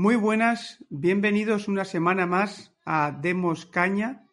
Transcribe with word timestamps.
Muy 0.00 0.14
buenas, 0.14 0.84
bienvenidos 0.90 1.66
una 1.66 1.84
semana 1.84 2.24
más 2.24 2.72
a 2.84 3.10
Demos 3.10 3.66
Caña. 3.66 4.28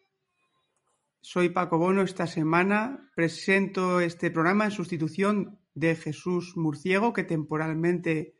Soy 1.20 1.48
Paco 1.48 1.76
Bono. 1.76 2.02
Esta 2.02 2.28
semana 2.28 3.10
presento 3.16 3.98
este 3.98 4.30
programa 4.30 4.66
en 4.66 4.70
sustitución 4.70 5.58
de 5.74 5.96
Jesús 5.96 6.56
Murciego, 6.56 7.12
que 7.12 7.24
temporalmente 7.24 8.36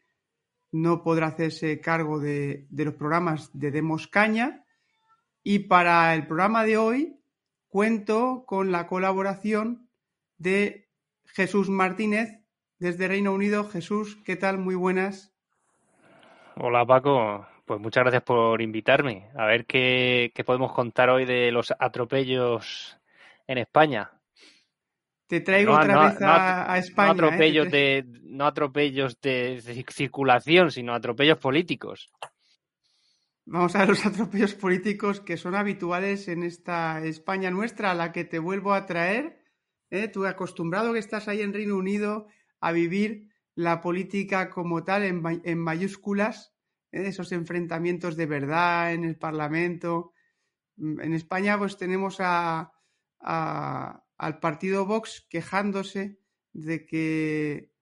no 0.70 1.03
podrá 1.03 1.27
hacerse 1.27 1.81
cargo 1.81 2.20
de, 2.20 2.69
de 2.70 2.84
los 2.84 2.95
programas 2.95 3.51
de 3.53 3.73
Demos 3.73 4.06
Caña. 4.06 4.65
Y 5.43 5.59
para 5.67 6.15
el 6.15 6.29
programa 6.29 6.62
de 6.62 6.77
hoy 6.77 7.20
cuento 7.67 8.45
con 8.47 8.70
la 8.70 8.87
colaboración 8.87 9.91
de 10.39 10.93
Jesús 11.25 11.70
Martínez 11.70 12.39
desde 12.79 13.09
Reino 13.09 13.34
Unido. 13.34 13.69
Jesús, 13.69 14.17
¿qué 14.25 14.37
tal? 14.37 14.59
Muy 14.59 14.77
buenas. 14.77 15.36
Hola 16.59 16.87
Paco, 16.87 17.46
pues 17.65 17.80
muchas 17.80 18.02
gracias 18.02 18.23
por 18.23 18.60
invitarme. 18.62 19.28
A 19.37 19.47
ver 19.47 19.66
qué, 19.66 20.33
qué 20.34 20.45
podemos 20.45 20.73
contar 20.73 21.10
hoy 21.10 21.24
de 21.24 21.51
los 21.52 21.72
atropellos 21.78 22.98
en 23.47 23.58
España. 23.58 24.11
Te 25.28 25.41
traigo 25.41 25.72
No, 25.72 25.78
otra 25.81 25.94
no, 25.97 26.08
vez 26.08 26.22
a, 26.22 26.78
España. 26.78 27.08
no 27.08 27.27
atropellos 27.27 27.70
de 27.70 28.05
no 28.22 28.47
atropellos 28.47 29.20
de 29.20 29.58
ci- 29.58 29.92
circulación, 29.92 30.70
sino 30.70 30.94
atropellos 30.94 31.39
políticos. 31.39 32.08
Vamos 33.44 33.75
a 33.77 33.81
ver 33.81 33.88
los 33.91 34.06
atropellos 34.06 34.55
políticos 34.55 35.20
que 35.20 35.36
son 35.36 35.55
habituales 35.55 36.28
en 36.28 36.42
esta 36.42 37.05
España 37.05 37.50
nuestra, 37.50 37.91
a 37.91 37.94
la 37.94 38.12
que 38.12 38.25
te 38.25 38.38
vuelvo 38.38 38.72
a 38.72 38.86
traer. 38.86 39.41
¿eh? 39.91 40.09
Tú 40.09 40.27
acostumbrado 40.27 40.92
que 40.92 40.98
estás 41.00 41.28
ahí 41.28 41.41
en 41.42 41.53
Reino 41.53 41.77
Unido 41.77 42.28
a 42.61 42.72
vivir 42.72 43.28
la 43.57 43.81
política 43.81 44.49
como 44.49 44.85
tal 44.85 45.03
en, 45.03 45.21
ma- 45.21 45.41
en 45.43 45.59
mayúsculas, 45.59 46.55
¿eh? 46.93 47.09
esos 47.09 47.33
enfrentamientos 47.33 48.17
de 48.17 48.27
verdad 48.27 48.93
en 48.93 49.03
el 49.05 49.17
Parlamento. 49.17 50.12
Mm, 50.77 51.01
En 51.01 51.12
España 51.15 51.59
pues 51.59 51.77
tenemos 51.77 52.19
a, 52.21 52.73
al 53.21 54.39
partido 54.41 54.87
Vox 54.87 55.27
quejándose 55.29 56.21
de 56.53 56.87
que 56.87 57.73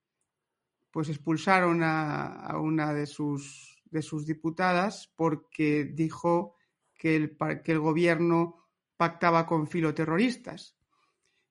pues 0.91 1.08
expulsaron 1.08 1.83
a, 1.83 2.56
una 2.61 2.95
de 2.95 3.06
sus, 3.06 3.83
de 3.84 4.00
sus 4.00 4.27
diputadas 4.27 5.12
porque 5.17 5.84
dijo 5.84 6.56
que 6.97 7.17
el, 7.17 7.36
que 7.64 7.72
el 7.72 7.80
gobierno 7.80 8.64
pactaba 8.97 9.45
con 9.45 9.67
filoterroristas. 9.67 10.77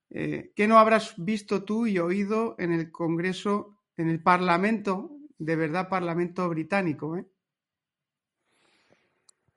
Eh, 0.09 0.53
¿Qué 0.55 0.67
no 0.67 0.77
habrás 0.79 1.15
visto 1.17 1.65
tú 1.65 1.87
y 1.87 1.99
oído 1.99 2.55
en 2.57 2.71
el 2.71 2.89
Congreso, 2.91 3.82
en 3.97 4.09
el 4.09 4.21
Parlamento, 4.21 5.11
de 5.37 5.55
verdad 5.55 5.89
Parlamento 5.89 6.47
británico? 6.49 7.17
¿eh? 7.17 7.25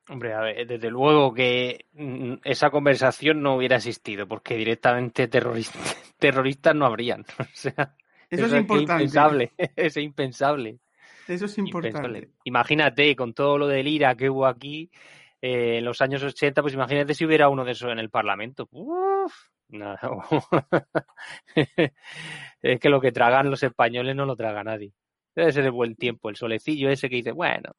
Hombre, 0.08 0.34
a 0.34 0.40
ver, 0.40 0.66
desde 0.66 0.90
luego 0.90 1.34
que 1.34 1.86
mm, 1.94 2.34
esa 2.44 2.70
conversación 2.70 3.42
no 3.42 3.56
hubiera 3.56 3.76
existido, 3.76 4.28
porque 4.28 4.56
directamente 4.56 5.26
terroristas, 5.26 6.14
terroristas 6.18 6.74
no 6.74 6.86
habrían. 6.86 7.24
O 7.38 7.44
sea, 7.52 7.94
Eso 8.30 8.46
es 8.46 8.52
impensable, 8.52 9.52
es 9.76 9.96
impensable. 9.96 10.78
Eso 11.26 11.46
es 11.46 11.58
importante. 11.58 11.88
Impensable. 11.88 12.30
Imagínate, 12.44 13.16
con 13.16 13.34
todo 13.34 13.58
lo 13.58 13.66
del 13.66 13.88
IRA 13.88 14.14
que 14.14 14.30
hubo 14.30 14.46
aquí 14.46 14.90
eh, 15.42 15.78
en 15.78 15.84
los 15.84 16.00
años 16.00 16.22
80, 16.22 16.62
pues 16.62 16.74
imagínate 16.74 17.14
si 17.14 17.24
hubiera 17.24 17.48
uno 17.48 17.64
de 17.64 17.72
esos 17.72 17.90
en 17.90 17.98
el 17.98 18.10
Parlamento. 18.10 18.68
Uf, 18.70 19.32
no. 19.68 19.96
es 22.62 22.80
que 22.80 22.88
lo 22.88 23.00
que 23.00 23.12
tragan 23.12 23.50
los 23.50 23.62
españoles 23.62 24.14
no 24.14 24.26
lo 24.26 24.36
traga 24.36 24.64
nadie. 24.64 24.92
Debe 25.34 25.52
ser 25.52 25.64
el 25.64 25.72
buen 25.72 25.96
tiempo, 25.96 26.30
el 26.30 26.36
solecillo 26.36 26.88
ese 26.88 27.08
que 27.08 27.16
dice, 27.16 27.32
bueno, 27.32 27.72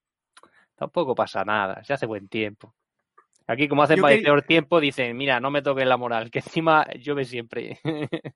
tampoco 0.75 1.15
pasa 1.15 1.43
nada, 1.43 1.83
se 1.83 1.93
hace 1.93 2.05
buen 2.05 2.27
tiempo. 2.27 2.75
Aquí, 3.47 3.67
como 3.67 3.83
hacen 3.83 4.01
para 4.01 4.13
el 4.13 4.23
peor 4.23 4.43
tiempo, 4.43 4.79
dicen, 4.81 5.15
mira, 5.15 5.39
no 5.39 5.49
me 5.49 5.61
toques 5.61 5.87
la 5.87 5.95
moral, 5.97 6.29
que 6.29 6.39
encima 6.39 6.85
llueve 6.99 7.23
siempre. 7.23 7.79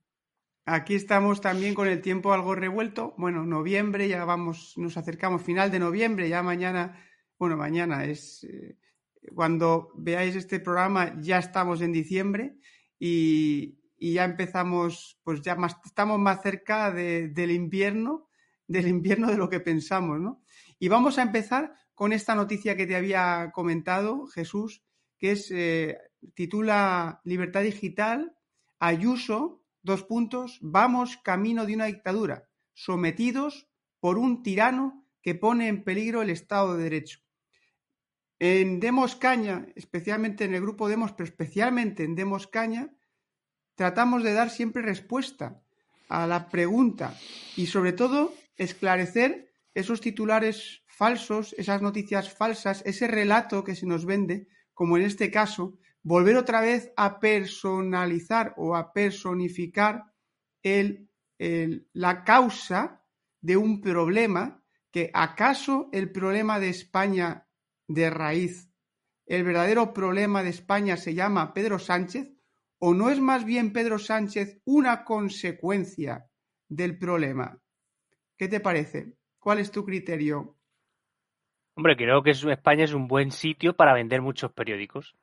Aquí 0.65 0.95
estamos 0.95 1.41
también 1.41 1.73
con 1.73 1.87
el 1.87 2.01
tiempo 2.01 2.33
algo 2.33 2.55
revuelto. 2.55 3.13
Bueno, 3.17 3.45
noviembre, 3.45 4.07
ya 4.07 4.23
vamos, 4.23 4.73
nos 4.77 4.95
acercamos 4.95 5.41
final 5.41 5.69
de 5.69 5.79
noviembre, 5.79 6.29
ya 6.29 6.41
mañana, 6.43 7.03
bueno, 7.37 7.57
mañana 7.57 8.05
es 8.05 8.45
eh, 8.45 8.77
cuando 9.35 9.91
veáis 9.95 10.35
este 10.35 10.59
programa, 10.59 11.13
ya 11.19 11.39
estamos 11.39 11.81
en 11.81 11.91
diciembre 11.91 12.55
y, 13.03 13.79
ya 14.13 14.25
empezamos, 14.25 15.19
pues 15.23 15.41
ya 15.41 15.57
estamos 15.85 16.19
más 16.19 16.41
cerca 16.43 16.91
de- 16.91 17.29
del 17.29 17.51
invierno, 17.51 18.29
del 18.67 18.87
invierno 18.87 19.27
de 19.29 19.37
lo 19.37 19.49
que 19.49 19.59
pensamos, 19.59 20.19
¿no? 20.19 20.43
Y 20.79 20.87
vamos 20.87 21.17
a 21.17 21.23
empezar 21.23 21.73
con 21.95 22.13
esta 22.13 22.35
noticia 22.35 22.77
que 22.77 22.85
te 22.87 22.95
había 22.95 23.51
comentado, 23.53 24.27
Jesús, 24.27 24.83
que 25.17 25.31
es, 25.31 25.49
eh, 25.51 25.97
titula 26.35 27.21
Libertad 27.23 27.63
Digital, 27.63 28.35
Ayuso, 28.79 29.63
dos 29.81 30.03
puntos, 30.03 30.59
vamos 30.61 31.17
camino 31.17 31.65
de 31.65 31.73
una 31.75 31.85
dictadura, 31.85 32.47
sometidos 32.73 33.67
por 33.99 34.17
un 34.19 34.43
tirano 34.43 35.07
que 35.23 35.35
pone 35.35 35.67
en 35.67 35.83
peligro 35.83 36.21
el 36.21 36.29
Estado 36.29 36.75
de 36.75 36.83
Derecho. 36.83 37.19
En 38.43 38.79
Demos 38.79 39.15
Caña, 39.15 39.67
especialmente 39.75 40.45
en 40.45 40.55
el 40.55 40.61
grupo 40.61 40.89
Demos, 40.89 41.11
pero 41.11 41.29
especialmente 41.29 42.03
en 42.03 42.15
Demos 42.15 42.47
Caña, 42.47 42.89
tratamos 43.75 44.23
de 44.23 44.33
dar 44.33 44.49
siempre 44.49 44.81
respuesta 44.81 45.61
a 46.09 46.25
la 46.25 46.49
pregunta 46.49 47.15
y 47.55 47.67
sobre 47.67 47.93
todo 47.93 48.33
esclarecer 48.57 49.53
esos 49.75 50.01
titulares 50.01 50.81
falsos, 50.87 51.53
esas 51.59 51.83
noticias 51.83 52.33
falsas, 52.33 52.81
ese 52.83 53.07
relato 53.07 53.63
que 53.63 53.75
se 53.75 53.85
nos 53.85 54.07
vende, 54.07 54.47
como 54.73 54.97
en 54.97 55.03
este 55.03 55.29
caso, 55.29 55.77
volver 56.01 56.35
otra 56.35 56.61
vez 56.61 56.91
a 56.97 57.19
personalizar 57.19 58.55
o 58.57 58.75
a 58.75 58.91
personificar 58.91 60.05
la 60.63 62.23
causa 62.23 63.05
de 63.39 63.55
un 63.55 63.81
problema 63.81 64.63
que 64.89 65.11
acaso 65.13 65.89
el 65.91 66.11
problema 66.11 66.59
de 66.59 66.69
España 66.69 67.45
de 67.87 68.09
raíz, 68.09 68.69
el 69.25 69.43
verdadero 69.43 69.93
problema 69.93 70.43
de 70.43 70.49
España 70.49 70.97
se 70.97 71.13
llama 71.13 71.53
Pedro 71.53 71.79
Sánchez, 71.79 72.31
o 72.79 72.93
no 72.93 73.09
es 73.09 73.19
más 73.19 73.45
bien 73.45 73.73
Pedro 73.73 73.99
Sánchez 73.99 74.59
una 74.65 75.03
consecuencia 75.03 76.27
del 76.67 76.97
problema. 76.97 77.59
¿Qué 78.37 78.47
te 78.47 78.59
parece? 78.59 79.13
¿Cuál 79.39 79.59
es 79.59 79.71
tu 79.71 79.85
criterio? 79.85 80.57
Hombre, 81.75 81.95
creo 81.95 82.23
que 82.23 82.31
es- 82.31 82.43
España 82.43 82.83
es 82.83 82.93
un 82.93 83.07
buen 83.07 83.31
sitio 83.31 83.75
para 83.75 83.93
vender 83.93 84.21
muchos 84.21 84.51
periódicos. 84.53 85.15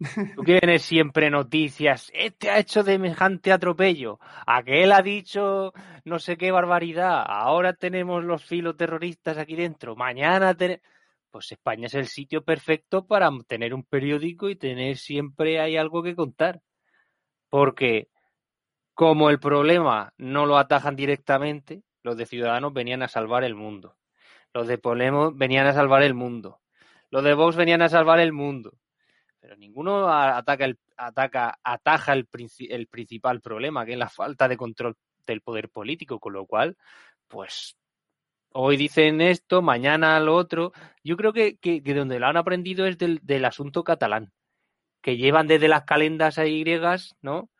Tú 0.34 0.44
tienes 0.44 0.82
siempre 0.82 1.30
noticias, 1.30 2.10
este 2.14 2.48
ha 2.50 2.58
hecho 2.60 2.82
semejante 2.84 3.50
atropello, 3.52 4.20
aquel 4.46 4.92
ha 4.92 5.02
dicho 5.02 5.72
no 6.04 6.18
sé 6.20 6.36
qué 6.36 6.52
barbaridad, 6.52 7.24
ahora 7.26 7.72
tenemos 7.74 8.22
los 8.24 8.44
filoterroristas 8.44 9.36
aquí 9.36 9.56
dentro, 9.56 9.96
mañana 9.96 10.54
tenemos... 10.54 10.82
Pues 11.30 11.52
España 11.52 11.86
es 11.86 11.94
el 11.94 12.06
sitio 12.06 12.44
perfecto 12.44 13.06
para 13.06 13.30
tener 13.46 13.74
un 13.74 13.84
periódico 13.84 14.48
y 14.48 14.56
tener 14.56 14.96
siempre 14.96 15.60
hay 15.60 15.76
algo 15.76 16.02
que 16.02 16.16
contar. 16.16 16.62
Porque 17.50 18.08
como 18.94 19.30
el 19.30 19.38
problema 19.38 20.12
no 20.16 20.46
lo 20.46 20.58
atajan 20.58 20.96
directamente, 20.96 21.82
los 22.02 22.16
de 22.16 22.26
Ciudadanos 22.26 22.72
venían 22.72 23.02
a 23.02 23.08
salvar 23.08 23.44
el 23.44 23.54
mundo. 23.54 23.96
Los 24.52 24.66
de 24.66 24.78
Podemos 24.78 25.36
venían 25.36 25.66
a 25.66 25.72
salvar 25.72 26.02
el 26.02 26.14
mundo. 26.14 26.60
Los 27.10 27.24
de 27.24 27.34
Vox 27.34 27.56
venían 27.56 27.82
a 27.82 27.88
salvar 27.88 28.20
el 28.20 28.32
mundo. 28.32 28.72
Pero 29.40 29.56
ninguno 29.56 30.08
ataca 30.08 30.64
el, 30.64 30.78
ataca, 30.96 31.58
ataja 31.62 32.12
el, 32.12 32.28
el 32.68 32.86
principal 32.88 33.40
problema, 33.40 33.86
que 33.86 33.92
es 33.92 33.98
la 33.98 34.08
falta 34.08 34.48
de 34.48 34.56
control 34.56 34.96
del 35.26 35.40
poder 35.42 35.68
político, 35.68 36.18
con 36.18 36.32
lo 36.32 36.46
cual, 36.46 36.76
pues 37.28 37.76
hoy 38.52 38.76
dicen 38.76 39.20
esto, 39.20 39.62
mañana 39.62 40.18
lo 40.20 40.36
otro. 40.36 40.72
Yo 41.04 41.16
creo 41.16 41.32
que, 41.32 41.56
que, 41.58 41.80
donde 41.80 42.18
lo 42.18 42.26
han 42.26 42.36
aprendido 42.36 42.86
es 42.86 42.98
del, 42.98 43.20
del 43.22 43.44
asunto 43.44 43.84
catalán, 43.84 44.32
que 45.02 45.16
llevan 45.16 45.46
desde 45.46 45.68
las 45.68 45.84
calendas 45.84 46.38
ahí 46.38 46.60
griegas, 46.60 47.16
¿no? 47.22 47.50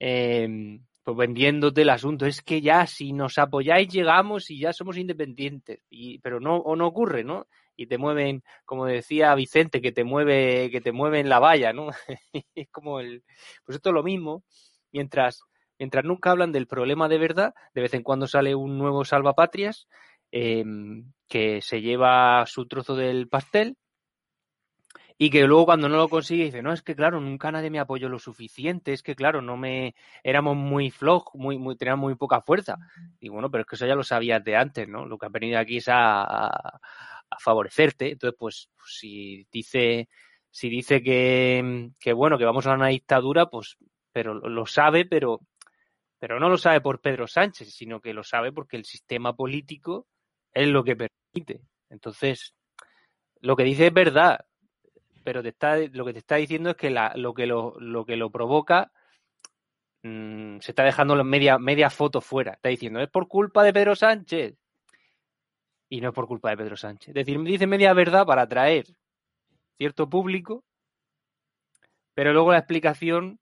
Eh, 0.00 0.78
pues 1.02 1.16
vendiéndote 1.16 1.82
el 1.82 1.90
asunto. 1.90 2.26
Es 2.26 2.42
que 2.42 2.60
ya 2.60 2.86
si 2.86 3.12
nos 3.12 3.38
apoyáis 3.38 3.88
llegamos 3.88 4.50
y 4.50 4.58
ya 4.58 4.72
somos 4.72 4.96
independientes. 4.98 5.80
Pero 6.22 6.40
no, 6.40 6.56
o 6.56 6.76
no 6.76 6.86
ocurre, 6.86 7.24
¿no? 7.24 7.46
y 7.76 7.86
te 7.86 7.98
mueven, 7.98 8.42
como 8.64 8.86
decía 8.86 9.34
Vicente, 9.34 9.80
que 9.80 9.92
te 9.92 10.04
mueve, 10.04 10.70
que 10.70 10.80
te 10.80 10.92
mueven 10.92 11.28
la 11.28 11.38
valla, 11.38 11.72
¿no? 11.72 11.90
es 12.54 12.68
como 12.70 13.00
el, 13.00 13.22
pues 13.64 13.76
esto 13.76 13.90
es 13.90 13.94
lo 13.94 14.02
mismo, 14.02 14.44
mientras, 14.92 15.42
mientras 15.78 16.04
nunca 16.04 16.30
hablan 16.30 16.52
del 16.52 16.66
problema 16.66 17.08
de 17.08 17.18
verdad, 17.18 17.54
de 17.74 17.82
vez 17.82 17.94
en 17.94 18.02
cuando 18.02 18.26
sale 18.26 18.54
un 18.54 18.78
nuevo 18.78 19.04
salvapatrias 19.04 19.86
eh, 20.38 20.64
que 21.28 21.62
se 21.62 21.80
lleva 21.80 22.44
su 22.46 22.66
trozo 22.66 22.94
del 22.94 23.28
pastel 23.28 23.76
y 25.18 25.30
que 25.30 25.46
luego 25.46 25.64
cuando 25.64 25.88
no 25.88 25.96
lo 25.96 26.10
consigue 26.10 26.44
dice, 26.44 26.62
no, 26.62 26.74
es 26.74 26.82
que 26.82 26.94
claro, 26.94 27.20
nunca 27.20 27.50
nadie 27.50 27.70
me 27.70 27.78
apoyó 27.78 28.10
lo 28.10 28.18
suficiente, 28.18 28.92
es 28.92 29.02
que 29.02 29.16
claro, 29.16 29.40
no 29.40 29.56
me, 29.56 29.94
éramos 30.22 30.56
muy 30.56 30.90
flojos, 30.90 31.34
muy, 31.34 31.56
muy, 31.56 31.76
teníamos 31.76 32.04
muy 32.04 32.16
poca 32.16 32.42
fuerza. 32.42 32.76
Y 33.18 33.30
bueno, 33.30 33.50
pero 33.50 33.62
es 33.62 33.66
que 33.66 33.76
eso 33.76 33.86
ya 33.86 33.94
lo 33.94 34.04
sabías 34.04 34.44
de 34.44 34.56
antes, 34.56 34.86
¿no? 34.88 35.06
Lo 35.06 35.16
que 35.16 35.24
ha 35.24 35.30
venido 35.30 35.58
aquí 35.58 35.78
es 35.78 35.88
a, 35.88 36.22
a, 36.22 36.80
favorecerte. 37.40 38.12
Entonces, 38.12 38.36
pues, 38.38 38.68
si 38.86 39.46
dice, 39.50 40.08
si 40.50 40.68
dice 40.68 41.02
que, 41.02 41.90
que, 41.98 42.12
bueno, 42.12 42.36
que 42.36 42.44
vamos 42.44 42.66
a 42.66 42.74
una 42.74 42.88
dictadura, 42.88 43.46
pues, 43.46 43.78
pero 44.12 44.34
lo 44.34 44.66
sabe, 44.66 45.06
pero, 45.06 45.40
pero 46.18 46.38
no 46.38 46.50
lo 46.50 46.58
sabe 46.58 46.82
por 46.82 47.00
Pedro 47.00 47.26
Sánchez, 47.26 47.72
sino 47.72 48.00
que 48.02 48.12
lo 48.12 48.22
sabe 48.22 48.52
porque 48.52 48.76
el 48.76 48.84
sistema 48.84 49.34
político 49.34 50.06
es 50.62 50.68
lo 50.68 50.82
que 50.82 50.96
permite. 50.96 51.60
Entonces, 51.90 52.54
lo 53.40 53.56
que 53.56 53.64
dice 53.64 53.86
es 53.86 53.92
verdad 53.92 54.46
pero 55.26 55.42
te 55.42 55.48
está, 55.48 55.76
lo 55.76 56.04
que 56.04 56.12
te 56.12 56.20
está 56.20 56.36
diciendo 56.36 56.70
es 56.70 56.76
que 56.76 56.88
la, 56.88 57.12
lo, 57.16 57.34
que 57.34 57.46
lo, 57.46 57.74
lo, 57.80 58.06
que 58.06 58.14
lo 58.14 58.30
provoca 58.30 58.92
mmm, 60.04 60.58
se 60.60 60.70
está 60.70 60.84
dejando 60.84 61.16
media, 61.24 61.58
media 61.58 61.90
foto 61.90 62.20
fuera. 62.20 62.52
Está 62.52 62.68
diciendo, 62.68 63.00
es 63.00 63.10
por 63.10 63.26
culpa 63.26 63.64
de 63.64 63.72
Pedro 63.72 63.96
Sánchez. 63.96 64.54
Y 65.88 66.00
no 66.00 66.10
es 66.10 66.14
por 66.14 66.28
culpa 66.28 66.50
de 66.50 66.56
Pedro 66.58 66.76
Sánchez. 66.76 67.08
Es 67.08 67.14
decir, 67.14 67.42
dice 67.42 67.66
media 67.66 67.92
verdad 67.92 68.24
para 68.24 68.42
atraer 68.42 68.86
cierto 69.76 70.08
público, 70.08 70.62
pero 72.14 72.32
luego 72.32 72.52
la 72.52 72.58
explicación 72.58 73.40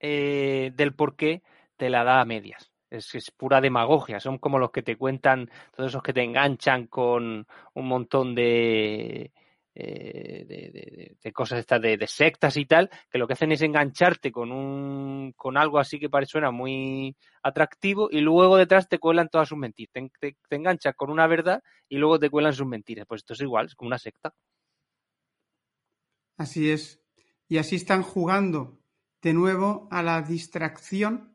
eh, 0.00 0.72
del 0.74 0.94
por 0.94 1.14
qué 1.14 1.42
te 1.76 1.90
la 1.90 2.04
da 2.04 2.22
a 2.22 2.24
medias. 2.24 2.71
Es, 2.92 3.14
es, 3.14 3.30
pura 3.30 3.60
demagogia. 3.60 4.20
Son 4.20 4.38
como 4.38 4.58
los 4.58 4.70
que 4.70 4.82
te 4.82 4.96
cuentan, 4.96 5.50
todos 5.74 5.90
esos 5.90 6.02
que 6.02 6.12
te 6.12 6.22
enganchan 6.22 6.86
con 6.86 7.46
un 7.74 7.88
montón 7.88 8.34
de, 8.34 9.32
eh, 9.74 10.44
de, 10.46 10.70
de, 10.70 11.16
de, 11.22 11.32
cosas 11.32 11.60
estas 11.60 11.80
de, 11.80 12.06
sectas 12.06 12.58
y 12.58 12.66
tal, 12.66 12.90
que 13.10 13.16
lo 13.16 13.26
que 13.26 13.32
hacen 13.32 13.52
es 13.52 13.62
engancharte 13.62 14.30
con 14.30 14.52
un 14.52 15.32
con 15.34 15.56
algo 15.56 15.78
así 15.78 15.98
que 15.98 16.10
parece 16.10 16.32
suena 16.32 16.50
muy 16.50 17.16
atractivo 17.42 18.08
y 18.10 18.20
luego 18.20 18.58
detrás 18.58 18.86
te 18.86 18.98
cuelan 18.98 19.30
todas 19.30 19.48
sus 19.48 19.56
mentiras. 19.56 19.92
Te, 20.20 20.36
te, 20.48 20.56
enganchas 20.56 20.94
con 20.94 21.08
una 21.08 21.26
verdad 21.26 21.62
y 21.88 21.96
luego 21.96 22.18
te 22.18 22.28
cuelan 22.28 22.52
sus 22.52 22.66
mentiras. 22.66 23.06
Pues 23.08 23.20
esto 23.20 23.32
es 23.32 23.40
igual, 23.40 23.66
es 23.66 23.74
como 23.74 23.86
una 23.86 23.98
secta. 23.98 24.34
Así 26.36 26.70
es. 26.70 27.00
Y 27.48 27.56
así 27.56 27.76
están 27.76 28.02
jugando 28.02 28.78
de 29.22 29.32
nuevo 29.32 29.88
a 29.90 30.02
la 30.02 30.20
distracción. 30.20 31.31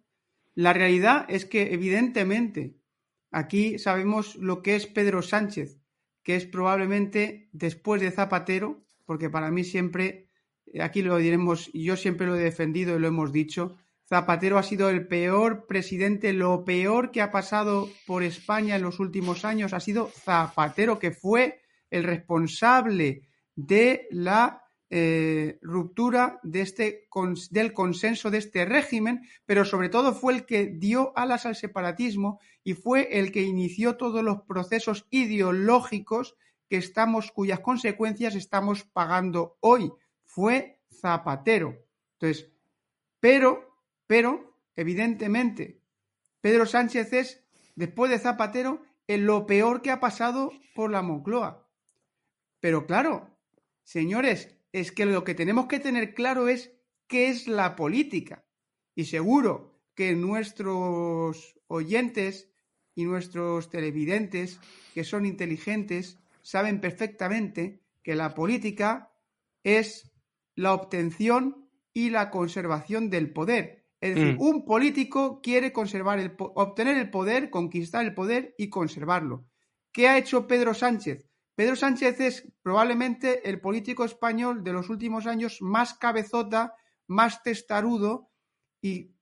La 0.58 0.74
realidad 0.74 1.26
es 1.30 1.46
que 1.46 1.74
evidentemente 1.74 2.76
aquí 3.30 3.78
sabemos 3.78 4.36
lo 4.38 4.64
que 4.64 4.76
es 4.76 4.88
Pedro 4.88 5.22
Sánchez 5.22 5.78
que 6.28 6.36
es 6.36 6.46
probablemente 6.46 7.48
después 7.54 8.02
de 8.02 8.12
Zapatero, 8.12 8.84
porque 9.06 9.30
para 9.30 9.50
mí 9.50 9.64
siempre, 9.64 10.28
eh, 10.66 10.82
aquí 10.82 11.02
lo 11.02 11.16
diremos, 11.16 11.72
yo 11.74 11.96
siempre 11.96 12.28
lo 12.28 12.36
he 12.36 12.40
defendido 12.40 12.98
y 12.98 13.00
lo 13.00 13.08
hemos 13.08 13.32
dicho, 13.32 13.78
Zapatero 14.06 14.58
ha 14.58 14.64
sido 14.64 14.90
el 14.90 15.08
peor 15.08 15.68
presidente, 15.68 16.34
lo 16.34 16.66
peor 16.66 17.12
que 17.12 17.22
ha 17.22 17.32
pasado 17.32 17.90
por 18.06 18.24
España 18.24 18.76
en 18.76 18.82
los 18.82 19.00
últimos 19.00 19.46
años 19.46 19.72
ha 19.72 19.80
sido 19.80 20.10
Zapatero, 20.10 21.00
que 21.00 21.12
fue 21.12 21.62
el 21.90 22.04
responsable 22.04 23.22
de 23.56 24.10
la 24.12 24.67
eh, 24.90 25.60
ruptura 25.62 26.40
de 26.44 26.62
este, 26.62 27.08
del 27.52 27.74
consenso 27.74 28.32
de 28.32 28.38
este 28.38 28.66
régimen, 28.66 29.28
pero 29.46 29.66
sobre 29.66 29.90
todo 29.90 30.14
fue 30.14 30.34
el 30.34 30.46
que 30.46 30.68
dio 30.68 31.12
alas 31.18 31.46
al 31.46 31.56
separatismo 31.56 32.40
y 32.64 32.74
fue 32.74 33.20
el 33.20 33.32
que 33.32 33.42
inició 33.42 33.98
todos 33.98 34.24
los 34.24 34.44
procesos 34.44 35.06
ideológicos 35.10 36.36
que 36.70 36.78
estamos, 36.78 37.32
cuyas 37.32 37.60
consecuencias 37.60 38.36
estamos 38.36 38.84
pagando 38.84 39.58
hoy. 39.60 39.92
Fue 40.26 40.80
Zapatero. 40.90 41.78
Entonces, 42.14 42.52
pero, 43.20 43.78
pero, 44.06 44.58
evidentemente, 44.76 45.82
Pedro 46.42 46.66
Sánchez 46.66 47.14
es, 47.14 47.44
después 47.76 48.12
de 48.12 48.20
Zapatero, 48.20 48.84
en 49.08 49.26
lo 49.26 49.46
peor 49.46 49.82
que 49.82 49.92
ha 49.92 50.00
pasado 50.00 50.52
por 50.76 50.92
la 50.92 51.02
Moncloa. 51.02 51.68
Pero 52.60 52.86
claro, 52.86 53.30
señores, 53.84 54.57
es 54.80 54.92
que 54.92 55.06
lo 55.06 55.24
que 55.24 55.34
tenemos 55.34 55.68
que 55.68 55.80
tener 55.80 56.14
claro 56.14 56.48
es 56.48 56.72
qué 57.08 57.30
es 57.30 57.48
la 57.48 57.76
política. 57.76 58.46
Y 58.96 59.06
seguro 59.06 59.82
que 59.96 60.16
nuestros 60.16 61.56
oyentes 61.68 62.50
y 62.94 63.06
nuestros 63.06 63.70
televidentes, 63.70 64.60
que 64.94 65.04
son 65.04 65.26
inteligentes, 65.26 66.20
saben 66.42 66.80
perfectamente 66.80 67.82
que 68.04 68.16
la 68.16 68.34
política 68.34 69.12
es 69.64 70.12
la 70.56 70.74
obtención 70.74 71.70
y 71.94 72.10
la 72.10 72.30
conservación 72.30 73.10
del 73.10 73.34
poder. 73.34 73.86
Es 74.00 74.16
decir, 74.16 74.36
mm. 74.36 74.42
un 74.42 74.66
político 74.66 75.42
quiere 75.42 75.74
conservar 75.74 76.20
el 76.20 76.36
obtener 76.38 76.98
el 76.98 77.10
poder, 77.10 77.50
conquistar 77.50 78.06
el 78.06 78.14
poder 78.14 78.54
y 78.58 78.70
conservarlo. 78.70 79.46
¿Qué 79.92 80.08
ha 80.08 80.18
hecho 80.18 80.46
Pedro 80.46 80.76
Sánchez? 80.76 81.28
Pedro 81.58 81.76
Sánchez 81.76 82.20
es 82.20 82.48
probablemente 82.62 83.50
el 83.50 83.60
político 83.60 84.06
español 84.06 84.64
de 84.64 84.74
los 84.74 84.92
últimos 84.92 85.26
años 85.26 85.58
más 85.60 85.96
cabezota, 85.96 86.76
más 87.08 87.42
testarudo 87.42 88.30
y 88.80 89.16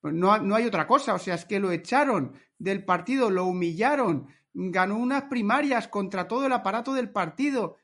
no, 0.00 0.38
no, 0.38 0.54
hay 0.54 0.64
otra 0.64 0.86
cosa. 0.86 1.14
O 1.14 1.18
sea, 1.18 1.34
es 1.34 1.44
que 1.44 1.58
lo 1.58 1.72
echaron 1.72 2.38
del 2.56 2.84
partido, 2.84 3.30
lo 3.30 3.46
humillaron, 3.46 4.28
ganó 4.54 4.96
unas 4.96 5.24
primarias 5.24 5.88
contra 5.88 6.28
todo 6.28 6.46
el 6.46 6.52
aparato 6.52 6.94
del 6.94 7.10
partido. 7.10 7.78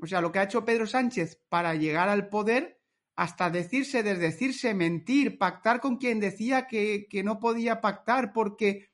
O 0.00 0.06
sea, 0.08 0.20
lo 0.20 0.32
que 0.32 0.40
ha 0.40 0.42
hecho 0.42 0.64
Pedro 0.64 0.88
Sánchez 0.88 1.40
para 1.48 1.76
llegar 1.76 2.08
al 2.08 2.30
poder, 2.30 2.80
hasta 3.14 3.50
decirse, 3.50 4.02
desdecirse, 4.02 4.74
mentir, 4.74 5.38
pactar 5.38 5.80
con 5.80 5.98
quien 5.98 6.18
decía 6.18 6.66
que, 6.66 7.06
que 7.08 7.22
no 7.22 7.38
podía 7.38 7.80
pactar 7.80 8.32
porque 8.32 8.87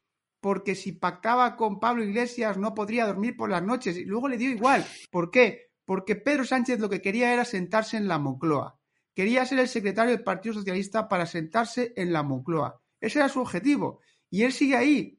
porque 0.45 0.75
si 0.75 0.93
pactaba 0.93 1.57
con 1.57 1.81
Pablo 1.81 2.05
Iglesias 2.05 2.59
no 2.59 2.75
podría 2.75 3.07
dormir 3.07 3.35
por 3.35 3.49
las 3.49 3.63
noches. 3.63 3.97
Y 3.97 4.05
luego 4.05 4.29
le 4.29 4.37
dio 4.37 4.51
igual. 4.51 4.85
¿Por 5.11 5.31
qué? 5.31 5.71
Porque 5.87 6.17
Pedro 6.17 6.45
Sánchez 6.45 6.81
lo 6.81 6.91
que 6.91 7.01
quería 7.01 7.33
era 7.33 7.47
sentarse 7.47 7.97
en 7.97 8.09
la 8.09 8.19
Moncloa. 8.19 8.79
Quería 9.15 9.47
ser 9.47 9.61
el 9.61 9.69
secretario 9.69 10.15
del 10.15 10.23
Partido 10.23 10.57
Socialista 10.57 11.09
para 11.09 11.25
sentarse 11.25 11.95
en 11.97 12.13
la 12.13 12.23
Moncloa. 12.23 12.79
Ese 13.01 13.21
era 13.21 13.31
su 13.31 13.41
objetivo. 13.41 14.03
Y 14.29 14.43
él 14.43 14.53
sigue 14.53 14.77
ahí. 14.77 15.19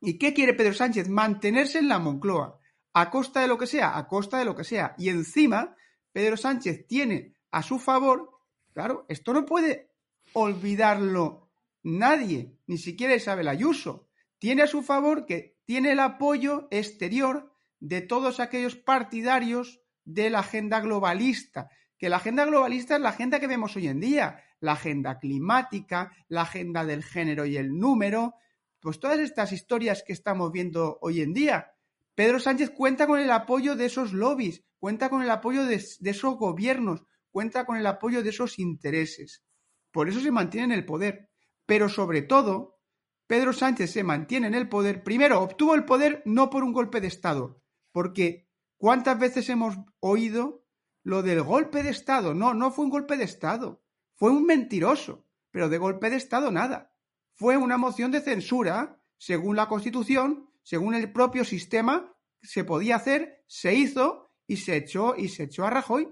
¿Y 0.00 0.16
qué 0.16 0.32
quiere 0.32 0.54
Pedro 0.54 0.74
Sánchez? 0.74 1.08
Mantenerse 1.08 1.80
en 1.80 1.88
la 1.88 1.98
Moncloa. 1.98 2.60
A 2.92 3.10
costa 3.10 3.40
de 3.40 3.48
lo 3.48 3.58
que 3.58 3.66
sea, 3.66 3.98
a 3.98 4.06
costa 4.06 4.38
de 4.38 4.44
lo 4.44 4.54
que 4.54 4.62
sea. 4.62 4.94
Y 4.96 5.08
encima, 5.08 5.74
Pedro 6.12 6.36
Sánchez 6.36 6.86
tiene 6.86 7.34
a 7.50 7.64
su 7.64 7.80
favor, 7.80 8.30
claro, 8.72 9.06
esto 9.08 9.32
no 9.32 9.44
puede 9.44 9.90
olvidarlo 10.34 11.50
nadie, 11.82 12.54
ni 12.68 12.78
siquiera 12.78 13.16
Isabel 13.16 13.48
Ayuso 13.48 14.06
tiene 14.42 14.62
a 14.62 14.66
su 14.66 14.82
favor 14.82 15.24
que 15.24 15.56
tiene 15.64 15.92
el 15.92 16.00
apoyo 16.00 16.66
exterior 16.72 17.54
de 17.78 18.00
todos 18.00 18.40
aquellos 18.40 18.74
partidarios 18.74 19.80
de 20.04 20.30
la 20.30 20.40
agenda 20.40 20.80
globalista, 20.80 21.70
que 21.96 22.08
la 22.08 22.16
agenda 22.16 22.44
globalista 22.44 22.96
es 22.96 23.02
la 23.02 23.10
agenda 23.10 23.38
que 23.38 23.46
vemos 23.46 23.76
hoy 23.76 23.86
en 23.86 24.00
día, 24.00 24.42
la 24.58 24.72
agenda 24.72 25.20
climática, 25.20 26.10
la 26.26 26.42
agenda 26.42 26.84
del 26.84 27.04
género 27.04 27.46
y 27.46 27.56
el 27.56 27.78
número, 27.78 28.34
pues 28.80 28.98
todas 28.98 29.20
estas 29.20 29.52
historias 29.52 30.02
que 30.04 30.12
estamos 30.12 30.50
viendo 30.50 30.98
hoy 31.02 31.20
en 31.20 31.34
día. 31.34 31.70
Pedro 32.16 32.40
Sánchez 32.40 32.70
cuenta 32.70 33.06
con 33.06 33.20
el 33.20 33.30
apoyo 33.30 33.76
de 33.76 33.86
esos 33.86 34.12
lobbies, 34.12 34.64
cuenta 34.80 35.08
con 35.08 35.22
el 35.22 35.30
apoyo 35.30 35.66
de, 35.66 35.80
de 36.00 36.10
esos 36.10 36.36
gobiernos, 36.36 37.04
cuenta 37.30 37.64
con 37.64 37.76
el 37.76 37.86
apoyo 37.86 38.24
de 38.24 38.30
esos 38.30 38.58
intereses. 38.58 39.44
Por 39.92 40.08
eso 40.08 40.18
se 40.18 40.32
mantiene 40.32 40.64
en 40.64 40.80
el 40.80 40.84
poder. 40.84 41.30
Pero 41.64 41.88
sobre 41.88 42.22
todo, 42.22 42.81
Pedro 43.26 43.52
Sánchez 43.52 43.92
se 43.92 44.04
mantiene 44.04 44.48
en 44.48 44.54
el 44.54 44.68
poder, 44.68 45.02
primero 45.02 45.40
obtuvo 45.40 45.74
el 45.74 45.84
poder 45.84 46.22
no 46.24 46.50
por 46.50 46.64
un 46.64 46.72
golpe 46.72 47.00
de 47.00 47.08
Estado, 47.08 47.62
porque 47.92 48.48
¿cuántas 48.76 49.18
veces 49.18 49.48
hemos 49.48 49.76
oído 50.00 50.64
lo 51.02 51.22
del 51.22 51.42
golpe 51.42 51.82
de 51.82 51.90
Estado? 51.90 52.34
No, 52.34 52.54
no 52.54 52.70
fue 52.70 52.84
un 52.84 52.90
golpe 52.90 53.16
de 53.16 53.24
Estado, 53.24 53.82
fue 54.14 54.30
un 54.30 54.44
mentiroso, 54.44 55.26
pero 55.50 55.68
de 55.68 55.78
golpe 55.78 56.10
de 56.10 56.16
Estado 56.16 56.50
nada. 56.50 56.94
Fue 57.34 57.56
una 57.56 57.78
moción 57.78 58.10
de 58.10 58.20
censura, 58.20 59.02
según 59.16 59.56
la 59.56 59.68
Constitución, 59.68 60.50
según 60.62 60.94
el 60.94 61.12
propio 61.12 61.44
sistema, 61.44 62.14
se 62.42 62.64
podía 62.64 62.96
hacer, 62.96 63.44
se 63.46 63.74
hizo 63.74 64.32
y 64.46 64.58
se 64.58 64.76
echó 64.76 65.14
y 65.16 65.28
se 65.28 65.44
echó 65.44 65.64
a 65.64 65.70
Rajoy. 65.70 66.08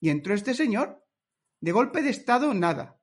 Y 0.00 0.10
entró 0.10 0.34
este 0.34 0.54
señor. 0.54 1.04
De 1.60 1.72
golpe 1.72 2.02
de 2.02 2.10
Estado, 2.10 2.54
nada. 2.54 3.00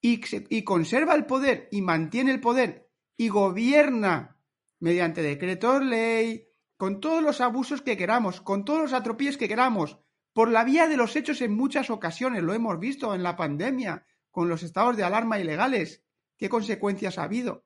Y, 0.00 0.20
y 0.50 0.64
conserva 0.64 1.14
el 1.14 1.26
poder 1.26 1.68
y 1.70 1.80
mantiene 1.82 2.32
el 2.32 2.40
poder 2.40 2.83
y 3.16 3.28
gobierna 3.28 4.36
mediante 4.80 5.22
decretos 5.22 5.82
ley, 5.82 6.48
con 6.76 7.00
todos 7.00 7.22
los 7.22 7.40
abusos 7.40 7.82
que 7.82 7.96
queramos, 7.96 8.40
con 8.40 8.64
todos 8.64 8.82
los 8.82 8.92
atropellos 8.92 9.36
que 9.36 9.48
queramos, 9.48 9.98
por 10.32 10.50
la 10.50 10.64
vía 10.64 10.88
de 10.88 10.96
los 10.96 11.14
hechos 11.16 11.40
en 11.40 11.56
muchas 11.56 11.90
ocasiones, 11.90 12.42
lo 12.42 12.52
hemos 12.52 12.78
visto 12.78 13.14
en 13.14 13.22
la 13.22 13.36
pandemia, 13.36 14.04
con 14.30 14.48
los 14.48 14.62
estados 14.64 14.96
de 14.96 15.04
alarma 15.04 15.38
ilegales. 15.38 16.02
¿Qué 16.36 16.48
consecuencias 16.48 17.18
ha 17.18 17.22
habido? 17.22 17.64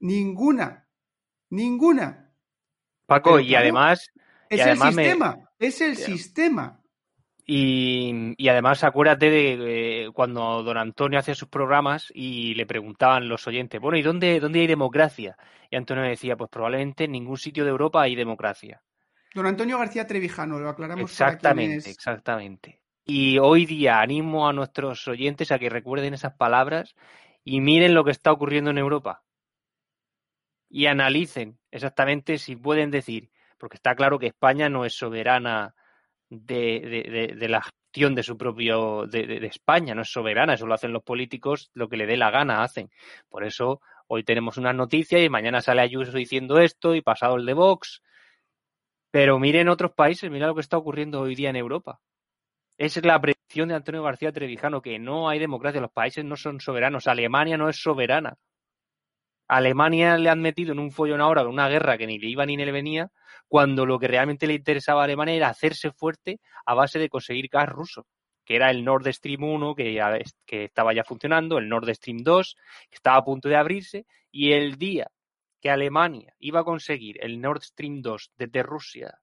Ninguna. 0.00 0.88
Ninguna. 1.50 2.34
Paco, 3.06 3.38
y 3.38 3.54
además. 3.54 4.10
Es 4.50 4.66
el 4.66 4.78
sistema. 4.78 5.50
Es 5.58 5.80
el 5.80 5.96
sistema. 5.96 6.83
Y, 7.46 8.48
además 8.48 8.84
acuérdate 8.84 9.30
de 9.30 10.10
cuando 10.14 10.62
don 10.62 10.78
Antonio 10.78 11.18
hacía 11.18 11.34
sus 11.34 11.48
programas 11.48 12.10
y 12.14 12.54
le 12.54 12.64
preguntaban 12.64 13.28
los 13.28 13.46
oyentes, 13.46 13.80
bueno, 13.80 13.98
¿y 13.98 14.02
dónde, 14.02 14.40
dónde 14.40 14.60
hay 14.60 14.66
democracia? 14.66 15.36
Y 15.70 15.76
Antonio 15.76 16.04
decía, 16.04 16.36
pues 16.36 16.48
probablemente 16.50 17.04
en 17.04 17.12
ningún 17.12 17.36
sitio 17.36 17.64
de 17.64 17.70
Europa 17.70 18.02
hay 18.02 18.14
democracia. 18.14 18.80
Don 19.34 19.46
Antonio 19.46 19.78
García 19.78 20.06
Trevijano, 20.06 20.58
lo 20.58 20.68
aclaramos. 20.70 21.10
Exactamente, 21.10 21.90
exactamente. 21.90 22.80
Y 23.04 23.38
hoy 23.38 23.66
día 23.66 24.00
animo 24.00 24.48
a 24.48 24.52
nuestros 24.52 25.06
oyentes 25.08 25.52
a 25.52 25.58
que 25.58 25.68
recuerden 25.68 26.14
esas 26.14 26.34
palabras 26.34 26.94
y 27.42 27.60
miren 27.60 27.92
lo 27.92 28.04
que 28.04 28.12
está 28.12 28.32
ocurriendo 28.32 28.70
en 28.70 28.78
Europa. 28.78 29.22
Y 30.70 30.86
analicen 30.86 31.58
exactamente 31.70 32.38
si 32.38 32.56
pueden 32.56 32.90
decir, 32.90 33.30
porque 33.58 33.76
está 33.76 33.94
claro 33.94 34.18
que 34.18 34.28
España 34.28 34.70
no 34.70 34.86
es 34.86 34.94
soberana 34.94 35.74
de, 36.30 37.34
de, 37.36 37.48
la 37.48 37.62
gestión 37.62 38.14
de 38.14 38.22
su 38.22 38.36
propio, 38.36 39.06
de, 39.06 39.46
España, 39.46 39.94
no 39.94 40.02
es 40.02 40.10
soberana, 40.10 40.54
eso 40.54 40.66
lo 40.66 40.74
hacen 40.74 40.92
los 40.92 41.02
políticos, 41.02 41.70
lo 41.74 41.88
que 41.88 41.96
le 41.96 42.06
dé 42.06 42.16
la 42.16 42.30
gana 42.30 42.62
hacen. 42.62 42.90
Por 43.28 43.44
eso 43.44 43.80
hoy 44.06 44.24
tenemos 44.24 44.56
una 44.56 44.72
noticia 44.72 45.22
y 45.22 45.28
mañana 45.28 45.60
sale 45.60 45.82
Ayuso 45.82 46.12
diciendo 46.12 46.58
esto 46.58 46.94
y 46.94 47.02
pasado 47.02 47.36
el 47.36 47.46
de 47.46 47.54
Vox. 47.54 48.02
Pero 49.10 49.38
miren 49.38 49.68
otros 49.68 49.92
países, 49.92 50.30
mira 50.30 50.46
lo 50.46 50.54
que 50.54 50.60
está 50.60 50.76
ocurriendo 50.76 51.20
hoy 51.20 51.34
día 51.34 51.50
en 51.50 51.56
Europa. 51.56 52.00
Esa 52.76 52.98
es 52.98 53.06
la 53.06 53.20
predicción 53.20 53.68
de 53.68 53.76
Antonio 53.76 54.02
García 54.02 54.32
Trevijano, 54.32 54.82
que 54.82 54.98
no 54.98 55.28
hay 55.28 55.38
democracia, 55.38 55.80
los 55.80 55.92
países 55.92 56.24
no 56.24 56.36
son 56.36 56.60
soberanos, 56.60 57.06
Alemania 57.06 57.56
no 57.56 57.68
es 57.68 57.80
soberana. 57.80 58.36
Alemania 59.48 60.16
le 60.16 60.30
han 60.30 60.40
metido 60.40 60.72
en 60.72 60.78
un 60.78 60.90
follón 60.90 61.20
ahora 61.20 61.42
con 61.42 61.52
una 61.52 61.68
guerra 61.68 61.98
que 61.98 62.06
ni 62.06 62.18
le 62.18 62.28
iba 62.28 62.46
ni 62.46 62.56
le 62.56 62.72
venía, 62.72 63.10
cuando 63.48 63.86
lo 63.86 63.98
que 63.98 64.08
realmente 64.08 64.46
le 64.46 64.54
interesaba 64.54 65.02
a 65.02 65.04
Alemania 65.04 65.34
era 65.34 65.48
hacerse 65.48 65.90
fuerte 65.92 66.40
a 66.64 66.74
base 66.74 66.98
de 66.98 67.08
conseguir 67.08 67.48
gas 67.48 67.68
ruso, 67.68 68.06
que 68.44 68.56
era 68.56 68.70
el 68.70 68.84
Nord 68.84 69.06
Stream 69.12 69.42
1 69.42 69.74
que, 69.74 69.92
ya, 69.92 70.18
estaba 70.46 70.94
ya 70.94 71.04
funcionando, 71.04 71.58
el 71.58 71.68
Nord 71.68 71.94
Stream 71.94 72.18
2 72.22 72.56
que 72.90 72.96
estaba 72.96 73.18
a 73.18 73.24
punto 73.24 73.48
de 73.48 73.56
abrirse, 73.56 74.06
y 74.30 74.52
el 74.52 74.76
día 74.76 75.10
que 75.60 75.70
Alemania 75.70 76.34
iba 76.38 76.60
a 76.60 76.64
conseguir 76.64 77.16
el 77.22 77.40
Nord 77.40 77.62
Stream 77.62 78.02
2 78.02 78.32
desde 78.36 78.62
Rusia, 78.62 79.18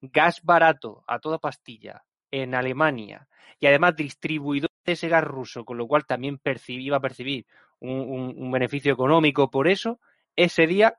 gas 0.00 0.42
barato 0.42 1.02
a 1.06 1.18
toda 1.18 1.38
pastilla 1.38 2.04
en 2.30 2.54
Alemania 2.54 3.28
y 3.58 3.66
además 3.66 3.96
distribuidor 3.96 4.70
de 4.84 4.92
ese 4.92 5.08
gas 5.08 5.24
ruso, 5.24 5.64
con 5.64 5.78
lo 5.78 5.86
cual 5.86 6.06
también 6.06 6.40
iba 6.68 6.96
a 6.96 7.00
percibir 7.00 7.46
un, 7.80 8.50
beneficio 8.50 8.92
económico 8.92 9.50
por 9.50 9.68
eso, 9.68 10.00
ese 10.34 10.66
día, 10.66 10.98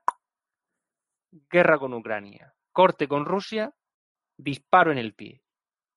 guerra 1.50 1.78
con 1.78 1.94
Ucrania, 1.94 2.54
corte 2.72 3.08
con 3.08 3.24
Rusia, 3.24 3.72
disparo 4.36 4.92
en 4.92 4.98
el 4.98 5.14
pie. 5.14 5.42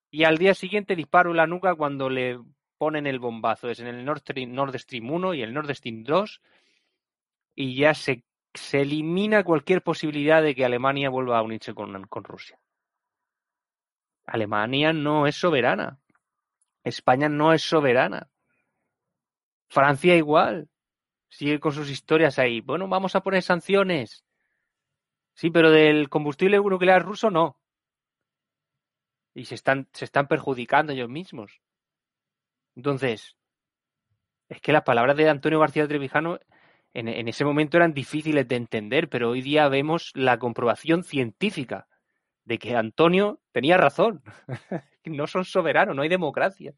Y 0.09 0.25
al 0.25 0.37
día 0.37 0.53
siguiente 0.53 0.95
disparo 0.95 1.31
en 1.31 1.37
la 1.37 1.47
nuca 1.47 1.75
cuando 1.75 2.09
le 2.09 2.39
ponen 2.77 3.07
el 3.07 3.19
bombazo. 3.19 3.69
Es 3.69 3.79
en 3.79 3.87
el 3.87 4.03
Nord 4.03 4.19
Stream, 4.19 4.53
Nord 4.53 4.77
Stream 4.77 5.09
1 5.09 5.35
y 5.35 5.41
el 5.41 5.53
Nord 5.53 5.73
Stream 5.73 6.03
2. 6.03 6.41
Y 7.55 7.75
ya 7.75 7.93
se, 7.93 8.25
se 8.53 8.81
elimina 8.81 9.43
cualquier 9.43 9.83
posibilidad 9.83 10.41
de 10.41 10.53
que 10.53 10.65
Alemania 10.65 11.09
vuelva 11.09 11.37
a 11.37 11.43
unirse 11.43 11.73
con, 11.73 12.03
con 12.07 12.23
Rusia. 12.23 12.59
Alemania 14.25 14.93
no 14.93 15.27
es 15.27 15.35
soberana. 15.35 15.99
España 16.83 17.29
no 17.29 17.53
es 17.53 17.61
soberana. 17.61 18.29
Francia 19.71 20.17
igual. 20.17 20.69
Sigue 21.29 21.61
con 21.61 21.71
sus 21.71 21.89
historias 21.89 22.37
ahí. 22.37 22.59
Bueno, 22.59 22.89
vamos 22.89 23.15
a 23.15 23.21
poner 23.21 23.41
sanciones. 23.41 24.25
Sí, 25.33 25.49
pero 25.49 25.71
del 25.71 26.09
combustible 26.09 26.57
nuclear 26.57 27.03
ruso 27.03 27.29
no. 27.31 27.57
Y 29.33 29.45
se 29.45 29.55
están, 29.55 29.87
se 29.93 30.03
están 30.03 30.27
perjudicando 30.27 30.91
ellos 30.91 31.07
mismos. 31.07 31.61
Entonces, 32.75 33.37
es 34.49 34.59
que 34.59 34.73
las 34.73 34.83
palabras 34.83 35.15
de 35.15 35.29
Antonio 35.29 35.61
García 35.61 35.87
Trevijano 35.87 36.39
en, 36.93 37.07
en, 37.07 37.29
ese 37.29 37.45
momento 37.45 37.77
eran 37.77 37.93
difíciles 37.93 38.45
de 38.49 38.57
entender, 38.57 39.07
pero 39.07 39.29
hoy 39.29 39.41
día 39.41 39.69
vemos 39.69 40.11
la 40.15 40.37
comprobación 40.37 41.05
científica 41.05 41.87
de 42.43 42.57
que 42.57 42.75
Antonio 42.75 43.39
tenía 43.53 43.77
razón. 43.77 44.21
no 45.05 45.27
son 45.27 45.45
soberanos, 45.45 45.95
no 45.95 46.01
hay 46.01 46.09
democracia. 46.09 46.73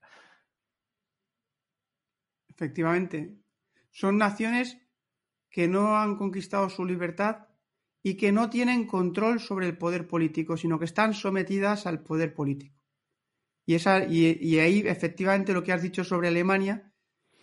Efectivamente. 2.55 3.37
Son 3.91 4.17
naciones 4.17 4.77
que 5.49 5.67
no 5.67 5.97
han 5.97 6.17
conquistado 6.17 6.69
su 6.69 6.85
libertad 6.85 7.47
y 8.01 8.15
que 8.15 8.31
no 8.31 8.49
tienen 8.49 8.87
control 8.87 9.39
sobre 9.39 9.67
el 9.67 9.77
poder 9.77 10.07
político, 10.07 10.57
sino 10.57 10.79
que 10.79 10.85
están 10.85 11.13
sometidas 11.13 11.85
al 11.85 12.01
poder 12.01 12.33
político. 12.33 12.79
Y, 13.65 13.75
esa, 13.75 14.05
y, 14.05 14.59
ahí, 14.59 14.83
efectivamente, 14.85 15.53
lo 15.53 15.63
que 15.63 15.71
has 15.71 15.81
dicho 15.81 16.03
sobre 16.03 16.27
Alemania 16.27 16.91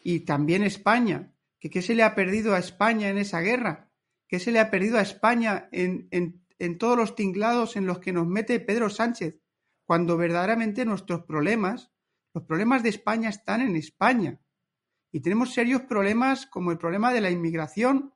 y 0.03 0.21
también 0.21 0.63
España, 0.63 1.35
que 1.59 1.71
qué 1.71 1.83
se 1.83 1.95
le 1.95 2.03
ha 2.03 2.15
perdido 2.15 2.55
a 2.55 2.59
España 2.59 3.09
en 3.09 3.19
esa 3.19 3.41
guerra, 3.41 3.91
qué 4.29 4.39
se 4.39 4.53
le 4.53 4.61
ha 4.61 4.71
perdido 4.71 4.99
a 4.99 5.03
España 5.03 5.69
en, 5.73 6.09
en 6.11 6.41
en 6.61 6.77
todos 6.79 6.97
los 6.97 7.17
tinglados 7.17 7.75
en 7.75 7.87
los 7.87 7.99
que 7.99 8.13
nos 8.13 8.27
mete 8.27 8.61
Pedro 8.61 8.91
Sánchez, 8.91 9.41
cuando 9.85 10.17
verdaderamente 10.17 10.85
nuestros 10.85 11.25
problemas, 11.25 11.91
los 12.35 12.45
problemas 12.45 12.83
de 12.83 12.91
España 12.91 13.31
están 13.31 13.63
en 13.63 13.75
España. 13.75 14.39
Y 15.13 15.21
tenemos 15.21 15.53
serios 15.53 15.83
problemas 15.83 16.47
como 16.47 16.71
el 16.71 16.79
problema 16.79 17.13
de 17.13 17.21
la 17.21 17.31
inmigración 17.31 18.13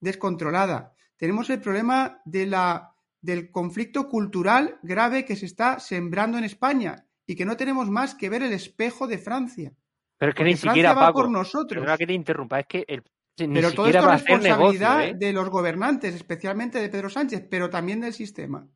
descontrolada. 0.00 0.94
Tenemos 1.16 1.50
el 1.50 1.60
problema 1.60 2.20
de 2.24 2.46
la, 2.46 2.94
del 3.20 3.50
conflicto 3.50 4.08
cultural 4.08 4.78
grave 4.82 5.24
que 5.24 5.36
se 5.36 5.46
está 5.46 5.80
sembrando 5.80 6.38
en 6.38 6.44
España 6.44 7.06
y 7.26 7.34
que 7.34 7.44
no 7.44 7.56
tenemos 7.56 7.90
más 7.90 8.14
que 8.14 8.28
ver 8.28 8.42
el 8.42 8.52
espejo 8.52 9.06
de 9.06 9.18
Francia. 9.18 9.72
Pero 10.16 10.30
es 10.30 10.36
que 10.36 10.44
ni 10.44 10.56
siquiera 10.56 10.94
va 10.94 11.12
por 11.12 11.30
nosotros. 11.30 11.84
que 11.98 12.06
te 12.06 12.12
interrumpa, 12.12 12.60
es 12.60 12.66
que 12.66 12.84
el, 12.88 13.02
pero 13.46 13.72
todo 13.72 13.86
esto 13.86 13.98
es 13.98 14.04
responsabilidad 14.04 15.08
¿eh? 15.08 15.14
de 15.16 15.32
los 15.32 15.48
gobernantes, 15.48 16.14
especialmente 16.14 16.80
de 16.80 16.88
Pedro 16.88 17.08
Sánchez, 17.08 17.46
pero 17.48 17.70
también 17.70 18.00
del 18.00 18.12
sistema. 18.12 18.68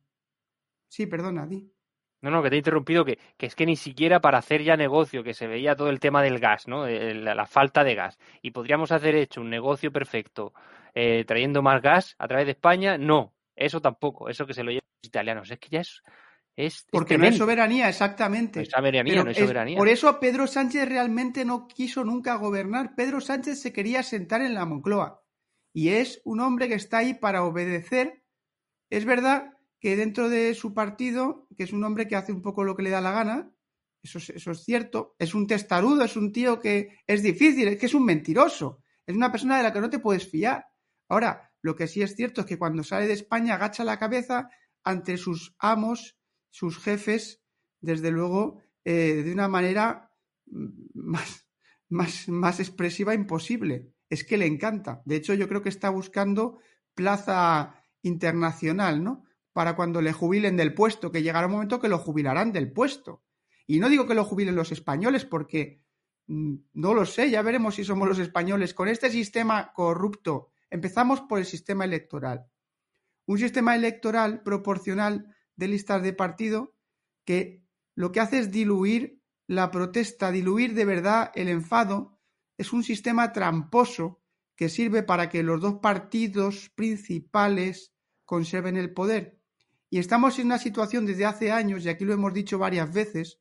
Sí, 0.87 1.05
perdona, 1.05 1.45
Di. 1.45 1.69
No, 2.23 2.31
no, 2.31 2.41
que 2.41 2.49
te 2.49 2.55
he 2.55 2.59
interrumpido, 2.59 3.03
que, 3.03 3.19
es 3.37 3.53
que 3.53 3.65
ni 3.65 3.75
siquiera 3.75 4.21
para 4.21 4.37
hacer 4.37 4.63
ya 4.63 4.77
negocio, 4.77 5.25
que 5.25 5.33
se 5.33 5.45
veía 5.45 5.75
todo 5.75 5.89
el 5.89 5.99
tema 5.99 6.23
del 6.23 6.39
gas, 6.39 6.69
¿no? 6.69 6.87
La, 6.87 7.45
falta 7.45 7.83
de 7.83 7.95
gas. 7.95 8.17
Y 8.41 8.51
podríamos 8.51 8.93
hacer 8.93 9.13
hecho 9.15 9.41
un 9.41 9.49
negocio 9.49 9.91
perfecto 9.91 10.53
eh, 10.95 11.25
trayendo 11.27 11.61
más 11.61 11.81
gas 11.81 12.15
a 12.17 12.27
través 12.29 12.45
de 12.45 12.53
España. 12.53 12.97
No, 12.97 13.33
eso 13.57 13.81
tampoco, 13.81 14.29
eso 14.29 14.47
que 14.47 14.53
se 14.53 14.63
lo 14.63 14.71
llevan 14.71 14.87
los 15.01 15.09
italianos. 15.09 15.51
Es 15.51 15.59
que 15.59 15.67
ya 15.69 15.81
es, 16.55 16.85
porque 16.89 17.17
no 17.17 17.25
es 17.25 17.35
soberanía, 17.35 17.89
exactamente. 17.89 18.63
soberanía, 18.65 19.21
no 19.21 19.29
es 19.29 19.37
soberanía. 19.37 19.77
por 19.77 19.89
eso 19.89 20.17
Pedro 20.21 20.47
Sánchez 20.47 20.87
realmente 20.87 21.43
no 21.43 21.67
quiso 21.67 22.05
nunca 22.05 22.35
gobernar. 22.35 22.95
Pedro 22.95 23.19
Sánchez 23.19 23.59
se 23.59 23.73
quería 23.73 24.01
sentar 24.01 24.41
en 24.41 24.53
la 24.53 24.65
Moncloa. 24.65 25.21
Y 25.73 25.89
es 25.89 26.21
un 26.23 26.39
hombre 26.39 26.69
que 26.69 26.75
está 26.75 26.99
ahí 26.99 27.15
para 27.15 27.43
obedecer. 27.43 28.23
Es 28.89 29.03
verdad 29.03 29.52
que 29.83 29.97
dentro 29.97 30.29
de 30.29 30.55
su 30.55 30.73
partido, 30.73 31.45
que 31.57 31.65
es 31.65 31.73
un 31.73 31.83
hombre 31.83 32.07
que 32.07 32.15
hace 32.15 32.31
un 32.31 32.41
poco 32.41 32.63
lo 32.63 32.73
que 32.73 32.83
le 32.83 32.89
da 32.89 33.01
la 33.01 33.11
gana, 33.11 33.51
eso, 34.01 34.17
eso 34.17 34.51
es 34.51 34.63
cierto, 34.63 35.13
es 35.19 35.35
un 35.35 35.45
testarudo, 35.45 36.05
es 36.05 36.15
un 36.15 36.31
tío 36.31 36.61
que 36.61 36.99
es 37.05 37.21
difícil, 37.21 37.67
es 37.67 37.77
que 37.77 37.87
es 37.87 37.93
un 37.93 38.05
mentiroso, 38.05 38.81
es 39.05 39.13
una 39.13 39.29
persona 39.29 39.57
de 39.57 39.63
la 39.63 39.73
que 39.73 39.81
no 39.81 39.89
te 39.89 39.99
puedes 39.99 40.25
fiar. 40.25 40.67
Ahora, 41.09 41.51
lo 41.61 41.75
que 41.75 41.87
sí 41.87 42.01
es 42.01 42.15
cierto 42.15 42.39
es 42.39 42.47
que 42.47 42.57
cuando 42.57 42.81
sale 42.81 43.07
de 43.07 43.13
España 43.13 43.55
agacha 43.55 43.83
la 43.83 43.99
cabeza 43.99 44.47
ante 44.85 45.17
sus 45.17 45.53
amos 45.59 46.17
sus 46.49 46.79
jefes, 46.79 47.41
desde 47.81 48.09
luego, 48.09 48.61
eh, 48.85 49.21
de 49.25 49.33
una 49.33 49.49
manera 49.49 50.13
más, 50.45 51.45
más, 51.89 52.29
más 52.29 52.61
expresiva 52.61 53.13
imposible. 53.13 53.91
Es 54.09 54.23
que 54.23 54.37
le 54.37 54.45
encanta. 54.45 55.01
De 55.03 55.17
hecho, 55.17 55.33
yo 55.33 55.49
creo 55.49 55.61
que 55.61 55.67
está 55.67 55.89
buscando 55.89 56.59
plaza 56.95 57.83
internacional, 58.01 59.03
¿no? 59.03 59.25
Para 59.53 59.75
cuando 59.75 60.01
le 60.01 60.13
jubilen 60.13 60.57
del 60.57 60.73
puesto, 60.73 61.11
que 61.11 61.21
llegará 61.23 61.47
un 61.47 61.53
momento 61.53 61.79
que 61.79 61.87
lo 61.87 61.99
jubilarán 61.99 62.51
del 62.51 62.71
puesto. 62.71 63.23
Y 63.65 63.79
no 63.79 63.87
digo 63.87 64.07
que 64.07 64.15
lo 64.15 64.25
jubilen 64.25 64.55
los 64.55 64.71
españoles, 64.71 65.25
porque 65.25 65.81
mm, 66.27 66.55
no 66.73 66.93
lo 66.93 67.05
sé, 67.05 67.29
ya 67.29 67.41
veremos 67.41 67.75
si 67.75 67.83
somos 67.83 68.07
los 68.07 68.19
españoles. 68.19 68.73
Con 68.73 68.87
este 68.87 69.09
sistema 69.09 69.71
corrupto, 69.73 70.49
empezamos 70.69 71.21
por 71.21 71.39
el 71.39 71.45
sistema 71.45 71.85
electoral. 71.85 72.47
Un 73.25 73.37
sistema 73.37 73.75
electoral 73.75 74.41
proporcional 74.43 75.33
de 75.55 75.67
listas 75.67 76.03
de 76.03 76.13
partido 76.13 76.75
que 77.25 77.63
lo 77.95 78.11
que 78.11 78.19
hace 78.19 78.39
es 78.39 78.51
diluir 78.51 79.21
la 79.47 79.71
protesta, 79.71 80.31
diluir 80.31 80.73
de 80.73 80.85
verdad 80.85 81.31
el 81.35 81.47
enfado. 81.47 82.19
Es 82.57 82.73
un 82.73 82.83
sistema 82.83 83.31
tramposo 83.31 84.21
que 84.55 84.69
sirve 84.69 85.03
para 85.03 85.29
que 85.29 85.43
los 85.43 85.61
dos 85.61 85.75
partidos 85.75 86.69
principales 86.75 87.93
conserven 88.25 88.77
el 88.77 88.93
poder. 88.93 89.39
Y 89.93 89.99
estamos 89.99 90.39
en 90.39 90.47
una 90.47 90.57
situación 90.57 91.05
desde 91.05 91.23
hace 91.23 91.51
años, 91.51 91.85
y 91.85 91.89
aquí 91.89 92.03
lo 92.03 92.13
hemos 92.13 92.33
dicho 92.33 92.57
varias 92.57 92.91
veces, 92.91 93.39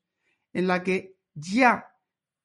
en 0.52 0.66
la 0.66 0.82
que 0.82 1.16
ya 1.32 1.96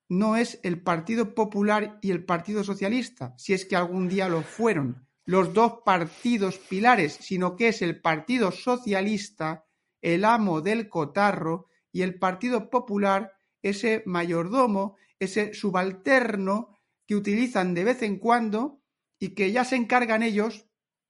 no 0.08 0.38
es 0.38 0.62
el 0.64 0.82
Partido 0.82 1.36
Popular 1.36 2.00
y 2.02 2.12
el 2.12 2.24
Partido 2.24 2.64
Socialista, 2.64 3.34
si 3.38 3.52
es 3.52 3.66
que 3.66 3.76
algún 3.76 4.08
día 4.08 4.30
lo 4.30 4.44
fueron, 4.44 5.06
los 5.26 5.54
dos 5.54 5.80
partidos 5.84 6.58
pilares, 6.58 7.18
sino 7.20 7.58
que 7.58 7.68
es 7.68 7.82
el 7.82 8.00
Partido 8.00 8.54
Socialista, 8.54 9.66
el 10.02 10.24
amo 10.24 10.62
del 10.62 10.88
cotarro, 10.88 11.68
y 11.92 12.02
el 12.04 12.18
Partido 12.18 12.70
Popular, 12.70 13.34
ese 13.62 14.04
mayordomo, 14.06 14.96
ese 15.20 15.54
subalterno 15.54 16.78
que 17.06 17.18
utilizan 17.18 17.74
de 17.74 17.84
vez 17.84 18.02
en 18.04 18.20
cuando 18.20 18.82
y 19.20 19.36
que 19.36 19.52
ya 19.52 19.66
se 19.66 19.76
encargan 19.76 20.24
ellos 20.24 20.66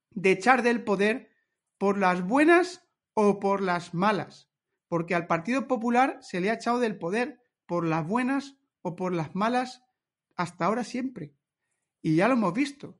de 0.09 0.31
echar 0.31 0.63
del 0.63 0.83
poder 0.83 1.29
por 1.77 1.99
las 1.99 2.25
buenas 2.25 2.86
o 3.19 3.39
por 3.39 3.63
las 3.63 3.95
malas, 3.95 4.47
porque 4.87 5.15
al 5.15 5.25
Partido 5.25 5.67
Popular 5.67 6.19
se 6.21 6.39
le 6.39 6.51
ha 6.51 6.53
echado 6.53 6.77
del 6.77 6.99
poder 6.99 7.41
por 7.65 7.83
las 7.83 8.05
buenas 8.05 8.57
o 8.83 8.95
por 8.95 9.11
las 9.11 9.33
malas 9.33 9.81
hasta 10.35 10.65
ahora 10.65 10.83
siempre. 10.83 11.33
Y 12.03 12.15
ya 12.15 12.27
lo 12.27 12.35
hemos 12.35 12.53
visto. 12.53 12.99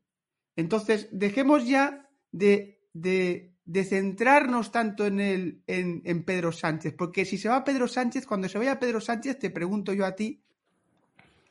Entonces, 0.56 1.08
dejemos 1.12 1.68
ya 1.68 2.10
de, 2.32 2.82
de, 2.94 3.84
centrarnos 3.84 4.72
tanto 4.72 5.06
en, 5.06 5.20
el, 5.20 5.62
en, 5.68 6.02
en, 6.04 6.24
Pedro 6.24 6.52
Sánchez, 6.52 6.96
porque 6.98 7.24
si 7.24 7.38
se 7.38 7.50
va 7.50 7.64
Pedro 7.64 7.88
Sánchez, 7.88 8.26
cuando 8.26 8.50
se 8.50 8.58
vaya 8.58 8.80
Pedro 8.80 9.00
Sánchez, 9.00 9.38
te 9.38 9.52
pregunto 9.52 9.94
yo 9.94 10.04
a 10.04 10.16
ti, 10.16 10.42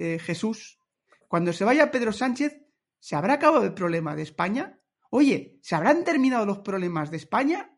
eh, 0.01 0.19
Jesús, 0.19 0.81
cuando 1.29 1.53
se 1.53 1.65
vaya 1.65 1.93
Pedro 1.93 2.13
Sánchez, 2.13 2.61
¿se 2.99 3.15
habrá 3.15 3.35
acabado 3.35 3.63
el 3.63 3.75
problema 3.75 4.17
de 4.17 4.23
España? 4.23 4.81
Oye, 5.11 5.57
¿se 5.63 5.77
habrán 5.77 6.03
terminado 6.03 6.45
los 6.45 6.59
problemas 6.59 7.13
de 7.13 7.19
España? 7.19 7.76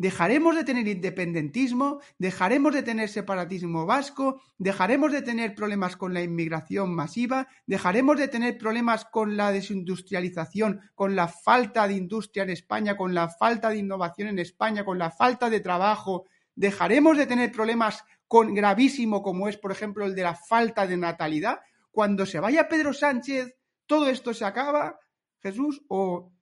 Dejaremos 0.00 0.56
de 0.56 0.64
tener 0.64 0.88
independentismo, 0.88 2.00
dejaremos 2.16 2.72
de 2.72 2.82
tener 2.82 3.10
separatismo 3.10 3.84
vasco, 3.84 4.40
dejaremos 4.56 5.12
de 5.12 5.20
tener 5.20 5.54
problemas 5.54 5.94
con 5.94 6.14
la 6.14 6.22
inmigración 6.22 6.94
masiva, 6.94 7.48
dejaremos 7.66 8.16
de 8.16 8.28
tener 8.28 8.56
problemas 8.56 9.04
con 9.04 9.36
la 9.36 9.52
desindustrialización, 9.52 10.80
con 10.94 11.14
la 11.16 11.28
falta 11.28 11.86
de 11.86 11.96
industria 11.96 12.44
en 12.44 12.48
España, 12.48 12.96
con 12.96 13.12
la 13.12 13.28
falta 13.28 13.68
de 13.68 13.76
innovación 13.76 14.28
en 14.28 14.38
España, 14.38 14.86
con 14.86 14.98
la 14.98 15.10
falta 15.10 15.50
de 15.50 15.60
trabajo, 15.60 16.24
dejaremos 16.54 17.18
de 17.18 17.26
tener 17.26 17.52
problemas 17.52 18.02
con 18.26 18.54
gravísimo 18.54 19.22
como 19.22 19.48
es, 19.48 19.58
por 19.58 19.70
ejemplo, 19.70 20.06
el 20.06 20.14
de 20.14 20.22
la 20.22 20.34
falta 20.34 20.86
de 20.86 20.96
natalidad. 20.96 21.60
Cuando 21.90 22.24
se 22.24 22.40
vaya 22.40 22.70
Pedro 22.70 22.94
Sánchez, 22.94 23.54
todo 23.84 24.08
esto 24.08 24.32
se 24.32 24.46
acaba, 24.46 24.98
Jesús, 25.42 25.82
o 25.88 26.32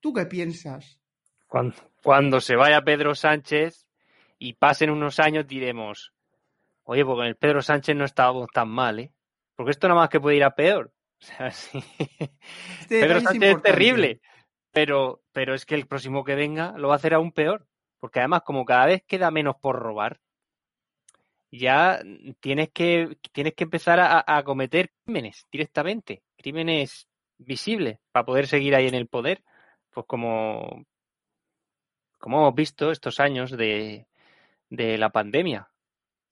tú 0.00 0.14
qué 0.14 0.24
piensas? 0.24 0.98
Cuando, 1.46 1.91
cuando 2.02 2.40
se 2.40 2.56
vaya 2.56 2.82
Pedro 2.82 3.14
Sánchez 3.14 3.86
y 4.38 4.54
pasen 4.54 4.90
unos 4.90 5.20
años 5.20 5.46
diremos, 5.46 6.12
oye, 6.82 7.04
porque 7.04 7.28
el 7.28 7.36
Pedro 7.36 7.62
Sánchez 7.62 7.96
no 7.96 8.04
estábamos 8.04 8.48
tan 8.52 8.68
mal, 8.68 8.98
¿eh? 8.98 9.12
Porque 9.54 9.70
esto 9.70 9.88
nada 9.88 10.00
más 10.00 10.08
que 10.08 10.20
puede 10.20 10.36
ir 10.36 10.44
a 10.44 10.54
peor. 10.54 10.92
O 11.22 11.24
sea, 11.24 11.52
sí. 11.52 11.78
Este 12.80 13.00
Pedro 13.00 13.20
Sánchez 13.20 13.50
es, 13.50 13.56
es 13.56 13.62
terrible, 13.62 14.20
pero, 14.72 15.22
pero 15.30 15.54
es 15.54 15.64
que 15.64 15.76
el 15.76 15.86
próximo 15.86 16.24
que 16.24 16.34
venga 16.34 16.74
lo 16.76 16.88
va 16.88 16.94
a 16.94 16.96
hacer 16.96 17.14
aún 17.14 17.30
peor. 17.30 17.68
Porque 18.00 18.18
además, 18.18 18.42
como 18.42 18.64
cada 18.64 18.86
vez 18.86 19.04
queda 19.06 19.30
menos 19.30 19.54
por 19.60 19.76
robar, 19.76 20.20
ya 21.52 22.02
tienes 22.40 22.70
que, 22.70 23.16
tienes 23.30 23.54
que 23.54 23.62
empezar 23.62 24.00
a, 24.00 24.24
a 24.26 24.42
cometer 24.42 24.90
crímenes 25.04 25.46
directamente, 25.52 26.24
crímenes 26.36 27.06
visibles, 27.38 28.00
para 28.10 28.26
poder 28.26 28.48
seguir 28.48 28.74
ahí 28.74 28.88
en 28.88 28.96
el 28.96 29.06
poder. 29.06 29.44
Pues 29.92 30.04
como 30.08 30.84
como 32.22 32.38
hemos 32.38 32.54
visto 32.54 32.92
estos 32.92 33.18
años 33.18 33.50
de, 33.50 34.06
de 34.70 34.96
la 34.96 35.10
pandemia. 35.10 35.68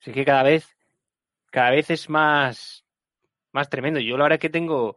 Así 0.01 0.13
que 0.13 0.25
cada 0.25 0.45
vez, 0.45 0.77
cada 1.51 1.73
vez 1.73 1.91
es 1.91 2.09
más, 2.09 2.85
más 3.51 3.69
tremendo. 3.69 3.99
Yo 3.99 4.17
la 4.17 4.23
verdad 4.23 4.37
es 4.37 4.41
que 4.41 4.51
tengo, 4.51 4.97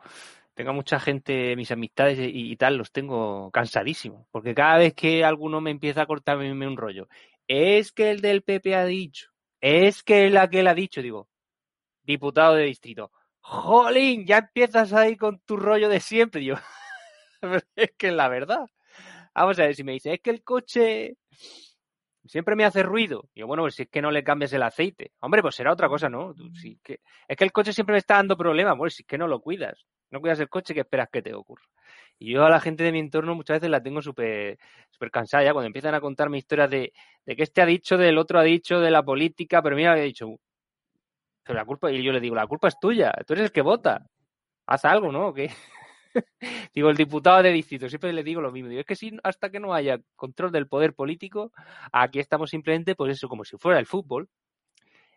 tengo 0.53 0.71
mucha 0.71 0.99
gente, 0.99 1.55
mis 1.55 1.71
amistades 1.71 2.19
y, 2.21 2.55
tal, 2.57 2.77
los 2.77 2.91
tengo 2.91 3.49
cansadísimos. 3.49 4.27
Porque 4.29 4.53
cada 4.53 4.77
vez 4.77 4.93
que 4.93 5.25
alguno 5.25 5.61
me 5.61 5.71
empieza 5.71 6.03
a 6.03 6.05
cortarme 6.05 6.51
un 6.51 6.77
rollo, 6.77 7.07
es 7.47 7.91
que 7.91 8.11
el 8.11 8.21
del 8.21 8.43
PP 8.43 8.75
ha 8.75 8.85
dicho, 8.85 9.31
es 9.61 10.03
que 10.03 10.27
el 10.27 10.37
aquel 10.37 10.67
ha 10.67 10.75
dicho, 10.75 11.01
digo, 11.01 11.27
diputado 12.03 12.53
de 12.53 12.65
distrito, 12.65 13.11
jolín, 13.39 14.27
ya 14.27 14.37
empiezas 14.37 14.93
ahí 14.93 15.17
con 15.17 15.39
tu 15.39 15.57
rollo 15.57 15.89
de 15.89 15.99
siempre. 15.99 16.41
Digo, 16.41 16.57
es 17.75 17.93
que 17.97 18.09
es 18.09 18.13
la 18.13 18.29
verdad. 18.29 18.67
Vamos 19.35 19.59
a 19.59 19.63
ver, 19.63 19.75
si 19.75 19.83
me 19.83 19.93
dice, 19.93 20.13
es 20.13 20.21
que 20.21 20.29
el 20.29 20.43
coche 20.43 21.17
siempre 22.25 22.55
me 22.55 22.65
hace 22.65 22.83
ruido. 22.83 23.29
Y 23.33 23.41
yo, 23.41 23.47
bueno, 23.47 23.63
pues 23.63 23.75
si 23.75 23.83
es 23.83 23.89
que 23.89 24.01
no 24.01 24.11
le 24.11 24.23
cambias 24.23 24.53
el 24.53 24.63
aceite. 24.63 25.11
Hombre, 25.19 25.41
pues 25.41 25.55
será 25.55 25.73
otra 25.73 25.89
cosa, 25.89 26.09
¿no? 26.09 26.33
Sí, 26.53 26.79
que, 26.83 26.99
es 27.27 27.37
que 27.37 27.43
el 27.43 27.51
coche 27.51 27.73
siempre 27.73 27.93
me 27.93 27.99
está 27.99 28.15
dando 28.15 28.37
problemas. 28.37 28.77
Pues 28.77 28.95
si 28.95 29.03
es 29.03 29.07
que 29.07 29.17
no 29.17 29.27
lo 29.27 29.41
cuidas. 29.41 29.85
No 30.11 30.21
cuidas 30.21 30.39
el 30.39 30.49
coche, 30.49 30.73
¿qué 30.73 30.81
esperas 30.81 31.09
que 31.11 31.23
te 31.23 31.33
ocurra? 31.33 31.63
Y 32.19 32.33
yo 32.33 32.45
a 32.45 32.49
la 32.49 32.59
gente 32.59 32.83
de 32.83 32.91
mi 32.91 32.99
entorno 32.99 33.33
muchas 33.33 33.57
veces 33.57 33.71
la 33.71 33.81
tengo 33.81 34.01
súper 34.01 34.59
super 34.91 35.09
cansada 35.09 35.43
ya 35.43 35.53
cuando 35.53 35.67
empiezan 35.67 35.95
a 35.95 36.01
contarme 36.01 36.37
historias 36.37 36.69
de, 36.69 36.93
de 37.25 37.35
que 37.35 37.43
este 37.43 37.63
ha 37.63 37.65
dicho, 37.65 37.97
del 37.97 38.19
otro 38.19 38.39
ha 38.39 38.43
dicho, 38.43 38.79
de 38.79 38.91
la 38.91 39.01
política, 39.03 39.63
pero 39.63 39.75
mira, 39.75 39.93
ha 39.93 39.95
dicho, 39.95 40.27
pero 41.43 41.57
la 41.57 41.65
culpa, 41.65 41.91
y 41.91 42.01
yo 42.03 42.11
le 42.11 42.19
digo, 42.19 42.35
la 42.35 42.47
culpa 42.47 42.67
es 42.67 42.79
tuya, 42.79 43.11
tú 43.27 43.33
eres 43.33 43.45
el 43.45 43.51
que 43.51 43.61
vota. 43.61 44.05
Haz 44.65 44.85
algo, 44.85 45.11
¿no? 45.11 45.33
¿Qué? 45.33 45.49
digo, 46.73 46.89
el 46.89 46.97
diputado 46.97 47.43
de 47.43 47.51
distrito, 47.51 47.89
siempre 47.89 48.13
le 48.13 48.23
digo 48.23 48.41
lo 48.41 48.51
mismo. 48.51 48.69
Digo, 48.69 48.81
es 48.81 48.85
que 48.85 48.95
si 48.95 49.17
hasta 49.23 49.49
que 49.49 49.59
no 49.59 49.73
haya 49.73 49.99
control 50.15 50.51
del 50.51 50.67
poder 50.67 50.93
político, 50.93 51.51
aquí 51.91 52.19
estamos 52.19 52.49
simplemente, 52.49 52.95
pues 52.95 53.13
eso, 53.13 53.27
como 53.27 53.43
si 53.45 53.57
fuera 53.57 53.79
el 53.79 53.85
fútbol. 53.85 54.29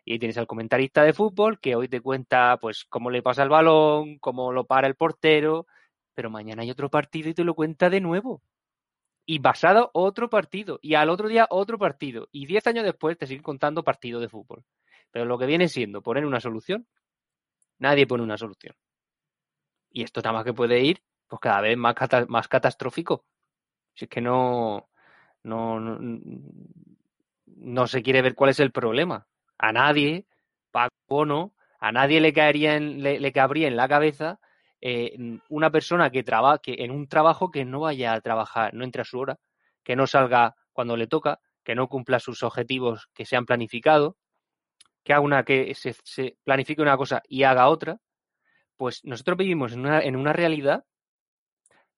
Y 0.05 0.19
tienes 0.19 0.37
al 0.37 0.47
comentarista 0.47 1.03
de 1.03 1.13
fútbol 1.13 1.59
que 1.59 1.75
hoy 1.75 1.89
te 1.89 1.99
cuenta, 1.99 2.57
pues, 2.61 2.85
cómo 2.85 3.09
le 3.09 3.21
pasa 3.21 3.43
el 3.43 3.49
balón, 3.49 4.19
cómo 4.19 4.53
lo 4.53 4.65
para 4.65 4.87
el 4.87 4.95
portero, 4.95 5.67
pero 6.13 6.29
mañana 6.29 6.63
hay 6.63 6.71
otro 6.71 6.89
partido 6.89 7.29
y 7.29 7.33
te 7.33 7.43
lo 7.43 7.53
cuenta 7.55 7.89
de 7.89 8.01
nuevo. 8.01 8.41
Y 9.25 9.39
basado 9.39 9.91
otro 9.93 10.29
partido. 10.29 10.79
Y 10.81 10.95
al 10.95 11.09
otro 11.09 11.27
día 11.27 11.45
otro 11.49 11.77
partido. 11.77 12.29
Y 12.31 12.45
diez 12.45 12.65
años 12.67 12.85
después 12.85 13.17
te 13.17 13.27
siguen 13.27 13.43
contando 13.43 13.83
partido 13.83 14.21
de 14.21 14.29
fútbol. 14.29 14.63
Pero 15.11 15.25
lo 15.25 15.37
que 15.37 15.45
viene 15.45 15.67
siendo 15.67 16.01
poner 16.01 16.25
una 16.25 16.39
solución, 16.39 16.87
nadie 17.79 18.07
pone 18.07 18.23
una 18.23 18.37
solución. 18.37 18.75
Y 19.91 20.03
esto 20.03 20.21
nada 20.21 20.33
más 20.33 20.45
que 20.45 20.53
puede 20.53 20.81
ir 20.81 21.01
pues 21.27 21.39
cada 21.41 21.61
vez 21.61 21.77
más, 21.77 21.95
más 22.27 22.47
catastrófico. 22.47 23.25
Si 23.93 24.05
es 24.05 24.09
que 24.09 24.21
no, 24.21 24.89
no, 25.43 25.79
no, 25.79 25.97
no, 27.45 27.87
se 27.87 28.01
quiere 28.03 28.21
ver 28.21 28.35
cuál 28.35 28.51
es 28.51 28.59
el 28.59 28.71
problema. 28.71 29.27
A 29.57 29.71
nadie, 29.71 30.25
Paco 30.71 31.25
no, 31.25 31.53
a 31.79 31.91
nadie 31.91 32.21
le 32.21 32.33
caería 32.33 32.79
le, 32.79 33.19
le 33.19 33.31
cabría 33.31 33.67
en 33.67 33.75
la 33.75 33.87
cabeza 33.87 34.39
eh, 34.81 35.17
una 35.49 35.71
persona 35.71 36.11
que 36.11 36.23
trabaje 36.23 36.83
en 36.83 36.91
un 36.91 37.07
trabajo 37.07 37.51
que 37.51 37.65
no 37.65 37.81
vaya 37.81 38.13
a 38.13 38.21
trabajar, 38.21 38.73
no 38.73 38.83
entre 38.83 39.01
a 39.01 39.05
su 39.05 39.19
hora, 39.19 39.39
que 39.83 39.95
no 39.95 40.05
salga 40.05 40.55
cuando 40.71 40.95
le 40.95 41.07
toca, 41.07 41.39
que 41.63 41.75
no 41.75 41.87
cumpla 41.87 42.19
sus 42.19 42.43
objetivos 42.43 43.09
que 43.13 43.25
se 43.25 43.35
han 43.35 43.45
planificado, 43.45 44.17
que 45.03 45.13
haga 45.13 45.21
una 45.21 45.43
que 45.43 45.73
se, 45.73 45.95
se 46.03 46.37
planifique 46.43 46.81
una 46.81 46.97
cosa 46.97 47.23
y 47.27 47.43
haga 47.43 47.69
otra, 47.69 47.99
pues 48.77 49.03
nosotros 49.03 49.37
vivimos 49.37 49.73
en 49.73 50.15
una, 50.15 50.33
realidad 50.33 50.85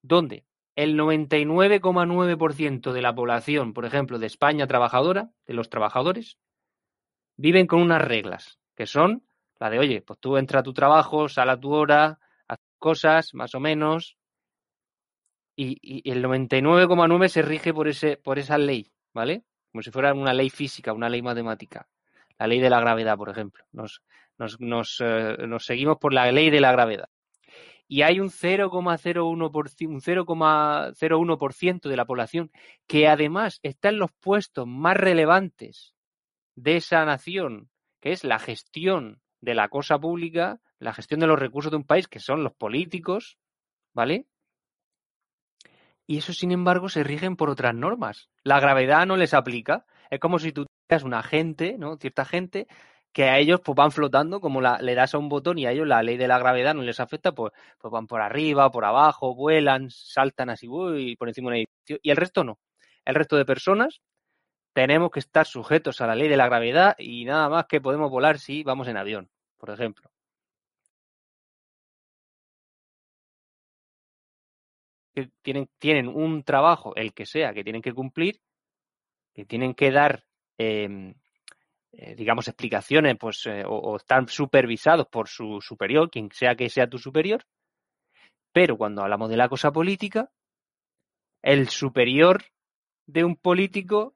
donde 0.01 0.45
el 0.75 0.97
99,9% 0.97 2.93
de 2.93 3.01
la 3.01 3.13
población, 3.13 3.73
por 3.73 3.85
ejemplo, 3.85 4.17
de 4.17 4.27
España 4.27 4.65
trabajadora, 4.65 5.29
de 5.45 5.53
los 5.53 5.69
trabajadores, 5.69 6.37
viven 7.37 7.67
con 7.67 7.81
unas 7.81 8.01
reglas, 8.01 8.59
que 8.75 8.85
son 8.85 9.25
la 9.59 9.69
de, 9.69 9.79
oye, 9.79 10.01
pues 10.01 10.19
tú 10.19 10.37
entra 10.37 10.61
a 10.61 10.63
tu 10.63 10.73
trabajo, 10.73 11.27
sal 11.27 11.49
a 11.49 11.59
tu 11.59 11.73
hora, 11.73 12.19
haz 12.47 12.59
cosas, 12.77 13.33
más 13.33 13.53
o 13.55 13.59
menos, 13.59 14.17
y, 15.61 16.09
el 16.09 16.23
99,9 16.23 17.27
se 17.27 17.41
rige 17.41 17.73
por, 17.73 17.89
ese, 17.89 18.15
por 18.15 18.39
esa 18.39 18.57
ley, 18.57 18.93
¿vale? 19.13 19.43
Como 19.71 19.81
si 19.81 19.91
fuera 19.91 20.13
una 20.13 20.33
ley 20.33 20.49
física, 20.49 20.93
una 20.93 21.09
ley 21.09 21.21
matemática. 21.21 21.89
La 22.37 22.47
ley 22.47 22.61
de 22.61 22.69
la 22.69 22.79
gravedad, 22.79 23.17
por 23.17 23.29
ejemplo. 23.29 23.65
Nos, 24.59 25.01
eh, 25.01 25.37
nos 25.47 25.65
seguimos 25.65 25.97
por 25.97 26.13
la 26.13 26.31
ley 26.31 26.49
de 26.49 26.61
la 26.61 26.71
gravedad. 26.71 27.09
Y 27.87 28.03
hay 28.03 28.19
un 28.19 28.29
0,01%, 28.29 29.87
un 29.87 30.01
0,01% 30.01 31.89
de 31.89 31.97
la 31.97 32.05
población 32.05 32.51
que 32.87 33.07
además 33.07 33.59
está 33.63 33.89
en 33.89 33.97
los 33.97 34.11
puestos 34.11 34.67
más 34.67 34.95
relevantes 34.95 35.95
de 36.55 36.75
esa 36.77 37.03
nación, 37.05 37.69
que 37.99 38.11
es 38.11 38.23
la 38.23 38.37
gestión 38.37 39.21
de 39.41 39.55
la 39.55 39.69
cosa 39.69 39.97
pública, 39.97 40.59
la 40.77 40.93
gestión 40.93 41.19
de 41.19 41.27
los 41.27 41.39
recursos 41.39 41.71
de 41.71 41.77
un 41.77 41.83
país, 41.83 42.07
que 42.07 42.19
son 42.19 42.43
los 42.43 42.53
políticos, 42.53 43.37
¿vale? 43.93 44.27
Y 46.05 46.17
eso, 46.17 46.33
sin 46.33 46.51
embargo, 46.51 46.89
se 46.89 47.03
rigen 47.03 47.35
por 47.35 47.49
otras 47.49 47.75
normas. 47.75 48.29
La 48.43 48.59
gravedad 48.59 49.05
no 49.05 49.15
les 49.15 49.33
aplica. 49.33 49.85
Es 50.09 50.19
como 50.19 50.39
si 50.39 50.51
tú 50.51 50.65
tuvieras 50.65 51.03
una 51.03 51.23
gente, 51.23 51.77
¿no? 51.77 51.97
Cierta 51.97 52.25
gente 52.25 52.67
que 53.11 53.23
a 53.25 53.37
ellos 53.39 53.61
pues 53.63 53.75
van 53.75 53.91
flotando, 53.91 54.39
como 54.41 54.61
la, 54.61 54.79
le 54.81 54.95
das 54.95 55.13
a 55.15 55.17
un 55.17 55.29
botón 55.29 55.57
y 55.57 55.65
a 55.65 55.71
ellos 55.71 55.87
la 55.87 56.03
ley 56.03 56.17
de 56.17 56.27
la 56.27 56.39
gravedad 56.39 56.73
no 56.75 56.83
les 56.83 56.99
afecta, 56.99 57.31
pues, 57.33 57.51
pues 57.79 57.91
van 57.91 58.07
por 58.07 58.21
arriba, 58.21 58.71
por 58.71 58.85
abajo, 58.85 59.35
vuelan, 59.35 59.89
saltan 59.89 60.49
así 60.49 60.67
uy, 60.67 61.15
por 61.15 61.27
encima 61.27 61.49
de 61.49 61.49
un 61.49 61.57
edificio, 61.57 61.99
y 62.01 62.11
el 62.11 62.17
resto 62.17 62.43
no. 62.43 62.59
El 63.05 63.15
resto 63.15 63.37
de 63.37 63.45
personas 63.45 64.01
tenemos 64.73 65.11
que 65.11 65.19
estar 65.19 65.45
sujetos 65.45 66.01
a 66.01 66.07
la 66.07 66.15
ley 66.15 66.27
de 66.29 66.37
la 66.37 66.47
gravedad 66.47 66.95
y 66.99 67.25
nada 67.25 67.49
más 67.49 67.65
que 67.67 67.81
podemos 67.81 68.09
volar 68.11 68.39
si 68.39 68.63
vamos 68.63 68.87
en 68.87 68.97
avión, 68.97 69.29
por 69.57 69.71
ejemplo. 69.71 70.09
Que 75.13 75.29
tienen, 75.41 75.67
tienen 75.79 76.07
un 76.07 76.43
trabajo, 76.43 76.95
el 76.95 77.13
que 77.13 77.25
sea, 77.25 77.53
que 77.53 77.63
tienen 77.63 77.81
que 77.81 77.93
cumplir, 77.93 78.41
que 79.33 79.45
tienen 79.45 79.73
que 79.73 79.91
dar, 79.91 80.25
eh, 80.57 81.13
eh, 81.91 82.15
digamos, 82.15 82.47
explicaciones, 82.47 83.17
pues, 83.19 83.45
eh, 83.45 83.63
o, 83.65 83.95
están 83.97 84.27
supervisados 84.27 85.07
por 85.07 85.27
su 85.27 85.59
superior, 85.61 86.09
quien 86.09 86.29
sea 86.31 86.55
que 86.55 86.69
sea 86.69 86.89
tu 86.89 86.97
superior. 86.97 87.43
Pero 88.51 88.77
cuando 88.77 89.01
hablamos 89.01 89.29
de 89.29 89.37
la 89.37 89.49
cosa 89.49 89.71
política, 89.71 90.29
el 91.41 91.69
superior 91.69 92.43
de 93.05 93.23
un 93.23 93.35
político 93.35 94.15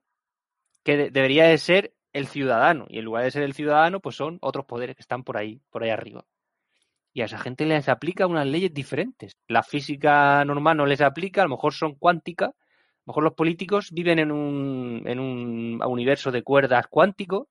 que 0.84 0.96
de- 0.96 1.10
debería 1.10 1.44
de 1.46 1.58
ser 1.58 1.94
el 2.12 2.26
ciudadano. 2.28 2.86
Y 2.88 2.98
en 2.98 3.04
lugar 3.04 3.24
de 3.24 3.30
ser 3.30 3.42
el 3.42 3.54
ciudadano, 3.54 4.00
pues 4.00 4.16
son 4.16 4.38
otros 4.40 4.66
poderes 4.66 4.96
que 4.96 5.02
están 5.02 5.24
por 5.24 5.36
ahí, 5.36 5.60
por 5.70 5.82
ahí 5.82 5.90
arriba. 5.90 6.24
Y 7.12 7.22
a 7.22 7.26
esa 7.26 7.38
gente 7.38 7.66
les 7.66 7.88
aplica 7.88 8.26
unas 8.26 8.46
leyes 8.46 8.74
diferentes. 8.74 9.36
La 9.48 9.62
física 9.62 10.44
normal 10.44 10.76
no 10.76 10.86
les 10.86 11.00
aplica, 11.00 11.42
a 11.42 11.44
lo 11.44 11.50
mejor 11.50 11.72
son 11.74 11.94
cuánticas. 11.94 12.50
A 12.50 13.06
lo 13.06 13.12
mejor 13.12 13.24
los 13.24 13.34
políticos 13.34 13.90
viven 13.92 14.18
en 14.18 14.32
un, 14.32 15.02
en 15.06 15.20
un 15.20 15.80
universo 15.84 16.30
de 16.32 16.42
cuerdas 16.42 16.86
cuántico, 16.88 17.48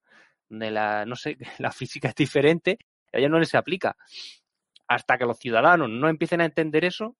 donde 0.48 0.70
la, 0.70 1.04
no 1.04 1.16
sé, 1.16 1.36
la 1.58 1.72
física 1.72 2.08
es 2.08 2.14
diferente, 2.14 2.78
a 3.12 3.18
ellos 3.18 3.30
no 3.30 3.38
les 3.38 3.54
aplica. 3.54 3.96
Hasta 4.88 5.16
que 5.18 5.24
los 5.24 5.38
ciudadanos 5.38 5.88
no 5.88 6.08
empiecen 6.08 6.40
a 6.40 6.44
entender 6.44 6.84
eso, 6.84 7.16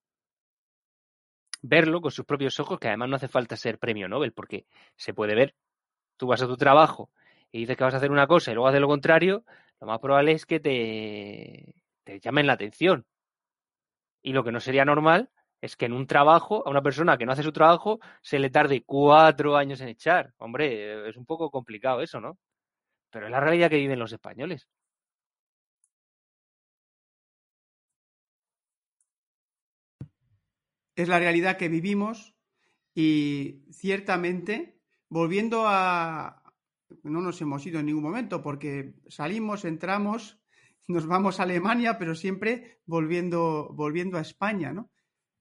verlo 1.62 2.00
con 2.00 2.10
sus 2.10 2.26
propios 2.26 2.60
ojos, 2.60 2.78
que 2.78 2.88
además 2.88 3.08
no 3.08 3.16
hace 3.16 3.28
falta 3.28 3.56
ser 3.56 3.78
premio 3.78 4.08
Nobel, 4.08 4.32
porque 4.32 4.66
se 4.96 5.14
puede 5.14 5.34
ver. 5.34 5.54
Tú 6.16 6.26
vas 6.26 6.42
a 6.42 6.46
tu 6.46 6.56
trabajo 6.56 7.10
y 7.50 7.60
dices 7.60 7.76
que 7.76 7.84
vas 7.84 7.94
a 7.94 7.96
hacer 7.98 8.10
una 8.10 8.26
cosa 8.26 8.50
y 8.50 8.54
luego 8.54 8.68
haces 8.68 8.80
lo 8.80 8.88
contrario, 8.88 9.44
lo 9.80 9.86
más 9.86 9.98
probable 10.00 10.32
es 10.32 10.46
que 10.46 10.60
te, 10.60 11.74
te 12.04 12.20
llamen 12.20 12.46
la 12.46 12.54
atención. 12.54 13.06
Y 14.22 14.32
lo 14.32 14.44
que 14.44 14.52
no 14.52 14.60
sería 14.60 14.84
normal 14.84 15.30
es 15.60 15.76
que 15.76 15.86
en 15.86 15.92
un 15.92 16.06
trabajo, 16.06 16.66
a 16.66 16.70
una 16.70 16.82
persona 16.82 17.16
que 17.16 17.24
no 17.24 17.32
hace 17.32 17.42
su 17.42 17.52
trabajo, 17.52 18.00
se 18.22 18.38
le 18.38 18.50
tarde 18.50 18.82
cuatro 18.84 19.56
años 19.56 19.80
en 19.80 19.88
echar. 19.88 20.34
Hombre, 20.38 21.08
es 21.08 21.16
un 21.16 21.24
poco 21.24 21.50
complicado 21.50 22.02
eso, 22.02 22.20
¿no? 22.20 22.38
Pero 23.14 23.26
es 23.26 23.30
la 23.32 23.38
realidad 23.38 23.70
que 23.70 23.76
viven 23.76 24.00
los 24.00 24.12
españoles. 24.12 24.66
es 30.96 31.08
la 31.08 31.18
realidad 31.18 31.56
que 31.56 31.68
vivimos 31.68 32.34
y 32.94 33.64
ciertamente, 33.70 34.78
volviendo 35.08 35.64
a... 35.66 36.42
No 37.02 37.20
nos 37.20 37.40
hemos 37.40 37.66
ido 37.66 37.80
en 37.80 37.86
ningún 37.86 38.04
momento 38.04 38.42
porque 38.42 38.94
salimos, 39.08 39.64
entramos, 39.64 40.40
nos 40.88 41.06
vamos 41.06 41.40
a 41.40 41.44
Alemania, 41.44 41.98
pero 41.98 42.14
siempre 42.14 42.80
volviendo, 42.86 43.70
volviendo 43.72 44.18
a 44.18 44.22
España, 44.22 44.72
¿no? 44.72 44.90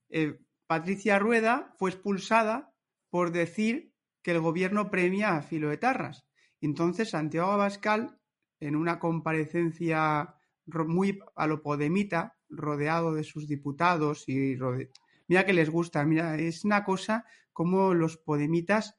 Eh, 0.10 0.40
Patricia 0.68 1.20
Rueda 1.20 1.74
fue 1.78 1.92
expulsada 1.92 2.74
por 3.10 3.32
decir 3.32 3.94
que 4.24 4.32
el 4.32 4.40
gobierno 4.40 4.90
premia 4.90 5.36
a 5.36 5.42
filoetarras. 5.42 6.26
Entonces, 6.66 7.10
Santiago 7.12 7.52
Abascal, 7.52 8.18
en 8.60 8.76
una 8.76 9.00
comparecencia 9.00 10.36
muy 10.66 11.20
a 11.36 11.48
lo 11.48 11.62
podemita, 11.62 12.38
rodeado 12.50 13.14
de 13.14 13.24
sus 13.24 13.48
diputados 13.48 14.24
y 14.28 14.56
rode- 14.56 14.90
mira 15.28 15.46
que 15.46 15.54
les 15.54 15.70
gusta, 15.70 16.06
mira, 16.06 16.38
es 16.38 16.64
una 16.64 16.84
cosa 16.84 17.26
como 17.52 17.94
los 17.94 18.18
podemitas 18.18 18.96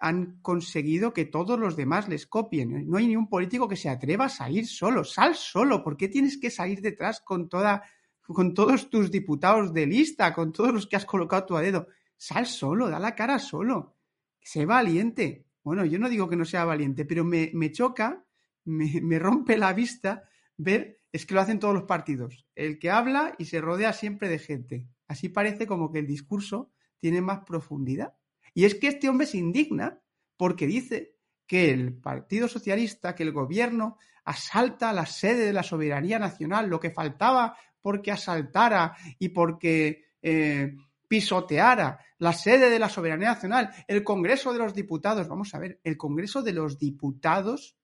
han 0.00 0.38
conseguido 0.42 1.12
que 1.12 1.24
todos 1.24 1.58
los 1.58 1.74
demás 1.74 2.08
les 2.08 2.26
copien. 2.28 2.88
No 2.88 2.98
hay 2.98 3.08
ni 3.08 3.16
un 3.16 3.28
político 3.28 3.66
que 3.66 3.74
se 3.74 3.88
atreva 3.88 4.26
a 4.26 4.28
salir 4.28 4.64
solo. 4.68 5.02
Sal 5.02 5.34
solo. 5.34 5.82
¿Por 5.82 5.96
qué 5.96 6.06
tienes 6.06 6.38
que 6.38 6.50
salir 6.50 6.80
detrás 6.80 7.20
con 7.20 7.48
toda, 7.48 7.82
con 8.22 8.54
todos 8.54 8.90
tus 8.90 9.10
diputados 9.10 9.74
de 9.74 9.86
lista, 9.86 10.32
con 10.32 10.52
todos 10.52 10.72
los 10.72 10.86
que 10.86 10.94
has 10.94 11.04
colocado 11.04 11.46
tu 11.46 11.56
a 11.56 11.62
dedo? 11.62 11.88
Sal 12.16 12.46
solo, 12.46 12.88
da 12.88 13.00
la 13.00 13.16
cara 13.16 13.40
solo. 13.40 13.96
Sé 14.40 14.66
valiente. 14.66 15.47
Bueno, 15.68 15.84
yo 15.84 15.98
no 15.98 16.08
digo 16.08 16.30
que 16.30 16.36
no 16.36 16.46
sea 16.46 16.64
valiente, 16.64 17.04
pero 17.04 17.24
me, 17.24 17.50
me 17.52 17.70
choca, 17.70 18.24
me, 18.64 19.02
me 19.02 19.18
rompe 19.18 19.58
la 19.58 19.74
vista 19.74 20.22
ver, 20.56 21.02
es 21.12 21.26
que 21.26 21.34
lo 21.34 21.42
hacen 21.42 21.58
todos 21.58 21.74
los 21.74 21.82
partidos. 21.82 22.46
El 22.54 22.78
que 22.78 22.90
habla 22.90 23.34
y 23.36 23.44
se 23.44 23.60
rodea 23.60 23.92
siempre 23.92 24.30
de 24.30 24.38
gente. 24.38 24.86
Así 25.08 25.28
parece 25.28 25.66
como 25.66 25.92
que 25.92 25.98
el 25.98 26.06
discurso 26.06 26.72
tiene 26.98 27.20
más 27.20 27.40
profundidad. 27.44 28.14
Y 28.54 28.64
es 28.64 28.76
que 28.76 28.86
este 28.86 29.10
hombre 29.10 29.26
se 29.26 29.36
indigna 29.36 30.00
porque 30.38 30.66
dice 30.66 31.16
que 31.46 31.70
el 31.70 31.92
Partido 31.92 32.48
Socialista, 32.48 33.14
que 33.14 33.24
el 33.24 33.32
gobierno 33.32 33.98
asalta 34.24 34.90
la 34.94 35.04
sede 35.04 35.44
de 35.44 35.52
la 35.52 35.62
soberanía 35.62 36.18
nacional, 36.18 36.70
lo 36.70 36.80
que 36.80 36.92
faltaba 36.92 37.58
porque 37.82 38.10
asaltara 38.10 38.96
y 39.18 39.28
porque 39.28 40.06
eh, 40.22 40.74
pisoteara 41.08 41.98
la 42.18 42.32
sede 42.32 42.70
de 42.70 42.78
la 42.78 42.88
soberanía 42.88 43.28
nacional, 43.28 43.72
el 43.86 44.04
Congreso 44.04 44.52
de 44.52 44.58
los 44.58 44.74
Diputados. 44.74 45.28
Vamos 45.28 45.54
a 45.54 45.58
ver, 45.58 45.80
el 45.84 45.96
Congreso 45.96 46.42
de 46.42 46.52
los 46.52 46.78
Diputados 46.78 47.76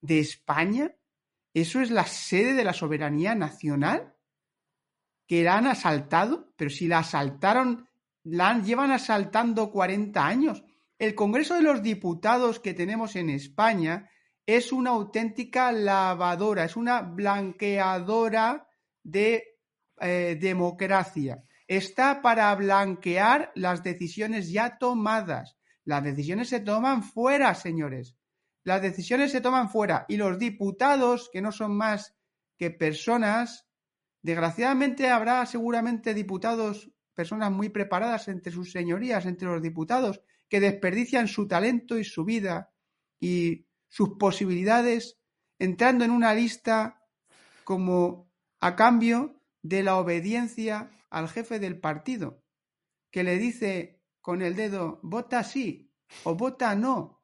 de 0.00 0.20
España, 0.20 0.94
¿eso 1.52 1.80
es 1.80 1.90
la 1.90 2.06
sede 2.06 2.54
de 2.54 2.64
la 2.64 2.72
soberanía 2.72 3.34
nacional? 3.34 4.14
que 5.32 5.42
la 5.42 5.56
han 5.56 5.66
asaltado, 5.66 6.52
pero 6.56 6.68
si 6.68 6.86
la 6.86 6.98
asaltaron, 6.98 7.88
la 8.24 8.50
han, 8.50 8.64
llevan 8.64 8.90
asaltando 8.90 9.70
40 9.70 10.26
años. 10.26 10.62
El 10.98 11.14
Congreso 11.14 11.54
de 11.54 11.62
los 11.62 11.82
Diputados 11.82 12.60
que 12.60 12.74
tenemos 12.74 13.16
en 13.16 13.30
España 13.30 14.10
es 14.44 14.72
una 14.72 14.90
auténtica 14.90 15.72
lavadora, 15.72 16.64
es 16.64 16.76
una 16.76 17.00
blanqueadora 17.00 18.68
de 19.02 19.58
eh, 20.00 20.36
democracia. 20.38 21.42
Está 21.72 22.20
para 22.22 22.54
blanquear 22.54 23.52
las 23.54 23.82
decisiones 23.82 24.50
ya 24.50 24.78
tomadas. 24.78 25.56
Las 25.84 26.04
decisiones 26.04 26.48
se 26.48 26.60
toman 26.60 27.02
fuera, 27.02 27.54
señores. 27.54 28.16
Las 28.64 28.82
decisiones 28.82 29.32
se 29.32 29.40
toman 29.40 29.70
fuera. 29.70 30.04
Y 30.08 30.16
los 30.16 30.38
diputados, 30.38 31.30
que 31.32 31.40
no 31.40 31.50
son 31.50 31.76
más 31.76 32.14
que 32.58 32.70
personas, 32.70 33.66
Desgraciadamente 34.22 35.10
habrá 35.10 35.44
seguramente 35.46 36.14
diputados, 36.14 36.90
personas 37.12 37.50
muy 37.50 37.68
preparadas 37.70 38.28
entre 38.28 38.52
sus 38.52 38.70
señorías, 38.70 39.26
entre 39.26 39.48
los 39.48 39.60
diputados, 39.60 40.22
que 40.48 40.60
desperdician 40.60 41.26
su 41.26 41.48
talento 41.48 41.98
y 41.98 42.04
su 42.04 42.24
vida 42.24 42.72
y 43.18 43.66
sus 43.88 44.10
posibilidades 44.18 45.18
entrando 45.58 46.04
en 46.04 46.12
una 46.12 46.34
lista 46.34 47.02
como 47.64 48.30
a 48.60 48.76
cambio 48.76 49.41
de 49.62 49.82
la 49.82 49.96
obediencia 49.96 50.90
al 51.10 51.28
jefe 51.28 51.58
del 51.58 51.78
partido, 51.78 52.42
que 53.10 53.24
le 53.24 53.38
dice 53.38 54.02
con 54.20 54.42
el 54.42 54.56
dedo, 54.56 55.00
vota 55.02 55.44
sí 55.44 55.92
o 56.24 56.34
vota 56.34 56.74
no. 56.74 57.22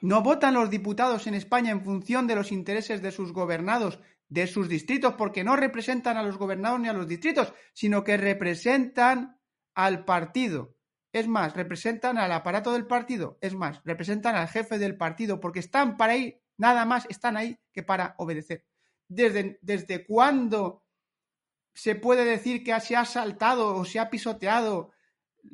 No 0.00 0.22
votan 0.22 0.54
los 0.54 0.68
diputados 0.68 1.26
en 1.26 1.34
España 1.34 1.70
en 1.70 1.82
función 1.82 2.26
de 2.26 2.34
los 2.34 2.52
intereses 2.52 3.00
de 3.00 3.10
sus 3.10 3.32
gobernados, 3.32 4.00
de 4.28 4.46
sus 4.46 4.68
distritos, 4.68 5.14
porque 5.14 5.44
no 5.44 5.56
representan 5.56 6.18
a 6.18 6.22
los 6.22 6.36
gobernados 6.36 6.78
ni 6.78 6.88
a 6.88 6.92
los 6.92 7.08
distritos, 7.08 7.54
sino 7.72 8.04
que 8.04 8.18
representan 8.18 9.40
al 9.74 10.04
partido. 10.04 10.76
Es 11.10 11.26
más, 11.26 11.54
representan 11.54 12.18
al 12.18 12.32
aparato 12.32 12.72
del 12.72 12.86
partido. 12.86 13.38
Es 13.40 13.54
más, 13.54 13.80
representan 13.84 14.34
al 14.34 14.48
jefe 14.48 14.78
del 14.78 14.96
partido, 14.96 15.40
porque 15.40 15.60
están 15.60 15.96
para 15.96 16.12
ahí, 16.12 16.38
nada 16.58 16.84
más 16.84 17.06
están 17.08 17.36
ahí 17.36 17.58
que 17.72 17.82
para 17.82 18.14
obedecer. 18.18 18.66
¿Desde, 19.08 19.58
desde 19.62 20.04
cuándo 20.04 20.83
se 21.74 21.94
puede 21.94 22.24
decir 22.24 22.62
que 22.62 22.78
se 22.80 22.96
ha 22.96 23.04
saltado 23.04 23.76
o 23.76 23.84
se 23.84 23.98
ha 23.98 24.08
pisoteado 24.08 24.92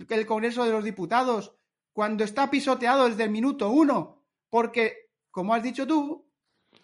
el 0.09 0.27
Congreso 0.27 0.65
de 0.65 0.73
los 0.73 0.85
Diputados 0.85 1.55
cuando 1.93 2.25
está 2.25 2.51
pisoteado 2.51 3.09
desde 3.09 3.25
el 3.25 3.31
minuto 3.31 3.71
uno? 3.71 4.23
Porque, 4.49 5.11
como 5.31 5.55
has 5.55 5.63
dicho 5.63 5.87
tú, 5.87 6.27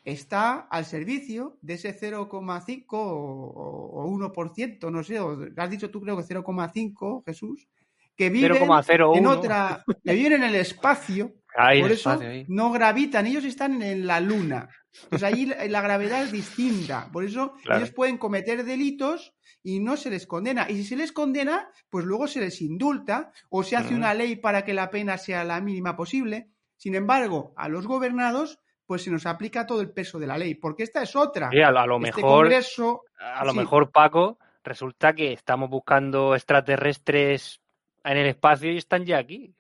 está 0.05 0.61
al 0.71 0.85
servicio 0.85 1.59
de 1.61 1.75
ese 1.75 1.99
0,5 1.99 2.87
o, 2.93 2.97
o 2.97 4.09
1%, 4.09 4.91
no 4.91 5.03
sé, 5.03 5.21
o 5.21 5.39
has 5.57 5.71
dicho 5.71 5.91
tú 5.91 6.01
creo 6.01 6.17
que 6.17 6.23
0,5, 6.23 7.25
Jesús, 7.25 7.69
que 8.17 8.31
viven 8.31 8.53
0,01. 8.53 9.19
en 9.19 9.27
otra, 9.27 9.85
que 10.03 10.15
viven 10.15 10.35
en 10.35 10.45
el 10.45 10.55
espacio, 10.55 11.35
por 11.55 11.71
el 11.73 11.93
eso 11.93 12.13
espacio 12.13 12.45
no 12.49 12.73
gravitan, 12.73 13.27
ellos 13.27 13.45
están 13.45 13.83
en 13.83 14.07
la 14.07 14.21
luna. 14.21 14.69
Pues 15.11 15.23
allí 15.23 15.47
la, 15.47 15.81
gravedad 15.81 16.23
es 16.23 16.33
distinta, 16.33 17.09
por 17.13 17.25
eso 17.25 17.55
Claro. 17.65 17.81
ellos 17.81 17.93
pueden 17.95 18.19
cometer 18.19 18.65
delitos 18.65 19.35
y 19.63 19.81
no 19.81 19.97
se 19.97 20.11
les 20.11 20.27
condena. 20.27 20.67
Y 20.71 20.77
si 20.77 20.85
se 20.85 20.97
les 20.97 21.13
condena, 21.13 21.69
pues 21.91 22.05
luego 22.05 22.27
se 22.29 22.41
les 22.41 22.61
indulta 22.63 23.33
o 23.51 23.63
se 23.63 23.77
hace 23.77 23.95
una 23.95 24.15
ley 24.15 24.37
para 24.37 24.65
que 24.65 24.75
la 24.75 24.91
pena 24.91 25.19
sea 25.19 25.43
la 25.45 25.61
mínima 25.61 25.97
posible. 25.97 26.51
Sin 26.77 26.95
embargo, 26.95 27.53
a 27.57 27.69
los 27.69 27.87
gobernados, 27.87 28.61
pues 28.87 29.03
se 29.03 29.11
nos 29.11 29.27
aplica 29.27 29.67
todo 29.67 29.81
el 29.81 29.91
peso 29.91 30.19
de 30.21 30.27
la 30.29 30.39
ley, 30.39 30.55
porque 30.55 30.85
esta 30.85 31.03
es 31.03 31.17
otra. 31.17 31.51
Sí, 31.51 31.61
a, 31.61 31.71
lo- 31.73 31.97
Este 31.97 32.21
mejor, 32.23 32.23
Congreso, 32.45 33.03
a 33.19 33.45
lo 33.45 33.53
sí. 33.53 33.59
mejor, 33.59 33.91
Paco, 33.91 34.39
resulta 34.63 35.13
que 35.15 35.33
estamos 35.33 35.69
buscando 35.71 36.35
extraterrestres 36.37 37.61
en 38.05 38.17
el 38.19 38.27
espacio 38.27 38.71
y 38.73 38.77
están 38.79 39.05
ya 39.05 39.19
aquí. 39.19 39.53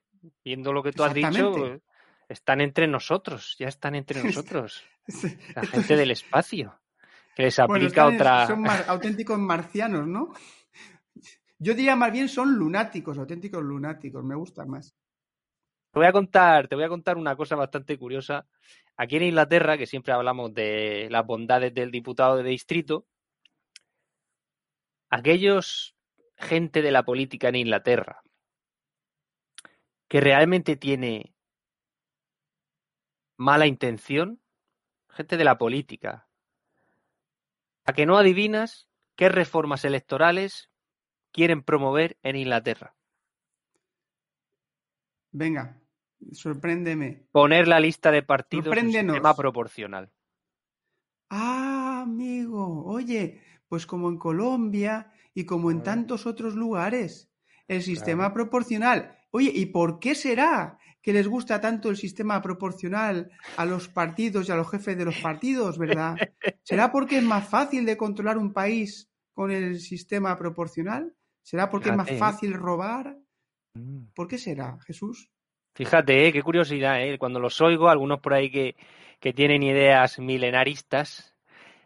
Viendo 0.44 0.72
lo 0.72 0.82
que 0.82 0.92
tú 0.92 1.04
has 1.04 1.14
dicho, 1.14 1.80
están 2.28 2.60
entre 2.60 2.86
nosotros, 2.88 3.56
ya 3.58 3.68
están 3.68 3.94
entre 3.94 4.22
nosotros. 4.24 4.84
La 5.54 5.62
gente 5.62 5.96
del 5.96 6.10
espacio. 6.10 6.80
Que 7.34 7.44
les 7.44 7.58
aplica 7.58 8.06
otra. 8.06 8.46
Son 8.46 8.66
auténticos 8.66 9.38
marcianos, 9.38 10.06
¿no? 10.06 10.32
Yo 11.58 11.74
diría 11.74 11.96
más 11.96 12.12
bien 12.12 12.28
son 12.28 12.54
lunáticos, 12.54 13.18
auténticos 13.18 13.62
lunáticos, 13.62 14.24
me 14.24 14.34
gusta 14.34 14.64
más. 14.64 14.96
Te 15.92 16.00
voy 16.00 16.06
a 16.06 16.12
contar, 16.12 16.68
te 16.68 16.74
voy 16.74 16.84
a 16.84 16.88
contar 16.88 17.16
una 17.16 17.36
cosa 17.36 17.56
bastante 17.56 17.98
curiosa. 17.98 18.46
Aquí 18.96 19.16
en 19.16 19.24
Inglaterra, 19.24 19.78
que 19.78 19.86
siempre 19.86 20.12
hablamos 20.12 20.52
de 20.54 21.08
las 21.10 21.26
bondades 21.26 21.72
del 21.72 21.90
diputado 21.90 22.36
de 22.36 22.44
distrito, 22.44 23.06
aquellos 25.10 25.94
gente 26.36 26.82
de 26.82 26.90
la 26.90 27.04
política 27.04 27.48
en 27.48 27.56
Inglaterra 27.56 28.22
que 30.08 30.20
realmente 30.20 30.76
tiene 30.76 31.34
mala 33.36 33.66
intención, 33.66 34.40
gente 35.16 35.36
de 35.36 35.44
la 35.44 35.58
política, 35.58 36.28
a 37.84 37.92
que 37.92 38.06
no 38.06 38.16
adivinas 38.18 38.88
qué 39.16 39.28
reformas 39.28 39.84
electorales 39.84 40.70
quieren 41.32 41.62
promover 41.62 42.18
en 42.22 42.36
Inglaterra. 42.36 42.94
Venga, 45.32 45.80
sorpréndeme. 46.32 47.26
Poner 47.32 47.68
la 47.68 47.80
lista 47.80 48.10
de 48.10 48.22
partidos 48.22 48.76
en 48.76 48.92
sistema 48.92 49.34
proporcional. 49.34 50.10
Ah, 51.28 52.02
amigo, 52.04 52.84
oye, 52.86 53.42
pues 53.68 53.86
como 53.86 54.08
en 54.08 54.18
Colombia 54.18 55.12
y 55.34 55.44
como 55.44 55.70
en 55.70 55.82
tantos 55.82 56.26
otros 56.26 56.54
lugares, 56.54 57.30
el 57.68 57.82
sistema 57.82 58.32
proporcional. 58.32 59.18
Oye, 59.30 59.50
¿y 59.54 59.66
por 59.66 59.98
qué 59.98 60.14
será 60.14 60.78
que 61.06 61.12
les 61.12 61.28
gusta 61.28 61.60
tanto 61.60 61.88
el 61.88 61.96
sistema 61.96 62.42
proporcional 62.42 63.30
a 63.56 63.64
los 63.64 63.86
partidos 63.86 64.48
y 64.48 64.50
a 64.50 64.56
los 64.56 64.68
jefes 64.68 64.98
de 64.98 65.04
los 65.04 65.16
partidos, 65.18 65.78
verdad? 65.78 66.16
¿Será 66.64 66.90
porque 66.90 67.18
es 67.18 67.22
más 67.22 67.48
fácil 67.48 67.86
de 67.86 67.96
controlar 67.96 68.36
un 68.36 68.52
país 68.52 69.08
con 69.32 69.52
el 69.52 69.78
sistema 69.78 70.36
proporcional? 70.36 71.14
¿Será 71.42 71.70
porque 71.70 71.90
es 71.90 71.96
más 71.96 72.10
¿eh? 72.10 72.18
fácil 72.18 72.54
robar? 72.54 73.16
Mm. 73.74 74.06
¿Por 74.16 74.26
qué 74.26 74.36
será, 74.36 74.80
Jesús? 74.84 75.30
Fíjate, 75.76 76.26
¿eh? 76.26 76.32
qué 76.32 76.42
curiosidad, 76.42 77.00
¿eh? 77.00 77.18
cuando 77.20 77.38
los 77.38 77.60
oigo, 77.60 77.88
algunos 77.88 78.18
por 78.18 78.34
ahí 78.34 78.50
que, 78.50 78.74
que 79.20 79.32
tienen 79.32 79.62
ideas 79.62 80.18
milenaristas, 80.18 81.36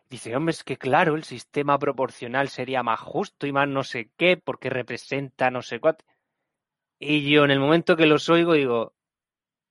dice, 0.09 0.35
hombre, 0.35 0.52
es 0.52 0.64
que 0.64 0.78
claro, 0.78 1.14
el 1.14 1.24
sistema 1.24 1.78
proporcional 1.78 2.48
sería 2.48 2.83
más 2.83 3.00
justo 3.00 3.46
y 3.46 3.52
más 3.52 3.68
no 3.68 3.85
sé 3.85 4.09
qué, 4.16 4.38
porque 4.38 4.70
representa 4.70 5.50
no 5.50 5.61
sé 5.61 5.78
cuánto. 5.78 6.06
Y 6.98 7.30
yo 7.30 7.44
en 7.44 7.50
el 7.50 7.61
momento 7.61 7.98
que 7.98 8.06
los 8.06 8.30
oigo 8.30 8.54
digo, 8.54 8.94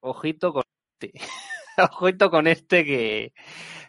ojito 0.02 0.54
con 0.54 0.64
este, 1.00 1.20
ojito 1.92 2.30
con 2.30 2.48
este 2.48 2.86
que, 2.86 3.34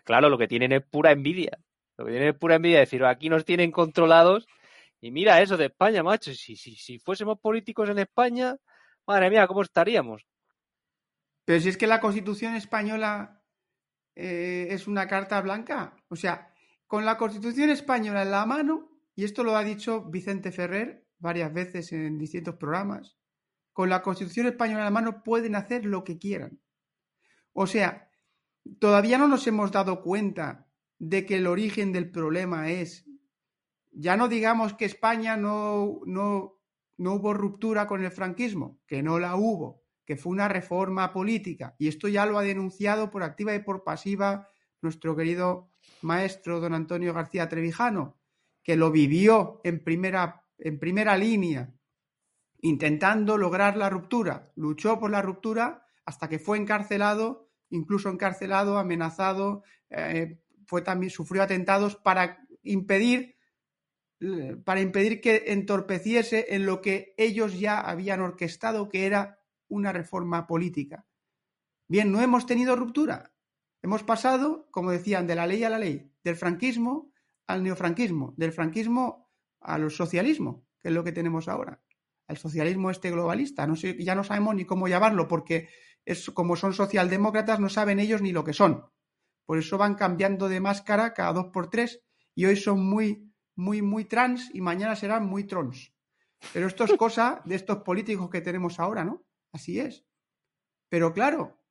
claro, 0.04 0.28
lo 0.28 0.38
que 0.38 0.48
tienen 0.48 0.72
es 0.72 0.82
pura 0.82 1.12
envidia. 1.12 1.58
Lo 1.96 2.06
que 2.06 2.12
tienen 2.12 2.28
es 2.30 2.38
pura 2.38 2.56
envidia, 2.56 2.80
decir, 2.80 3.04
aquí 3.04 3.28
nos 3.28 3.44
tienen 3.44 3.70
controlados 3.70 4.46
y 5.00 5.10
mira 5.10 5.40
eso 5.40 5.56
de 5.56 5.66
España, 5.66 6.02
macho. 6.02 6.32
Si, 6.34 6.56
si, 6.56 6.74
si 6.74 6.98
fuésemos 6.98 7.38
políticos 7.38 7.88
en 7.88 7.98
España, 7.98 8.56
madre 9.06 9.30
mía, 9.30 9.46
¿cómo 9.46 9.62
estaríamos? 9.62 10.26
Pero 11.44 11.60
si 11.60 11.68
es 11.68 11.76
que 11.76 11.86
la 11.86 12.00
Constitución 12.00 12.54
española 12.54 13.42
eh, 14.14 14.68
es 14.70 14.86
una 14.86 15.06
carta 15.06 15.40
blanca. 15.40 15.96
O 16.08 16.16
sea, 16.16 16.52
con 16.86 17.04
la 17.04 17.16
Constitución 17.16 17.70
española 17.70 18.22
en 18.22 18.30
la 18.30 18.46
mano, 18.46 18.90
y 19.14 19.24
esto 19.24 19.42
lo 19.42 19.56
ha 19.56 19.64
dicho 19.64 20.04
Vicente 20.04 20.52
Ferrer 20.52 21.06
varias 21.18 21.52
veces 21.52 21.92
en 21.92 22.18
distintos 22.18 22.56
programas, 22.56 23.16
con 23.72 23.88
la 23.88 24.02
Constitución 24.02 24.46
española 24.46 24.80
en 24.80 24.84
la 24.84 24.90
mano 24.90 25.22
pueden 25.22 25.54
hacer 25.54 25.84
lo 25.84 26.04
que 26.04 26.18
quieran. 26.18 26.60
O 27.52 27.66
sea, 27.66 28.08
todavía 28.78 29.18
no 29.18 29.28
nos 29.28 29.46
hemos 29.46 29.72
dado 29.72 30.02
cuenta 30.02 30.66
de 30.98 31.24
que 31.26 31.36
el 31.36 31.46
origen 31.46 31.92
del 31.92 32.10
problema 32.10 32.70
es 32.70 33.06
ya 33.92 34.16
no 34.16 34.28
digamos 34.28 34.74
que 34.74 34.84
España 34.84 35.36
no, 35.36 36.00
no, 36.06 36.60
no 36.96 37.14
hubo 37.14 37.34
ruptura 37.34 37.86
con 37.86 38.04
el 38.04 38.10
franquismo, 38.10 38.78
que 38.86 39.02
no 39.02 39.18
la 39.18 39.36
hubo, 39.36 39.82
que 40.04 40.16
fue 40.16 40.32
una 40.32 40.48
reforma 40.48 41.12
política. 41.12 41.74
Y 41.78 41.88
esto 41.88 42.08
ya 42.08 42.26
lo 42.26 42.38
ha 42.38 42.42
denunciado 42.42 43.10
por 43.10 43.22
activa 43.22 43.54
y 43.54 43.60
por 43.60 43.84
pasiva 43.84 44.48
nuestro 44.80 45.16
querido 45.16 45.70
maestro 46.02 46.60
don 46.60 46.74
Antonio 46.74 47.12
García 47.12 47.48
Trevijano, 47.48 48.18
que 48.62 48.76
lo 48.76 48.90
vivió 48.90 49.60
en 49.64 49.82
primera, 49.82 50.44
en 50.58 50.78
primera 50.78 51.16
línea, 51.16 51.72
intentando 52.62 53.36
lograr 53.36 53.76
la 53.76 53.90
ruptura. 53.90 54.52
Luchó 54.54 54.98
por 54.98 55.10
la 55.10 55.22
ruptura 55.22 55.86
hasta 56.04 56.28
que 56.28 56.38
fue 56.38 56.58
encarcelado, 56.58 57.48
incluso 57.70 58.08
encarcelado, 58.08 58.78
amenazado, 58.78 59.62
eh, 59.90 60.40
fue 60.66 60.82
también, 60.82 61.10
sufrió 61.10 61.42
atentados 61.42 61.96
para 61.96 62.46
impedir 62.62 63.36
para 64.64 64.80
impedir 64.80 65.20
que 65.20 65.44
entorpeciese 65.46 66.54
en 66.54 66.66
lo 66.66 66.82
que 66.82 67.14
ellos 67.16 67.58
ya 67.58 67.80
habían 67.80 68.20
orquestado, 68.20 68.88
que 68.88 69.06
era 69.06 69.38
una 69.68 69.92
reforma 69.92 70.46
política. 70.46 71.06
Bien, 71.88 72.12
no 72.12 72.20
hemos 72.20 72.44
tenido 72.44 72.76
ruptura. 72.76 73.32
Hemos 73.82 74.02
pasado, 74.02 74.68
como 74.70 74.90
decían, 74.90 75.26
de 75.26 75.36
la 75.36 75.46
ley 75.46 75.64
a 75.64 75.70
la 75.70 75.78
ley, 75.78 76.12
del 76.22 76.36
franquismo 76.36 77.12
al 77.46 77.62
neofranquismo, 77.62 78.34
del 78.36 78.52
franquismo 78.52 79.30
al 79.60 79.90
socialismo, 79.90 80.66
que 80.78 80.88
es 80.88 80.94
lo 80.94 81.02
que 81.02 81.12
tenemos 81.12 81.48
ahora. 81.48 81.80
El 82.30 82.38
socialismo 82.38 82.90
este 82.90 83.10
globalista. 83.10 83.66
No 83.66 83.76
sé, 83.76 84.02
ya 84.02 84.14
no 84.14 84.24
sabemos 84.24 84.54
ni 84.54 84.64
cómo 84.64 84.88
llamarlo, 84.88 85.28
porque 85.28 85.68
es, 86.04 86.30
como 86.30 86.56
son 86.56 86.72
socialdemócratas, 86.72 87.60
no 87.60 87.68
saben 87.68 88.00
ellos 88.00 88.22
ni 88.22 88.32
lo 88.32 88.44
que 88.44 88.52
son. 88.52 88.86
Por 89.44 89.58
eso 89.58 89.78
van 89.78 89.94
cambiando 89.94 90.48
de 90.48 90.60
máscara 90.60 91.12
cada 91.12 91.32
dos 91.32 91.46
por 91.52 91.68
tres 91.70 92.02
y 92.34 92.46
hoy 92.46 92.56
son 92.56 92.84
muy 92.84 93.30
muy, 93.60 93.82
muy 93.82 94.06
trans 94.06 94.50
y 94.54 94.60
mañana 94.60 94.96
serán 94.96 95.26
muy 95.26 95.44
trons. 95.44 95.92
Pero 96.52 96.66
esto 96.66 96.84
es 96.84 96.94
cosa 96.94 97.42
de 97.44 97.56
estos 97.56 97.78
políticos 97.78 98.30
que 98.30 98.40
tenemos 98.40 98.80
ahora, 98.80 99.04
¿no? 99.04 99.26
Así 99.52 99.78
es. 99.78 100.06
Pero 100.88 101.12
claro, 101.12 101.62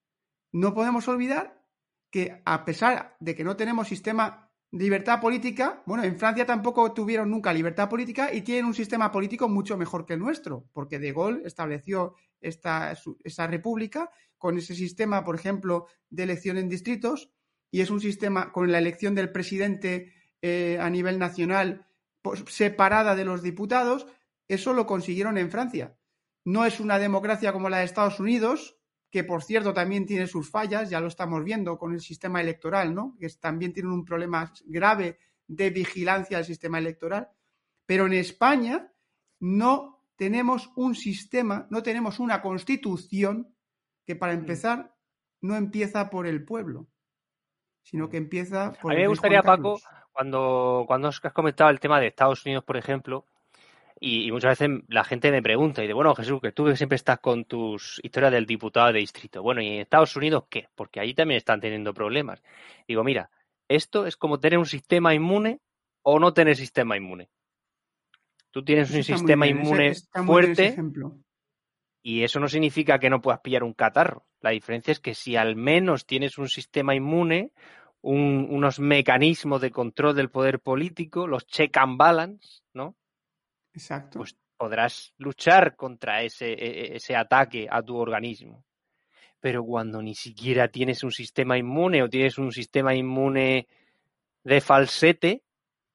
no 0.51 0.73
podemos 0.75 1.07
olvidar 1.07 1.65
que 2.11 2.41
a 2.45 2.65
pesar 2.65 3.17
de 3.19 3.35
que 3.35 3.43
no 3.43 3.55
tenemos 3.55 3.87
sistema 3.87 4.48
libertad 4.71 5.19
política, 5.19 5.81
bueno, 5.85 6.03
en 6.03 6.17
Francia 6.17 6.45
tampoco 6.45 6.93
tuvieron 6.93 7.29
nunca 7.29 7.53
libertad 7.53 7.89
política 7.89 8.33
y 8.33 8.41
tienen 8.41 8.65
un 8.65 8.73
sistema 8.73 9.11
político 9.11 9.49
mucho 9.49 9.77
mejor 9.77 10.05
que 10.05 10.13
el 10.13 10.19
nuestro, 10.19 10.65
porque 10.73 10.99
De 10.99 11.11
Gaulle 11.11 11.41
estableció 11.45 12.15
esta, 12.39 12.95
esa 13.23 13.47
república 13.47 14.11
con 14.37 14.57
ese 14.57 14.75
sistema, 14.75 15.23
por 15.23 15.35
ejemplo, 15.35 15.87
de 16.09 16.23
elección 16.23 16.57
en 16.57 16.69
distritos, 16.69 17.31
y 17.71 17.81
es 17.81 17.89
un 17.89 17.99
sistema 17.99 18.51
con 18.51 18.71
la 18.71 18.77
elección 18.77 19.15
del 19.15 19.31
presidente 19.31 20.13
eh, 20.41 20.77
a 20.79 20.89
nivel 20.89 21.19
nacional 21.19 21.85
pues, 22.21 22.43
separada 22.47 23.15
de 23.15 23.25
los 23.25 23.41
diputados, 23.41 24.07
eso 24.47 24.73
lo 24.73 24.85
consiguieron 24.85 25.37
en 25.37 25.51
Francia. 25.51 25.97
No 26.45 26.65
es 26.65 26.79
una 26.79 26.99
democracia 26.99 27.51
como 27.53 27.69
la 27.69 27.79
de 27.79 27.85
Estados 27.85 28.19
Unidos, 28.19 28.78
que 29.09 29.23
por 29.23 29.43
cierto 29.43 29.73
también 29.73 30.05
tiene 30.05 30.27
sus 30.27 30.49
fallas, 30.49 30.89
ya 30.89 30.99
lo 30.99 31.07
estamos 31.07 31.43
viendo 31.43 31.77
con 31.77 31.93
el 31.93 32.01
sistema 32.01 32.41
electoral, 32.41 32.93
¿no? 32.93 33.15
Que 33.19 33.27
también 33.39 33.73
tiene 33.73 33.89
un 33.89 34.05
problema 34.05 34.53
grave 34.65 35.17
de 35.47 35.69
vigilancia 35.71 36.37
del 36.37 36.45
sistema 36.45 36.77
electoral. 36.77 37.29
Pero 37.85 38.05
en 38.05 38.13
España 38.13 38.91
no 39.39 40.05
tenemos 40.15 40.71
un 40.75 40.95
sistema, 40.95 41.67
no 41.71 41.81
tenemos 41.81 42.19
una 42.19 42.41
constitución 42.41 43.55
que 44.05 44.15
para 44.15 44.33
empezar 44.33 44.95
no 45.41 45.55
empieza 45.55 46.09
por 46.09 46.27
el 46.27 46.45
pueblo, 46.45 46.87
sino 47.81 48.09
que 48.09 48.17
empieza 48.17 48.73
por... 48.73 48.91
A 48.91 48.95
mí 48.95 49.01
me 49.01 49.07
gustaría, 49.07 49.41
Paco, 49.41 49.79
cuando, 50.11 50.83
cuando 50.85 51.07
has 51.07 51.19
comentado 51.33 51.69
el 51.69 51.79
tema 51.79 51.99
de 51.99 52.07
Estados 52.07 52.45
Unidos, 52.45 52.63
por 52.63 52.77
ejemplo, 52.77 53.25
y, 53.99 54.31
muchas 54.31 54.57
veces 54.57 54.81
la 54.87 55.03
gente 55.03 55.31
me 55.31 55.41
pregunta, 55.41 55.83
y 55.83 55.87
de 55.87 55.93
bueno, 55.93 56.15
Jesús, 56.15 56.39
que 56.41 56.51
tú 56.51 56.65
que 56.65 56.77
siempre 56.77 56.95
estás 56.95 57.19
con 57.19 57.45
tus 57.45 57.99
historias 58.03 58.31
del 58.31 58.45
diputado 58.45 58.93
de 58.93 58.99
distrito, 58.99 59.43
bueno, 59.43 59.61
¿y 59.61 59.67
en 59.67 59.81
Estados 59.81 60.15
Unidos 60.15 60.45
qué? 60.49 60.69
Porque 60.75 60.99
allí 60.99 61.13
también 61.13 61.37
están 61.37 61.59
teniendo 61.59 61.93
problemas. 61.93 62.41
Digo, 62.87 63.03
mira, 63.03 63.29
esto 63.67 64.05
es 64.05 64.15
como 64.15 64.39
tener 64.39 64.57
un 64.57 64.65
sistema 64.65 65.13
inmune 65.13 65.59
o 66.01 66.17
no 66.17 66.33
tener 66.33 66.55
sistema 66.55 66.95
inmune. 66.95 67.29
Tú 68.51 68.63
tienes 68.63 68.89
un 68.91 69.03
sistema 69.03 69.47
inmune 69.47 69.93
fuerte 70.25 70.75
y 72.01 72.23
eso 72.23 72.39
no 72.39 72.47
significa 72.47 72.99
que 72.99 73.09
no 73.09 73.21
puedas 73.21 73.41
pillar 73.41 73.63
un 73.63 73.73
catarro. 73.73 74.25
La 74.41 74.51
diferencia 74.51 74.91
es 74.91 74.99
que 74.99 75.13
si 75.13 75.35
al 75.35 75.55
menos 75.55 76.05
tienes 76.05 76.37
un 76.37 76.47
sistema 76.47 76.95
inmune, 76.95 77.51
unos 78.01 78.79
mecanismos 78.79 79.61
de 79.61 79.71
control 79.71 80.15
del 80.15 80.29
poder 80.29 80.59
político, 80.61 81.27
los 81.27 81.45
check 81.45 81.75
and 81.77 81.97
balance, 81.97 82.61
¿no? 82.73 82.95
Exacto. 83.73 84.19
Pues 84.19 84.35
podrás 84.57 85.13
luchar 85.17 85.75
contra 85.75 86.21
ese, 86.21 86.51
e, 86.51 86.93
e, 86.93 86.95
ese 86.97 87.15
ataque 87.15 87.67
a 87.69 87.81
tu 87.81 87.95
organismo. 87.95 88.65
Pero 89.39 89.63
cuando 89.63 90.01
ni 90.01 90.15
siquiera 90.15 90.67
tienes 90.67 91.03
un 91.03 91.11
sistema 91.11 91.57
inmune 91.57 92.03
o 92.03 92.09
tienes 92.09 92.37
un 92.37 92.51
sistema 92.51 92.93
inmune 92.93 93.67
de 94.43 94.61
falsete, 94.61 95.43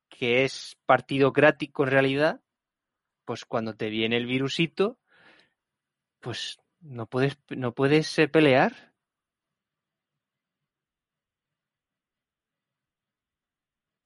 que 0.09 0.45
es 0.45 0.79
partidocrático 0.87 1.85
en 1.85 1.91
realidad, 1.91 2.41
pues 3.25 3.45
cuando 3.45 3.75
te 3.75 3.91
viene 3.91 4.17
el 4.17 4.27
virusito, 4.27 4.99
pues 6.21 6.59
no 6.81 7.07
puedes, 7.07 7.39
no 7.51 7.73
puedes 7.73 8.17
pelear 8.33 8.94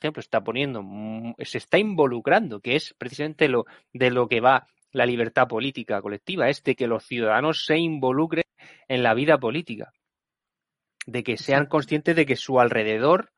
ejemplo, 0.00 0.20
está 0.20 0.42
poniendo, 0.42 0.84
se 1.38 1.58
está 1.58 1.78
involucrando, 1.78 2.60
que 2.60 2.76
es 2.76 2.94
precisamente 2.98 3.48
lo 3.48 3.66
de 3.92 4.10
lo 4.10 4.28
que 4.28 4.40
va 4.40 4.66
la 4.92 5.06
libertad 5.06 5.48
política 5.48 6.00
colectiva, 6.00 6.48
es 6.48 6.62
de 6.64 6.74
que 6.74 6.86
los 6.86 7.04
ciudadanos 7.04 7.64
se 7.66 7.76
involucren 7.76 8.44
en 8.88 9.02
la 9.02 9.14
vida 9.14 9.38
política, 9.38 9.92
de 11.06 11.22
que 11.22 11.36
sean 11.36 11.66
conscientes 11.66 12.16
de 12.16 12.26
que 12.26 12.36
su 12.36 12.58
alrededor 12.58 13.32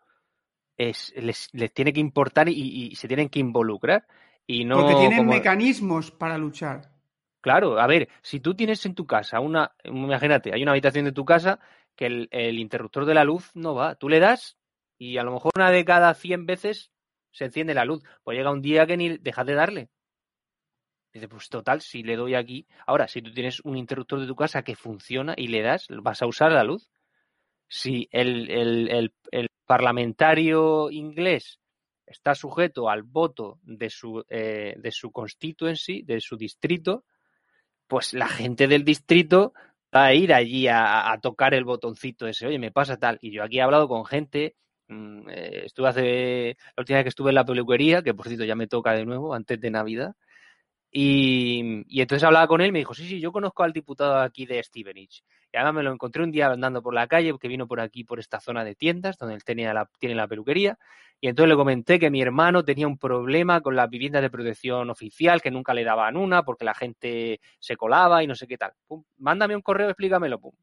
es, 0.77 1.13
les, 1.17 1.51
tiene 1.73 1.93
que 1.93 2.01
importar 2.01 2.49
y, 2.49 2.95
se 2.95 3.09
tienen 3.09 3.29
que 3.29 3.41
involucrar. 3.41 4.07
Y 4.47 4.65
no 4.65 4.81
Porque 4.81 4.97
tienen 4.97 5.27
mecanismos 5.27 6.11
para 6.11 6.37
luchar. 6.39 6.93
Claro, 7.41 7.79
a 7.81 7.87
ver, 7.87 8.09
si 8.23 8.41
tú 8.41 8.55
tienes 8.55 8.85
en 8.85 8.95
tu 8.95 9.07
casa 9.07 9.41
una, 9.41 9.73
imagínate, 9.85 10.53
hay 10.53 10.63
una 10.63 10.73
habitación 10.73 11.05
de 11.05 11.13
tu 11.13 11.25
casa 11.25 11.61
que 11.97 12.07
el, 12.07 12.29
el 12.33 12.59
interruptor 12.59 13.07
de 13.07 13.15
la 13.15 13.25
luz 13.25 13.51
no 13.55 13.75
va, 13.75 13.95
tú 13.95 14.09
le 14.09 14.19
das 14.19 14.60
y 15.01 15.17
a 15.17 15.23
lo 15.23 15.33
mejor 15.33 15.53
una 15.57 15.71
de 15.71 15.83
cada 15.83 16.13
100 16.13 16.45
veces 16.45 16.93
se 17.33 17.47
enciende 17.47 17.73
la 17.73 17.87
luz. 17.87 18.03
Pues 18.23 18.37
llega 18.37 18.53
un 18.53 18.61
día 18.61 18.87
que 18.87 18.99
ni 18.99 19.17
dejas 19.17 19.47
de 19.47 19.55
darle. 19.55 19.89
Dice, 21.11 21.27
pues 21.27 21.49
total, 21.49 21.81
si 21.81 22.03
le 22.03 22.17
doy 22.17 22.35
aquí. 22.35 22.67
Ahora, 22.87 23.09
si 23.09 23.23
tú 23.23 23.33
tienes 23.33 23.61
un 23.61 23.79
interruptor 23.79 24.21
de 24.21 24.27
tu 24.27 24.37
casa 24.37 24.63
que 24.63 24.77
funciona 24.77 25.33
y 25.39 25.49
le 25.49 25.63
das, 25.63 25.87
vas 25.89 26.21
a 26.21 26.27
usar 26.27 26.53
la 26.53 26.65
luz. 26.65 26.91
Si 27.67 28.09
el, 28.13 28.51
el, 28.51 29.13
el, 29.33 29.49
parlamentario 29.65 30.91
inglés 30.91 31.61
está 32.05 32.35
sujeto 32.35 32.91
al 32.91 33.05
voto 33.05 33.59
de 33.63 33.89
su, 33.89 34.23
eh, 34.29 34.75
de 34.77 34.91
su 34.91 35.13
constituency, 35.13 36.03
de 36.03 36.21
su 36.21 36.37
distrito, 36.37 37.05
pues 37.87 38.13
la 38.13 38.29
gente 38.29 38.67
del 38.67 38.85
distrito 38.85 39.55
va 39.95 40.07
a 40.07 40.15
ir 40.15 40.35
allí 40.35 40.67
a, 40.67 41.11
a, 41.11 41.21
tocar 41.21 41.55
el 41.55 41.65
botoncito 41.65 42.27
ese, 42.27 42.49
oye, 42.49 42.59
me 42.59 42.73
pasa 42.73 42.99
tal. 42.99 43.19
Y 43.23 43.31
yo 43.31 43.45
aquí 43.45 43.59
he 43.59 43.63
hablado 43.63 43.89
con 43.89 44.05
gente 44.05 44.57
eh, 44.91 45.63
estuve 45.67 45.89
hace 45.89 46.57
la 46.77 46.81
última 46.83 46.99
vez 46.99 47.05
que 47.05 47.09
estuve 47.11 47.31
en 47.31 47.37
la 47.37 47.45
peluquería, 47.45 48.03
que 48.03 48.15
por 48.15 48.27
cierto 48.27 48.45
ya 48.45 48.55
me 48.55 48.67
toca 48.67 48.93
de 48.93 49.05
nuevo 49.05 49.35
antes 49.35 49.61
de 49.61 49.71
Navidad. 49.71 50.15
Y, 50.93 51.85
entonces 52.01 52.25
hablaba 52.25 52.49
con 52.49 52.61
él 52.61 52.69
y 52.69 52.73
me 52.73 52.81
dijo, 52.81 52.95
sí, 52.95 53.07
sí, 53.07 53.21
yo 53.21 53.31
conozco 53.31 53.63
al 53.63 53.73
diputado 53.73 54.19
aquí 54.19 54.45
de 54.47 54.63
Stevenage. 54.63 55.23
Y 55.53 55.57
además 55.57 55.75
me 55.75 55.83
lo 55.85 55.93
encontré 55.93 56.23
un 56.23 56.33
día 56.33 56.49
andando 56.49 56.83
por 56.83 56.95
la 56.95 57.07
calle, 57.07 57.37
que 57.39 57.49
vino 57.49 57.67
por 57.67 57.81
aquí, 57.81 58.05
por 58.05 58.19
esta 58.19 58.41
zona 58.41 58.65
de 58.65 58.75
tiendas, 58.75 59.17
donde 59.17 59.37
él 59.37 59.45
tenía 59.45 59.73
la, 59.73 59.89
tiene 59.99 60.17
la 60.17 60.27
peluquería. 60.27 60.79
Y 61.21 61.29
entonces 61.29 61.51
le 61.51 61.57
comenté 61.57 61.99
que 61.99 62.11
mi 62.11 62.23
hermano 62.23 62.65
tenía 62.65 62.89
un 62.89 62.99
problema 62.99 63.61
con 63.61 63.77
las 63.77 63.89
viviendas 63.89 64.23
de 64.23 64.31
protección 64.31 64.91
oficial, 64.91 65.41
que 65.41 65.51
nunca 65.51 65.75
le 65.75 65.85
daban 65.85 66.17
una, 66.17 66.43
porque 66.43 66.65
la 66.65 66.75
gente 66.75 67.41
se 67.59 67.77
colaba 67.77 68.23
y 68.25 68.27
no 68.27 68.35
sé 68.35 68.47
qué 68.49 68.59
tal. 68.59 68.73
mándame 69.19 69.55
un 69.55 69.63
correo, 69.63 69.89
explícamelo. 69.91 70.41
Pum. 70.41 70.55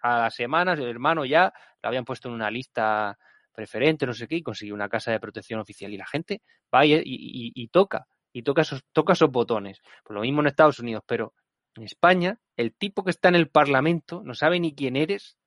A 0.00 0.20
las 0.20 0.34
semanas 0.34 0.78
el 0.78 0.86
hermano 0.86 1.24
ya 1.24 1.52
lo 1.82 1.88
habían 1.88 2.04
puesto 2.04 2.28
en 2.28 2.34
una 2.34 2.50
lista 2.50 3.18
preferente, 3.58 4.06
no 4.06 4.12
sé 4.12 4.28
qué, 4.28 4.36
y 4.36 4.42
consiguió 4.42 4.72
una 4.72 4.88
casa 4.88 5.10
de 5.10 5.18
protección 5.18 5.58
oficial. 5.58 5.92
Y 5.92 5.96
la 5.96 6.06
gente 6.06 6.42
va 6.72 6.86
y, 6.86 7.68
toca, 7.72 8.06
y 8.32 8.44
toca 8.44 8.62
esos, 8.62 8.84
toca 8.92 9.14
esos 9.14 9.32
botones. 9.32 9.80
Pues 10.04 10.14
lo 10.14 10.20
mismo 10.20 10.42
en 10.42 10.46
Estados 10.46 10.78
Unidos, 10.78 11.02
pero 11.04 11.34
en 11.74 11.82
España, 11.82 12.38
el 12.56 12.72
tipo 12.72 13.02
que 13.02 13.10
está 13.10 13.30
en 13.30 13.34
el 13.34 13.48
Parlamento 13.48 14.22
no 14.24 14.34
sabe 14.34 14.60
ni 14.60 14.76
quién 14.76 14.94
eres, 14.94 15.38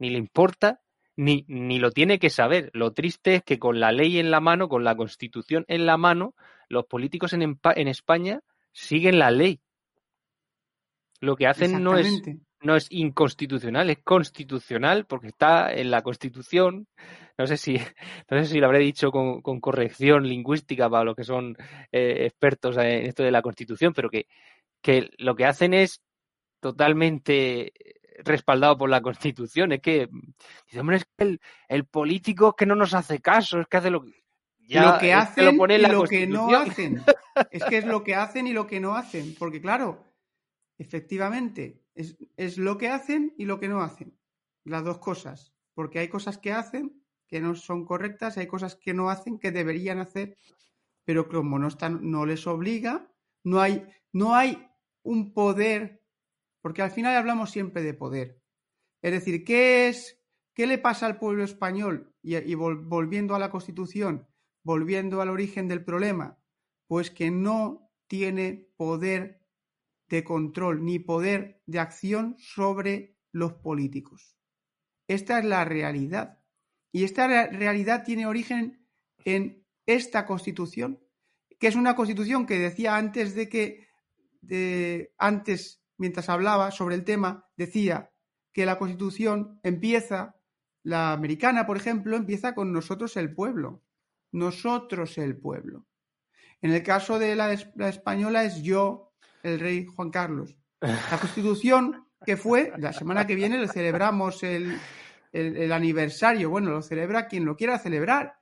ni 0.00 0.10
le 0.10 0.18
importa, 0.18 0.80
ni, 1.14 1.44
ni 1.46 1.78
lo 1.78 1.92
tiene 1.92 2.18
que 2.18 2.30
saber. 2.30 2.68
Lo 2.72 2.92
triste 2.92 3.36
es 3.36 3.44
que 3.44 3.60
con 3.60 3.78
la 3.78 3.92
ley 3.92 4.18
en 4.18 4.32
la 4.32 4.40
mano, 4.40 4.68
con 4.68 4.82
la 4.82 4.96
constitución 4.96 5.64
en 5.68 5.86
la 5.86 5.96
mano, 5.96 6.34
los 6.68 6.86
políticos 6.86 7.32
en, 7.32 7.42
en 7.42 7.88
España 7.88 8.40
siguen 8.72 9.20
la 9.20 9.30
ley. 9.30 9.60
Lo 11.20 11.36
que 11.36 11.46
hacen 11.46 11.80
no 11.80 11.96
es, 11.96 12.22
no 12.66 12.76
es 12.76 12.86
inconstitucional, 12.90 13.88
es 13.88 13.98
constitucional 14.04 15.06
porque 15.06 15.28
está 15.28 15.72
en 15.72 15.90
la 15.90 16.02
Constitución. 16.02 16.86
No 17.38 17.46
sé 17.46 17.56
si, 17.56 17.74
no 18.30 18.38
sé 18.38 18.46
si 18.46 18.58
lo 18.58 18.66
habré 18.66 18.80
dicho 18.80 19.10
con, 19.10 19.40
corrección 19.60 20.28
lingüística 20.28 20.90
para 20.90 21.04
los 21.04 21.16
que 21.16 21.24
son 21.24 21.56
eh, 21.92 22.26
expertos 22.26 22.76
en 22.76 23.06
esto 23.06 23.22
de 23.22 23.30
la 23.30 23.42
Constitución, 23.42 23.92
pero 23.94 24.10
que, 24.10 24.26
que 24.82 25.10
lo 25.18 25.34
que 25.34 25.46
hacen 25.46 25.72
es 25.72 26.02
totalmente 26.60 27.72
respaldado 28.24 28.76
por 28.76 28.90
la 28.90 29.00
Constitución. 29.00 29.72
Es 29.72 29.80
que, 29.80 30.08
dice, 30.66 30.80
hombre, 30.80 30.98
es 30.98 31.04
que 31.04 31.24
el, 31.24 31.40
el 31.68 31.84
político 31.84 32.54
que 32.54 32.66
no 32.66 32.74
nos 32.74 32.94
hace 32.94 33.20
caso, 33.20 33.60
es 33.60 33.66
que 33.66 33.76
hace 33.76 33.90
lo 33.90 34.02
que. 34.02 34.12
Ya, 34.68 34.92
lo 34.92 34.98
que 34.98 35.12
hacen 35.12 35.44
lo 35.44 35.50
y 35.52 35.78
lo 35.78 36.02
que 36.04 36.26
no 36.26 36.48
hacen. 36.50 37.02
Es 37.50 37.62
que 37.64 37.76
es 37.76 37.84
lo 37.84 38.02
que 38.02 38.14
hacen 38.14 38.46
y 38.46 38.54
lo 38.54 38.66
que 38.66 38.80
no 38.80 38.96
hacen. 38.96 39.34
Porque, 39.38 39.60
claro, 39.60 40.02
efectivamente, 40.78 41.82
es, 41.96 42.58
lo 42.58 42.78
que 42.78 42.88
hacen 42.88 43.34
y 43.36 43.46
lo 43.46 43.58
que 43.58 43.68
no 43.68 43.80
hacen. 43.80 44.18
Las 44.64 44.84
dos 44.84 44.98
cosas. 44.98 45.54
Porque 45.74 45.98
hay 45.98 46.08
cosas 46.08 46.38
que 46.38 46.52
hacen 46.52 47.02
que 47.26 47.40
no 47.40 47.54
son 47.56 47.84
correctas, 47.84 48.38
hay 48.38 48.46
cosas 48.46 48.76
que 48.76 48.94
no 48.94 49.10
hacen 49.10 49.38
que 49.38 49.50
deberían 49.50 49.98
hacer, 49.98 50.38
pero 51.04 51.28
como 51.28 51.58
no 51.58 51.66
están, 51.66 52.08
no 52.08 52.24
les 52.24 52.46
obliga, 52.46 53.12
no 53.42 53.60
hay, 53.60 53.84
no 54.12 54.36
hay 54.36 54.68
un 55.02 55.32
poder, 55.32 56.04
porque 56.60 56.82
al 56.82 56.92
final 56.92 57.16
hablamos 57.16 57.50
siempre 57.50 57.82
de 57.82 57.94
poder. 57.94 58.40
Es 59.02 59.12
decir, 59.12 59.44
¿qué 59.44 59.88
es, 59.88 60.20
qué 60.54 60.66
le 60.66 60.78
pasa 60.78 61.06
al 61.06 61.18
pueblo 61.18 61.42
español? 61.44 62.14
Y, 62.22 62.54
volviendo 62.54 63.34
a 63.34 63.38
la 63.38 63.50
Constitución, 63.50 64.26
volviendo 64.62 65.20
al 65.20 65.28
origen 65.28 65.68
del 65.68 65.84
problema, 65.84 66.38
pues 66.86 67.10
que 67.10 67.30
no 67.30 67.90
tiene 68.06 68.68
poder 68.76 69.45
de 70.08 70.24
control 70.24 70.84
ni 70.84 70.98
poder 70.98 71.62
de 71.66 71.78
acción 71.78 72.36
sobre 72.38 73.16
los 73.32 73.54
políticos. 73.54 74.36
Esta 75.08 75.38
es 75.38 75.44
la 75.44 75.64
realidad. 75.64 76.40
Y 76.92 77.04
esta 77.04 77.26
realidad 77.26 78.04
tiene 78.04 78.26
origen 78.26 78.86
en 79.24 79.66
esta 79.84 80.26
constitución, 80.26 81.00
que 81.58 81.68
es 81.68 81.76
una 81.76 81.94
constitución 81.94 82.46
que 82.46 82.58
decía 82.58 82.96
antes 82.96 83.34
de 83.34 83.48
que, 83.48 83.88
de, 84.40 85.12
antes, 85.18 85.82
mientras 85.98 86.28
hablaba 86.28 86.70
sobre 86.70 86.94
el 86.94 87.04
tema, 87.04 87.48
decía 87.56 88.12
que 88.52 88.66
la 88.66 88.78
constitución 88.78 89.60
empieza, 89.62 90.36
la 90.82 91.12
americana, 91.12 91.66
por 91.66 91.76
ejemplo, 91.76 92.16
empieza 92.16 92.54
con 92.54 92.72
nosotros 92.72 93.16
el 93.16 93.34
pueblo. 93.34 93.82
Nosotros 94.32 95.18
el 95.18 95.36
pueblo. 95.36 95.86
En 96.62 96.72
el 96.72 96.82
caso 96.82 97.18
de 97.18 97.36
la, 97.36 97.56
la 97.74 97.88
española 97.88 98.44
es 98.44 98.62
yo, 98.62 99.12
el 99.46 99.60
rey 99.60 99.86
Juan 99.86 100.10
Carlos. 100.10 100.56
La 100.80 101.18
constitución 101.20 102.06
que 102.24 102.36
fue, 102.36 102.72
la 102.78 102.92
semana 102.92 103.26
que 103.26 103.34
viene 103.34 103.58
le 103.58 103.68
celebramos 103.68 104.42
el, 104.42 104.78
aniversario, 105.72 106.50
bueno, 106.50 106.70
lo 106.70 106.82
celebra 106.82 107.28
quien 107.28 107.44
lo 107.44 107.56
quiera 107.56 107.78
celebrar. 107.78 108.38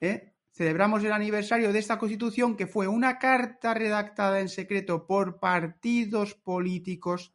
¿eh? 0.00 0.32
Celebramos 0.50 1.02
el 1.04 1.12
aniversario 1.12 1.72
de 1.72 1.78
esta 1.78 1.98
constitución 1.98 2.56
que 2.56 2.66
fue 2.66 2.88
una 2.88 3.18
carta 3.18 3.74
redactada 3.74 4.40
en 4.40 4.48
secreto 4.48 5.06
por 5.06 5.38
partidos 5.38 6.34
políticos 6.34 7.34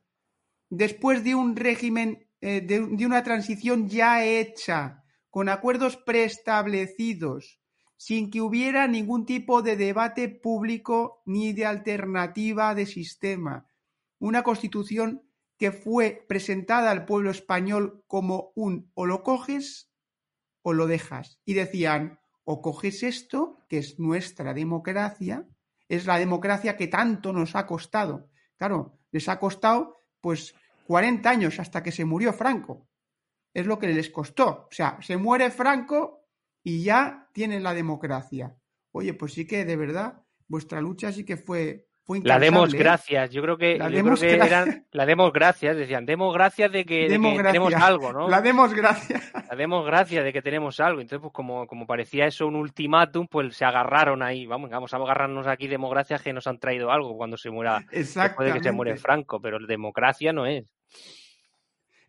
después 0.69 1.23
de 1.23 1.35
un 1.35 1.55
régimen, 1.55 2.27
eh, 2.41 2.61
de 2.61 3.05
una 3.05 3.23
transición 3.23 3.89
ya 3.89 4.23
hecha, 4.23 5.03
con 5.29 5.49
acuerdos 5.49 5.97
preestablecidos 5.97 7.58
sin 7.99 8.31
que 8.31 8.39
hubiera 8.39 8.87
ningún 8.87 9.25
tipo 9.25 9.61
de 9.61 9.75
debate 9.75 10.29
público 10.29 11.21
ni 11.25 11.51
de 11.51 11.65
alternativa 11.65 12.73
de 12.73 12.85
sistema. 12.85 13.67
Una 14.19 14.41
constitución 14.41 15.29
que 15.57 15.73
fue 15.73 16.25
presentada 16.29 16.91
al 16.91 17.03
pueblo 17.03 17.29
español 17.29 18.05
como 18.07 18.53
un 18.55 18.89
o 18.93 19.05
lo 19.05 19.21
coges 19.21 19.91
o 20.61 20.71
lo 20.71 20.87
dejas. 20.87 21.41
Y 21.43 21.55
decían, 21.55 22.21
o 22.45 22.61
coges 22.61 23.03
esto, 23.03 23.65
que 23.67 23.79
es 23.79 23.99
nuestra 23.99 24.53
democracia, 24.53 25.45
es 25.89 26.05
la 26.05 26.17
democracia 26.17 26.77
que 26.77 26.87
tanto 26.87 27.33
nos 27.33 27.57
ha 27.57 27.65
costado. 27.65 28.29
Claro, 28.55 28.97
les 29.11 29.27
ha 29.27 29.39
costado 29.39 30.05
pues 30.21 30.55
40 30.87 31.29
años 31.29 31.59
hasta 31.59 31.83
que 31.83 31.91
se 31.91 32.05
murió 32.05 32.31
Franco. 32.31 32.87
Es 33.53 33.65
lo 33.65 33.77
que 33.77 33.89
les 33.89 34.09
costó. 34.09 34.67
O 34.69 34.71
sea, 34.71 34.97
se 35.01 35.17
muere 35.17 35.51
Franco 35.51 36.18
y 36.63 36.83
ya 36.83 37.29
tienen 37.33 37.63
la 37.63 37.73
democracia. 37.73 38.55
Oye, 38.91 39.13
pues 39.13 39.33
sí 39.33 39.45
que 39.45 39.65
de 39.65 39.75
verdad 39.75 40.23
vuestra 40.47 40.81
lucha 40.81 41.11
sí 41.11 41.23
que 41.23 41.37
fue 41.37 41.89
fue 42.09 42.21
la 42.23 42.39
demos 42.39 42.73
¿eh? 42.73 42.77
gracias, 42.77 43.29
yo 43.29 43.43
creo 43.43 43.55
que, 43.55 43.77
la 43.77 43.87
demos 43.87 44.23
eran, 44.23 44.87
la 44.91 45.05
demos 45.05 45.31
gracias, 45.31 45.77
decían, 45.77 46.07
demos 46.07 46.33
gracias 46.33 46.71
de 46.71 46.83
que, 46.83 47.07
tenemos 47.07 47.75
algo, 47.75 48.11
¿no? 48.11 48.27
La 48.27 48.41
demos 48.41 48.73
gracias. 48.73 49.31
La 49.47 49.55
demos 49.55 49.85
gracias 49.85 50.23
de 50.23 50.33
que 50.33 50.41
tenemos 50.41 50.79
algo. 50.79 51.01
Entonces, 51.01 51.21
pues 51.21 51.31
como, 51.31 51.67
como 51.67 51.85
parecía 51.85 52.25
eso 52.25 52.47
un 52.47 52.55
ultimátum, 52.55 53.27
pues 53.27 53.55
se 53.55 53.63
agarraron 53.63 54.23
ahí, 54.23 54.47
vamos, 54.47 54.71
vamos 54.71 54.91
a 54.91 54.97
agarrarnos 54.97 55.45
aquí 55.45 55.67
democracia 55.67 56.17
que 56.17 56.33
nos 56.33 56.47
han 56.47 56.57
traído 56.57 56.89
algo 56.89 57.15
cuando 57.15 57.37
se 57.37 57.51
muera, 57.51 57.85
después 57.91 58.35
de 58.39 58.53
que 58.53 58.63
se 58.63 58.71
muere 58.71 58.97
Franco, 58.97 59.39
pero 59.39 59.59
democracia 59.59 60.33
no 60.33 60.47
es. 60.47 60.65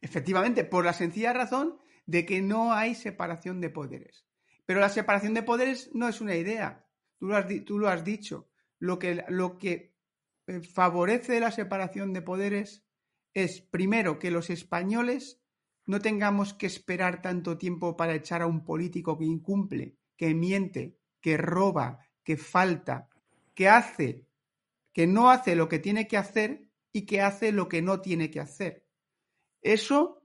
Efectivamente, 0.00 0.64
por 0.64 0.86
la 0.86 0.94
sencilla 0.94 1.34
razón 1.34 1.78
de 2.06 2.24
que 2.24 2.40
no 2.40 2.72
hay 2.72 2.94
separación 2.94 3.60
de 3.60 3.68
poderes. 3.68 4.24
Pero 4.70 4.78
la 4.78 4.88
separación 4.88 5.34
de 5.34 5.42
poderes 5.42 5.90
no 5.94 6.06
es 6.06 6.20
una 6.20 6.36
idea. 6.36 6.86
Tú 7.18 7.26
lo 7.26 7.88
has, 7.88 8.04
dicho. 8.04 8.48
Lo 8.78 9.00
que, 9.00 9.24
lo 9.26 9.58
que 9.58 9.96
eh, 10.46 10.60
favorece 10.60 11.40
la 11.40 11.50
separación 11.50 12.12
de 12.12 12.22
poderes 12.22 12.86
es, 13.34 13.62
primero, 13.62 14.20
que 14.20 14.30
los 14.30 14.48
españoles 14.48 15.42
no 15.86 16.00
tengamos 16.00 16.54
que 16.54 16.68
esperar 16.68 17.20
tanto 17.20 17.58
tiempo 17.58 17.96
para 17.96 18.14
echar 18.14 18.42
a 18.42 18.46
un 18.46 18.62
político 18.62 19.18
que 19.18 19.24
incumple, 19.24 19.96
que 20.16 20.34
miente, 20.34 20.96
que 21.20 21.36
roba, 21.36 22.06
que 22.22 22.36
falta, 22.36 23.08
que 23.56 23.68
hace, 23.68 24.28
que 24.92 25.08
no 25.08 25.30
hace 25.30 25.56
lo 25.56 25.68
que 25.68 25.80
tiene 25.80 26.06
que 26.06 26.16
hacer 26.16 26.68
y 26.92 27.06
que 27.06 27.22
hace 27.22 27.50
lo 27.50 27.68
que 27.68 27.82
no 27.82 28.00
tiene 28.00 28.30
que 28.30 28.38
hacer. 28.38 28.86
Eso, 29.62 30.22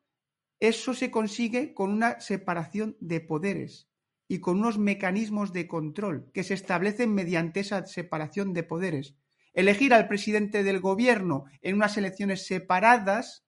eso 0.60 0.94
se 0.94 1.10
consigue 1.10 1.74
con 1.74 1.92
una 1.92 2.20
separación 2.20 2.96
de 3.00 3.22
poderes 3.22 3.90
y 4.28 4.40
con 4.40 4.60
unos 4.60 4.78
mecanismos 4.78 5.54
de 5.54 5.68
control 5.68 6.32
que 6.34 6.44
se 6.44 6.54
establecen 6.54 7.14
mediante 7.14 7.60
esa 7.60 7.86
separación 7.86 8.54
de 8.54 8.64
poderes. 8.64 9.16
Elegir 9.54 9.94
al 9.94 10.08
presidente 10.08 10.64
del 10.64 10.80
gobierno 10.80 11.46
en 11.62 11.76
unas 11.76 11.98
elecciones 11.98 12.46
separadas 12.46 13.46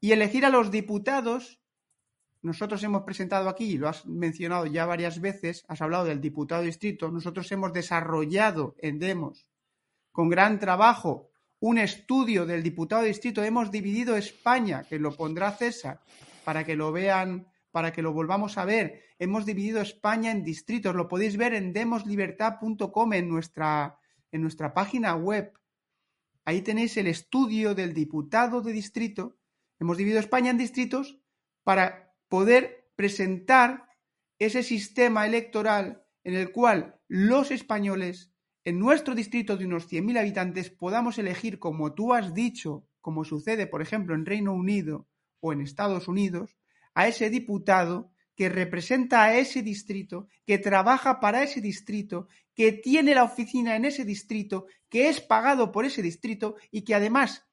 y 0.00 0.12
elegir 0.12 0.44
a 0.44 0.50
los 0.50 0.70
diputados. 0.70 1.60
Nosotros 2.42 2.82
hemos 2.82 3.04
presentado 3.04 3.48
aquí, 3.48 3.78
lo 3.78 3.88
has 3.88 4.04
mencionado 4.04 4.66
ya 4.66 4.84
varias 4.84 5.20
veces, 5.20 5.64
has 5.66 5.80
hablado 5.80 6.04
del 6.04 6.20
diputado 6.20 6.62
distrito, 6.62 7.10
nosotros 7.10 7.50
hemos 7.52 7.72
desarrollado 7.72 8.74
en 8.78 8.98
Demos, 8.98 9.48
con 10.12 10.28
gran 10.28 10.58
trabajo, 10.58 11.30
un 11.60 11.78
estudio 11.78 12.44
del 12.44 12.62
diputado 12.62 13.04
distrito. 13.04 13.42
Hemos 13.42 13.70
dividido 13.70 14.18
España, 14.18 14.84
que 14.86 14.98
lo 14.98 15.16
pondrá 15.16 15.52
César, 15.52 16.00
para 16.44 16.64
que 16.64 16.76
lo 16.76 16.92
vean 16.92 17.46
para 17.74 17.92
que 17.92 18.02
lo 18.02 18.12
volvamos 18.12 18.56
a 18.56 18.64
ver. 18.64 19.02
Hemos 19.18 19.44
dividido 19.44 19.80
España 19.80 20.30
en 20.30 20.44
distritos, 20.44 20.94
lo 20.94 21.08
podéis 21.08 21.36
ver 21.36 21.54
en 21.54 21.72
demoslibertad.com 21.72 23.12
en 23.12 23.28
nuestra, 23.28 23.98
en 24.30 24.42
nuestra 24.42 24.72
página 24.72 25.16
web. 25.16 25.52
Ahí 26.44 26.62
tenéis 26.62 26.96
el 26.98 27.08
estudio 27.08 27.74
del 27.74 27.92
diputado 27.92 28.62
de 28.62 28.72
distrito. 28.72 29.38
Hemos 29.80 29.96
dividido 29.96 30.20
España 30.20 30.52
en 30.52 30.58
distritos 30.58 31.18
para 31.64 32.14
poder 32.28 32.92
presentar 32.94 33.88
ese 34.38 34.62
sistema 34.62 35.26
electoral 35.26 36.06
en 36.22 36.34
el 36.34 36.52
cual 36.52 37.00
los 37.08 37.50
españoles 37.50 38.30
en 38.62 38.78
nuestro 38.78 39.16
distrito 39.16 39.56
de 39.56 39.66
unos 39.66 39.90
100.000 39.90 40.20
habitantes 40.20 40.70
podamos 40.70 41.18
elegir, 41.18 41.58
como 41.58 41.92
tú 41.92 42.14
has 42.14 42.34
dicho, 42.34 42.86
como 43.00 43.24
sucede, 43.24 43.66
por 43.66 43.82
ejemplo, 43.82 44.14
en 44.14 44.26
Reino 44.26 44.52
Unido 44.52 45.08
o 45.40 45.52
en 45.52 45.60
Estados 45.60 46.06
Unidos, 46.06 46.56
a 46.94 47.08
ese 47.08 47.30
diputado 47.30 48.12
que 48.36 48.48
representa 48.48 49.24
a 49.24 49.36
ese 49.36 49.62
distrito, 49.62 50.28
que 50.46 50.58
trabaja 50.58 51.20
para 51.20 51.42
ese 51.42 51.60
distrito, 51.60 52.28
que 52.54 52.72
tiene 52.72 53.14
la 53.14 53.24
oficina 53.24 53.76
en 53.76 53.84
ese 53.84 54.04
distrito, 54.04 54.66
que 54.88 55.08
es 55.08 55.20
pagado 55.20 55.70
por 55.72 55.84
ese 55.84 56.02
distrito 56.02 56.56
y 56.70 56.82
que 56.82 56.94
además 56.94 57.46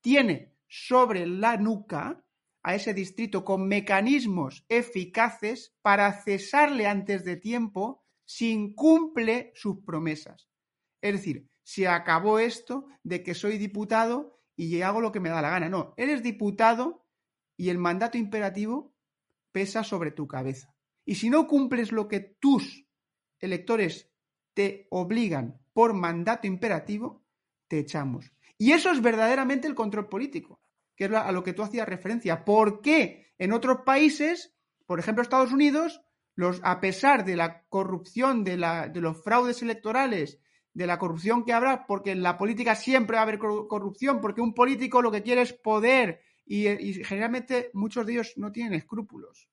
tiene 0.00 0.54
sobre 0.68 1.26
la 1.26 1.56
nuca 1.56 2.24
a 2.62 2.74
ese 2.74 2.94
distrito 2.94 3.44
con 3.44 3.66
mecanismos 3.66 4.64
eficaces 4.68 5.74
para 5.82 6.12
cesarle 6.22 6.86
antes 6.86 7.24
de 7.24 7.36
tiempo 7.36 8.04
si 8.24 8.50
incumple 8.50 9.52
sus 9.54 9.80
promesas. 9.84 10.48
Es 11.00 11.12
decir, 11.12 11.48
se 11.62 11.88
acabó 11.88 12.38
esto 12.38 12.86
de 13.02 13.22
que 13.22 13.34
soy 13.34 13.58
diputado 13.58 14.40
y 14.56 14.80
hago 14.82 15.00
lo 15.00 15.12
que 15.12 15.20
me 15.20 15.28
da 15.28 15.42
la 15.42 15.50
gana. 15.50 15.68
No, 15.68 15.94
eres 15.96 16.22
diputado 16.22 17.01
y 17.56 17.68
el 17.68 17.78
mandato 17.78 18.18
imperativo 18.18 18.94
pesa 19.52 19.84
sobre 19.84 20.10
tu 20.10 20.26
cabeza. 20.26 20.74
Y 21.04 21.16
si 21.16 21.30
no 21.30 21.46
cumples 21.46 21.92
lo 21.92 22.08
que 22.08 22.20
tus 22.20 22.86
electores 23.40 24.10
te 24.54 24.86
obligan 24.90 25.60
por 25.72 25.94
mandato 25.94 26.46
imperativo, 26.46 27.24
te 27.68 27.78
echamos. 27.78 28.32
Y 28.58 28.72
eso 28.72 28.90
es 28.90 29.00
verdaderamente 29.00 29.66
el 29.66 29.74
control 29.74 30.08
político, 30.08 30.60
que 30.94 31.06
es 31.06 31.12
a 31.12 31.32
lo 31.32 31.42
que 31.42 31.52
tú 31.52 31.62
hacías 31.62 31.88
referencia. 31.88 32.44
¿Por 32.44 32.80
qué 32.80 33.32
en 33.38 33.52
otros 33.52 33.78
países, 33.84 34.54
por 34.86 35.00
ejemplo 35.00 35.22
Estados 35.22 35.52
Unidos, 35.52 36.00
los, 36.34 36.60
a 36.62 36.80
pesar 36.80 37.24
de 37.24 37.36
la 37.36 37.64
corrupción, 37.68 38.44
de, 38.44 38.56
la, 38.56 38.88
de 38.88 39.00
los 39.00 39.22
fraudes 39.22 39.62
electorales, 39.62 40.38
de 40.74 40.86
la 40.86 40.98
corrupción 40.98 41.44
que 41.44 41.52
habrá, 41.52 41.86
porque 41.86 42.12
en 42.12 42.22
la 42.22 42.38
política 42.38 42.74
siempre 42.74 43.16
va 43.16 43.20
a 43.20 43.24
haber 43.24 43.38
corrupción, 43.38 44.20
porque 44.20 44.40
un 44.40 44.54
político 44.54 45.02
lo 45.02 45.10
que 45.10 45.22
quiere 45.22 45.42
es 45.42 45.52
poder 45.52 46.20
y, 46.44 46.64
generalmente 47.04 47.70
muchos 47.72 48.06
de 48.06 48.12
ellos 48.14 48.34
no 48.36 48.52
tienen 48.52 48.74
escrúpulos. 48.74 49.48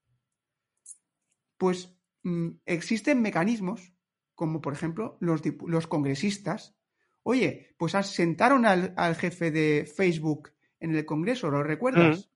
Pues 1.57 1.93
mm, 2.23 2.49
existen 2.65 3.21
mecanismos, 3.21 3.93
como 4.35 4.61
por 4.61 4.73
ejemplo 4.73 5.17
los, 5.19 5.41
los 5.67 5.87
congresistas. 5.87 6.75
Oye, 7.23 7.75
pues 7.77 7.93
sentaron 8.07 8.65
al, 8.65 9.15
jefe 9.15 9.51
de 9.51 9.85
Facebook 9.85 10.53
en 10.79 10.95
el 10.95 11.05
Congreso, 11.05 11.51
¿lo 11.51 11.61
recuerdas? 11.61 12.29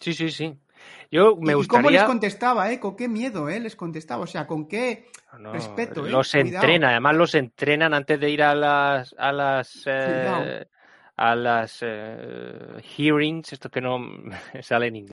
Sí, 0.00 0.12
sí, 0.12 0.30
sí. 0.30 0.58
Yo 1.10 1.36
me 1.36 1.52
¿Y 1.52 1.66
cómo 1.66 1.90
les 1.90 2.02
contestaba, 2.02 2.70
eh? 2.72 2.80
¿Con 2.80 2.96
qué 2.96 3.08
miedo, 3.08 3.48
eh? 3.48 3.60
Les 3.60 3.76
contestaba, 3.76 4.24
o 4.24 4.26
sea, 4.26 4.46
con 4.46 4.66
qué 4.66 5.06
respeto, 5.52 6.06
eh? 6.06 6.10
Los 6.10 6.34
entrena, 6.34 6.90
además 6.90 7.16
los 7.16 7.34
entrenan 7.34 7.94
antes 7.94 8.18
de 8.18 8.30
ir 8.30 8.42
a 8.42 8.54
las, 8.54 9.14
a 9.16 9.32
las 9.32 9.82
eh, 9.86 10.66
a 11.16 11.36
las 11.36 11.78
eh, 11.82 12.82
hearings, 12.82 13.52
esto 13.52 13.70
que 13.70 13.80
no 13.80 13.98
sale 14.62 14.88
en 14.88 14.96
inglés. 14.96 15.12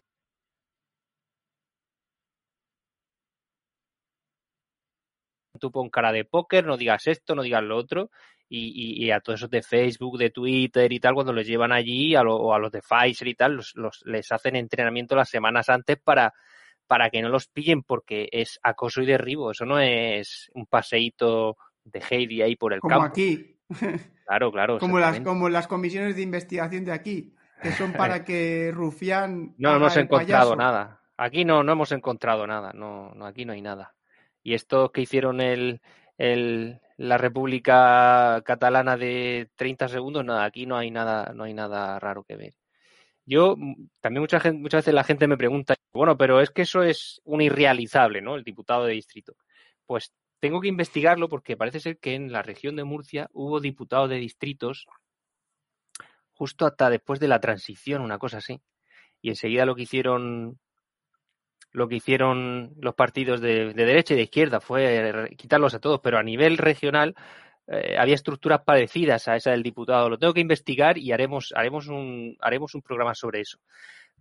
Tú 5.60 5.72
pon 5.72 5.90
cara 5.90 6.12
de 6.12 6.26
póker, 6.26 6.66
no 6.66 6.76
digas 6.76 7.06
esto, 7.06 7.36
no 7.36 7.44
digas 7.44 7.62
lo 7.62 7.78
otro, 7.78 8.10
y, 8.50 9.06
y, 9.06 9.12
a 9.12 9.20
todos 9.20 9.40
esos 9.40 9.50
de 9.50 9.62
Facebook, 9.62 10.18
de 10.18 10.32
Twitter 10.32 10.92
y 10.92 11.00
tal, 11.00 11.14
cuando 11.14 11.32
les 11.34 11.48
llevan 11.48 11.72
allí, 11.72 12.16
a 12.16 12.24
o 12.24 12.54
a 12.54 12.60
los 12.60 12.72
de 12.72 12.82
Pfizer 12.82 13.28
y 13.28 13.36
tal, 13.36 13.54
los, 13.54 13.76
los, 13.76 14.02
les 14.06 14.32
hacen 14.32 14.56
entrenamiento 14.56 15.16
las 15.16 15.30
semanas 15.30 15.70
antes 15.70 15.98
para, 16.04 16.34
para 16.88 17.10
que 17.10 17.22
no 17.22 17.30
los 17.30 17.48
pillen, 17.48 17.84
porque 17.84 18.28
es 18.32 18.60
acoso 18.64 19.02
y 19.02 19.06
derribo, 19.06 19.52
eso 19.52 19.66
no 19.66 19.80
es 19.80 20.50
un 20.54 20.66
paseíto 20.66 21.58
de 21.84 22.02
Heidi 22.10 22.42
ahí 22.42 22.56
por 22.56 22.74
el 22.74 22.80
Como 22.80 22.96
campo. 22.96 23.06
aquí. 23.06 23.58
Claro, 24.32 24.50
claro. 24.50 24.80
como, 24.80 24.98
las, 24.98 25.20
como 25.20 25.50
las 25.50 25.68
comisiones 25.68 26.16
de 26.16 26.22
investigación 26.22 26.86
de 26.86 26.94
aquí, 26.94 27.36
que 27.62 27.74
son 27.74 27.92
para 27.92 28.24
que 28.26 28.72
Rufián. 28.74 29.54
No 29.58 29.76
hemos 29.76 29.98
encontrado 29.98 30.56
nada. 30.56 31.02
Aquí 31.18 31.44
no, 31.44 31.64
no 31.64 31.74
hemos 31.74 31.92
encontrado 31.92 32.48
nada. 32.48 32.72
No, 32.74 33.12
no, 33.14 33.26
aquí 33.26 33.44
no 33.44 33.52
hay 33.52 33.62
nada. 33.62 33.94
Y 34.42 34.54
esto 34.54 34.94
que 34.94 35.02
hicieron 35.02 35.42
el, 35.42 35.82
el, 36.18 36.80
la 36.96 37.18
República 37.18 38.42
Catalana 38.46 38.96
de 38.96 39.50
30 39.58 39.90
segundos, 39.90 40.24
nada, 40.24 40.46
aquí 40.46 40.66
no 40.66 40.78
hay 40.78 40.92
nada, 40.92 41.34
no 41.36 41.44
hay 41.44 41.54
nada 41.54 42.00
raro 42.00 42.24
que 42.24 42.38
ver. 42.38 42.54
Yo, 43.26 43.58
también 44.00 44.22
mucha 44.22 44.40
gente, 44.40 44.62
muchas 44.62 44.86
veces 44.86 44.94
la 44.94 45.04
gente 45.04 45.28
me 45.28 45.36
pregunta, 45.36 45.76
bueno, 45.92 46.18
pero 46.18 46.40
es 46.40 46.52
que 46.52 46.62
eso 46.62 46.84
es 46.84 47.20
un 47.26 47.42
irrealizable, 47.42 48.22
¿no? 48.22 48.36
El 48.36 48.46
diputado 48.46 48.86
de 48.86 48.94
distrito. 48.94 49.36
Pues 49.86 50.14
tengo 50.42 50.60
que 50.60 50.68
investigarlo 50.68 51.30
porque 51.30 51.56
parece 51.56 51.80
ser 51.80 52.00
que 52.00 52.16
en 52.16 52.32
la 52.32 52.42
región 52.42 52.76
de 52.76 52.84
Murcia 52.84 53.30
hubo 53.32 53.62
diputados 53.62 54.10
de 54.10 54.16
distritos 54.16 54.88
justo 56.34 56.66
hasta 56.66 56.90
después 56.90 57.20
de 57.20 57.28
la 57.28 57.40
transición, 57.40 58.02
una 58.02 58.18
cosa 58.18 58.40
así. 58.40 58.60
Y 59.22 59.30
enseguida 59.30 59.66
lo 59.66 59.76
que 59.76 59.84
hicieron 59.84 60.60
lo 61.72 61.88
que 61.88 61.96
hicieron 61.96 62.74
los 62.78 62.96
partidos 62.96 63.40
de, 63.40 63.74
derecha 63.74 64.14
y 64.14 64.18
de 64.18 64.24
izquierda 64.24 64.60
fue 64.60 65.30
quitarlos 65.38 65.76
a 65.76 65.80
todos, 65.80 66.02
pero 66.02 66.18
a 66.18 66.24
nivel 66.24 66.58
regional 66.58 67.16
eh, 67.68 67.96
había 67.98 68.16
estructuras 68.16 68.62
parecidas 68.66 69.28
a 69.28 69.36
esa 69.36 69.52
del 69.52 69.64
diputado. 69.64 70.10
Lo 70.10 70.18
tengo 70.18 70.34
que 70.34 70.42
investigar 70.42 70.98
y 70.98 71.12
haremos, 71.12 71.54
haremos, 71.56 71.88
un, 71.88 72.36
haremos 72.42 72.74
un 72.74 72.82
programa 72.82 73.14
sobre 73.14 73.42
eso. 73.42 73.60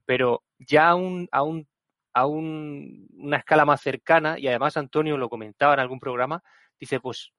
Pero 0.04 0.44
ya 0.58 0.90
a 0.90 0.94
un, 0.94 1.28
a 1.32 1.42
un 1.42 1.66
a 2.12 2.26
una 2.26 3.36
escala 3.36 3.64
más 3.64 3.80
cercana, 3.80 4.38
y 4.38 4.48
además 4.48 4.76
Antonio 4.76 5.16
lo 5.16 5.28
comentaba 5.28 5.74
en 5.74 5.80
algún 5.80 6.00
programa, 6.00 6.42
dice, 6.78 7.00
pues 7.00 7.32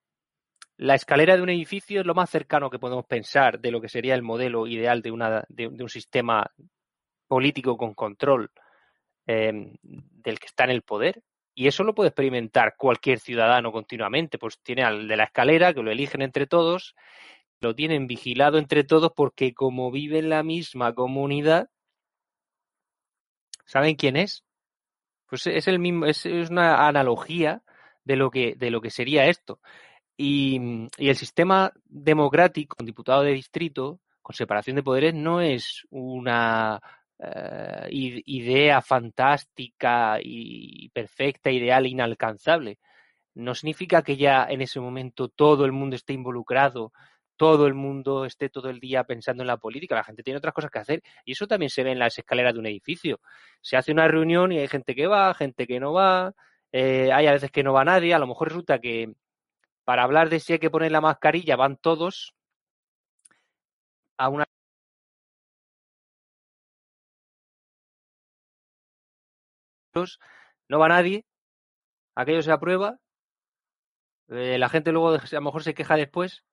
la 0.76 0.94
escalera 0.94 1.36
de 1.36 1.42
un 1.42 1.50
edificio 1.50 2.00
es 2.00 2.06
lo 2.06 2.14
más 2.14 2.30
cercano 2.30 2.70
que 2.70 2.78
podemos 2.78 3.06
pensar 3.06 3.60
de 3.60 3.70
lo 3.70 3.80
que 3.80 3.88
sería 3.88 4.14
el 4.14 4.22
modelo 4.22 4.66
ideal 4.66 5.02
de, 5.02 5.10
una, 5.10 5.44
de, 5.48 5.68
un 5.68 5.88
sistema 5.88 6.50
político 7.28 7.76
con 7.76 7.94
control 7.94 8.50
em, 9.26 9.76
del 9.82 10.38
que 10.38 10.46
está 10.46 10.64
en 10.64 10.70
el 10.70 10.82
poder. 10.82 11.22
Y 11.54 11.66
eso 11.66 11.84
lo 11.84 11.94
puede 11.94 12.08
experimentar 12.08 12.74
cualquier 12.76 13.20
ciudadano 13.20 13.72
continuamente. 13.72 14.38
Pues 14.38 14.58
tiene 14.62 14.82
al 14.82 15.06
de 15.06 15.16
la 15.16 15.24
escalera, 15.24 15.74
que 15.74 15.82
lo 15.82 15.90
eligen 15.90 16.22
entre 16.22 16.46
todos, 16.46 16.94
lo 17.60 17.74
tienen 17.74 18.06
vigilado 18.06 18.58
entre 18.58 18.84
todos 18.84 19.12
porque 19.14 19.54
como 19.54 19.90
vive 19.90 20.18
en 20.18 20.30
la 20.30 20.42
misma 20.42 20.94
comunidad, 20.94 21.68
¿saben 23.66 23.94
quién 23.94 24.16
es? 24.16 24.44
Pues 25.32 25.46
es 25.46 25.66
el 25.66 25.78
mismo, 25.78 26.04
es, 26.04 26.26
una 26.26 26.86
analogía 26.86 27.62
de 28.04 28.16
lo 28.16 28.30
que, 28.30 28.54
de 28.54 28.70
lo 28.70 28.82
que 28.82 28.90
sería 28.90 29.28
esto. 29.28 29.60
Y, 30.14 30.88
el 30.98 31.16
sistema 31.16 31.72
democrático, 31.86 32.76
con 32.76 32.84
diputado 32.84 33.22
de 33.22 33.32
distrito, 33.32 33.98
con 34.20 34.36
separación 34.36 34.76
de 34.76 34.82
poderes, 34.82 35.14
no 35.14 35.40
es 35.40 35.86
una 35.88 36.82
eh, 37.18 37.88
idea 37.90 38.82
fantástica 38.82 40.18
y 40.22 40.90
perfecta, 40.90 41.50
ideal, 41.50 41.86
inalcanzable. 41.86 42.78
No 43.34 43.54
significa 43.54 44.02
que 44.02 44.18
ya 44.18 44.44
en 44.50 44.60
ese 44.60 44.80
momento 44.80 45.28
todo 45.28 45.64
el 45.64 45.72
mundo 45.72 45.96
esté 45.96 46.12
involucrado 46.12 46.92
todo 47.42 47.66
el 47.66 47.74
mundo 47.74 48.24
esté 48.24 48.48
todo 48.50 48.70
el 48.70 48.78
día 48.78 49.02
pensando 49.02 49.42
en 49.42 49.48
la 49.48 49.56
política, 49.56 49.96
la 49.96 50.04
gente 50.04 50.22
tiene 50.22 50.38
otras 50.38 50.54
cosas 50.54 50.70
que 50.70 50.78
hacer 50.78 51.02
y 51.24 51.32
eso 51.32 51.48
también 51.48 51.70
se 51.70 51.82
ve 51.82 51.90
en 51.90 51.98
las 51.98 52.16
escaleras 52.16 52.54
de 52.54 52.60
un 52.60 52.66
edificio. 52.66 53.18
Se 53.60 53.76
hace 53.76 53.90
una 53.90 54.06
reunión 54.06 54.52
y 54.52 54.60
hay 54.60 54.68
gente 54.68 54.94
que 54.94 55.08
va, 55.08 55.34
gente 55.34 55.66
que 55.66 55.80
no 55.80 55.92
va, 55.92 56.34
eh, 56.70 57.10
hay 57.12 57.26
a 57.26 57.32
veces 57.32 57.50
que 57.50 57.64
no 57.64 57.72
va 57.72 57.84
nadie, 57.84 58.14
a 58.14 58.20
lo 58.20 58.28
mejor 58.28 58.48
resulta 58.50 58.78
que 58.78 59.12
para 59.84 60.04
hablar 60.04 60.28
de 60.30 60.38
si 60.38 60.52
hay 60.52 60.60
que 60.60 60.70
poner 60.70 60.92
la 60.92 61.00
mascarilla 61.00 61.56
van 61.56 61.76
todos 61.78 62.32
a 64.18 64.28
una 64.28 64.44
no 70.68 70.78
va 70.78 70.88
nadie, 70.88 71.24
aquello 72.14 72.42
se 72.42 72.52
aprueba, 72.52 72.98
eh, 74.28 74.58
la 74.58 74.68
gente 74.68 74.92
luego 74.92 75.10
a 75.10 75.20
lo 75.32 75.40
mejor 75.42 75.62
se 75.64 75.74
queja 75.74 75.96
después. 75.96 76.44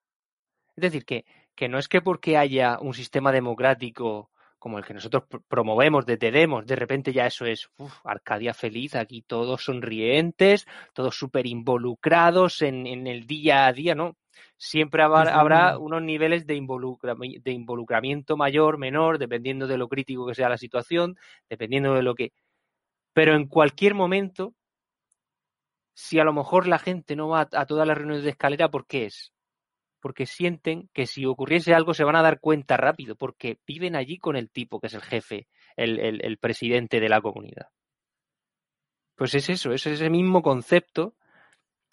Es 0.80 0.92
decir, 0.92 1.04
que, 1.04 1.26
que 1.54 1.68
no 1.68 1.78
es 1.78 1.88
que 1.88 2.00
porque 2.00 2.38
haya 2.38 2.78
un 2.80 2.94
sistema 2.94 3.32
democrático 3.32 4.30
como 4.58 4.78
el 4.78 4.84
que 4.84 4.94
nosotros 4.94 5.24
promovemos, 5.46 6.06
detendemos, 6.06 6.66
de 6.66 6.76
repente 6.76 7.12
ya 7.12 7.26
eso 7.26 7.44
es 7.44 7.70
Arcadia 8.04 8.54
feliz, 8.54 8.94
aquí 8.94 9.22
todos 9.22 9.64
sonrientes, 9.64 10.66
todos 10.94 11.16
súper 11.16 11.46
involucrados 11.46 12.62
en, 12.62 12.86
en, 12.86 13.06
el 13.06 13.26
día 13.26 13.66
a 13.66 13.72
día, 13.72 13.94
¿no? 13.94 14.16
Siempre 14.56 15.02
habrá, 15.02 15.38
habrá 15.38 15.78
unos 15.78 16.02
niveles 16.02 16.46
de, 16.46 16.54
de 16.54 17.52
involucramiento 17.52 18.36
mayor, 18.36 18.78
menor, 18.78 19.18
dependiendo 19.18 19.66
de 19.66 19.78
lo 19.78 19.88
crítico 19.88 20.26
que 20.26 20.34
sea 20.34 20.48
la 20.48 20.58
situación, 20.58 21.16
dependiendo 21.48 21.94
de 21.94 22.02
lo 22.02 22.14
que... 22.14 22.32
Pero 23.14 23.34
en 23.34 23.48
cualquier 23.48 23.94
momento, 23.94 24.54
si 25.94 26.18
a 26.18 26.24
lo 26.24 26.32
mejor 26.32 26.66
la 26.66 26.78
gente 26.78 27.16
no 27.16 27.28
va 27.28 27.48
a 27.52 27.66
todas 27.66 27.86
las 27.86 27.96
reuniones 27.96 28.24
de 28.24 28.30
escalera, 28.30 28.70
¿por 28.70 28.86
qué 28.86 29.06
es? 29.06 29.32
Porque 30.00 30.26
sienten 30.26 30.88
que 30.92 31.06
si 31.06 31.26
ocurriese 31.26 31.74
algo 31.74 31.94
se 31.94 32.04
van 32.04 32.16
a 32.16 32.22
dar 32.22 32.40
cuenta 32.40 32.76
rápido, 32.76 33.16
porque 33.16 33.58
viven 33.66 33.96
allí 33.96 34.18
con 34.18 34.36
el 34.36 34.50
tipo 34.50 34.80
que 34.80 34.88
es 34.88 34.94
el 34.94 35.02
jefe, 35.02 35.46
el, 35.76 36.38
presidente 36.38 37.00
de 37.00 37.08
la 37.08 37.20
comunidad. 37.20 37.68
Pues 39.14 39.34
es 39.34 39.50
eso, 39.50 39.72
es 39.72 39.86
ese 39.86 40.10
mismo 40.10 40.42
concepto 40.42 41.14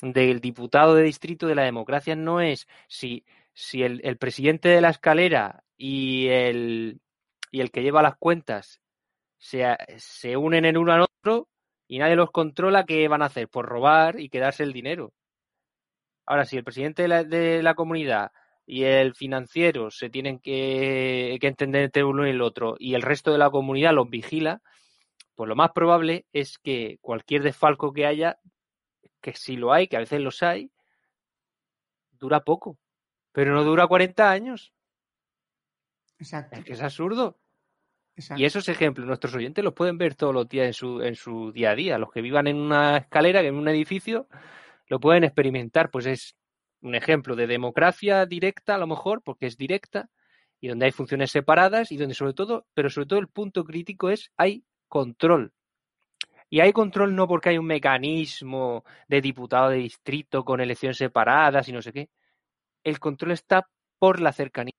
del 0.01 0.39
diputado 0.39 0.95
de 0.95 1.03
distrito 1.03 1.47
de 1.47 1.55
la 1.55 1.63
democracia 1.63 2.15
no 2.15 2.39
es 2.39 2.67
si, 2.87 3.25
si 3.53 3.83
el, 3.83 4.17
presidente 4.17 4.69
de 4.69 4.81
la 4.81 4.89
escalera 4.89 5.63
y 5.75 6.27
el, 6.27 7.01
y 7.51 7.61
el 7.61 7.71
que 7.71 7.81
lleva 7.81 8.01
las 8.01 8.15
cuentas 8.17 8.81
se, 9.37 9.65
se 9.97 10.37
unen 10.37 10.65
en 10.65 10.77
uno 10.77 10.93
al 10.93 11.01
otro 11.01 11.49
y 11.87 11.99
nadie 11.99 12.15
los 12.15 12.31
controla, 12.31 12.85
¿qué 12.85 13.07
van 13.07 13.21
a 13.21 13.25
hacer? 13.25 13.47
Por 13.47 13.65
robar 13.65 14.19
y 14.19 14.29
quedarse 14.29 14.63
el 14.63 14.73
dinero. 14.73 15.13
Ahora, 16.27 16.43
si 16.43 16.57
el 16.57 16.63
presidente 16.65 17.07
de 17.07 17.63
la, 17.63 17.73
comunidad 17.73 18.33
y 18.65 18.83
el 18.83 19.15
financiero 19.15 19.89
se 19.89 20.09
tienen 20.09 20.39
que, 20.39 21.39
entender 21.41 21.83
entre 21.83 22.03
uno 22.03 22.27
y 22.27 22.31
el 22.31 22.41
otro 22.41 22.75
y 22.77 22.95
el 22.95 23.01
resto 23.01 23.31
de 23.31 23.37
la 23.37 23.49
comunidad 23.49 23.93
los 23.93 24.09
vigila, 24.09 24.61
pues 25.35 25.47
lo 25.47 25.55
más 25.55 25.71
probable 25.71 26.25
es 26.33 26.57
que 26.57 26.97
cualquier 26.99 27.43
desfalco 27.43 27.93
que 27.93 28.05
haya, 28.05 28.39
que 29.21 29.33
si 29.33 29.55
lo 29.55 29.71
hay, 29.71 29.87
que 29.87 29.95
a 29.95 30.01
veces 30.01 30.19
los 30.19 30.43
hay, 30.43 30.69
dura 32.11 32.41
poco, 32.41 32.77
pero 33.31 33.53
no 33.53 33.63
dura 33.63 33.87
40 33.87 34.29
años. 34.29 34.73
Exacto. 36.19 36.59
Es 36.59 36.65
que 36.65 36.73
es 36.73 36.81
absurdo. 36.81 37.39
Y 38.35 38.43
esos 38.43 38.67
ejemplos, 38.67 39.07
nuestros 39.07 39.33
oyentes 39.35 39.63
los 39.63 39.73
pueden 39.73 39.97
ver 39.97 40.15
todos 40.15 40.33
los 40.33 40.49
días 40.49 40.65
en 40.65 40.73
su, 40.73 41.01
en 41.01 41.15
su 41.15 41.51
día 41.53 41.71
a 41.71 41.75
día. 41.75 41.97
Los 41.99 42.11
que 42.11 42.21
vivan 42.21 42.47
en 42.47 42.57
una 42.57 42.97
escalera, 42.97 43.41
en 43.41 43.55
un 43.55 43.67
edificio, 43.67 44.27
lo 44.87 44.99
pueden 44.99 45.23
experimentar, 45.23 45.89
pues 45.91 46.05
es 46.05 46.35
un 46.81 46.95
ejemplo 46.95 47.35
de 47.35 47.47
democracia 47.47 48.25
directa, 48.25 48.75
a 48.75 48.77
lo 48.77 48.87
mejor, 48.87 49.21
porque 49.23 49.47
es 49.47 49.57
directa, 49.57 50.09
y 50.59 50.67
donde 50.69 50.85
hay 50.85 50.91
funciones 50.91 51.31
separadas, 51.31 51.91
y 51.91 51.97
donde 51.97 52.15
sobre 52.15 52.33
todo, 52.33 52.65
pero 52.73 52.89
sobre 52.89 53.07
todo 53.07 53.19
el 53.19 53.27
punto 53.27 53.63
crítico 53.65 54.09
es 54.09 54.31
hay 54.37 54.63
control. 54.87 55.53
Y 56.49 56.61
hay 56.61 56.71
control 56.73 57.15
no 57.15 57.27
porque 57.27 57.49
hay 57.49 57.57
un 57.57 57.65
mecanismo 57.67 58.83
de 59.07 59.21
diputado 59.21 59.69
de 59.69 59.77
distrito 59.77 60.45
con 60.45 60.61
elecciones 60.61 60.97
separadas 60.97 61.67
y 61.67 61.73
no 61.73 61.81
sé 61.81 61.91
qué. 61.91 62.09
El 62.83 62.99
control 62.99 63.31
está 63.31 63.69
por 63.99 64.21
la 64.21 64.31
cercanía. 64.33 64.73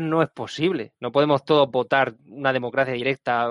no 0.00 0.22
es 0.22 0.30
posible. 0.30 0.92
No 1.00 1.12
podemos 1.12 1.44
todos 1.44 1.70
votar 1.70 2.16
una 2.26 2.52
democracia 2.52 2.94
directa 2.94 3.48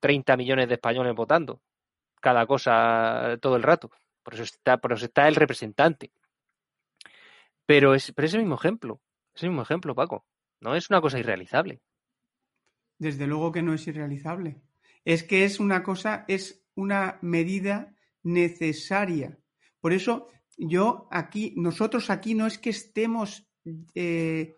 30 0.00 0.36
millones 0.36 0.68
de 0.68 0.74
españoles 0.74 1.14
votando 1.14 1.60
cada 2.20 2.46
cosa 2.46 3.38
todo 3.40 3.56
el 3.56 3.62
rato. 3.62 3.90
Por 4.22 4.34
eso 4.34 4.42
está, 4.42 4.78
por 4.78 4.92
eso 4.92 5.06
está 5.06 5.28
el 5.28 5.36
representante. 5.36 6.12
Pero 7.66 7.94
es, 7.94 8.12
pero 8.12 8.26
ese 8.26 8.38
mismo 8.38 8.56
ejemplo, 8.56 9.00
ese 9.34 9.48
mismo 9.48 9.62
ejemplo, 9.62 9.94
Paco, 9.94 10.24
no 10.60 10.74
es 10.74 10.90
una 10.90 11.00
cosa 11.00 11.18
irrealizable. 11.18 11.80
Desde 12.98 13.26
luego 13.26 13.52
que 13.52 13.62
no 13.62 13.74
es 13.74 13.86
irrealizable. 13.86 14.60
Es 15.04 15.22
que 15.22 15.44
es 15.44 15.60
una 15.60 15.82
cosa, 15.82 16.24
es 16.28 16.64
una 16.74 17.18
medida 17.22 17.94
necesaria. 18.22 19.38
Por 19.80 19.92
eso 19.92 20.28
yo 20.56 21.08
aquí, 21.10 21.54
nosotros 21.56 22.10
aquí 22.10 22.34
no 22.34 22.46
es 22.46 22.58
que 22.58 22.70
estemos 22.70 23.48
eh, 23.94 24.56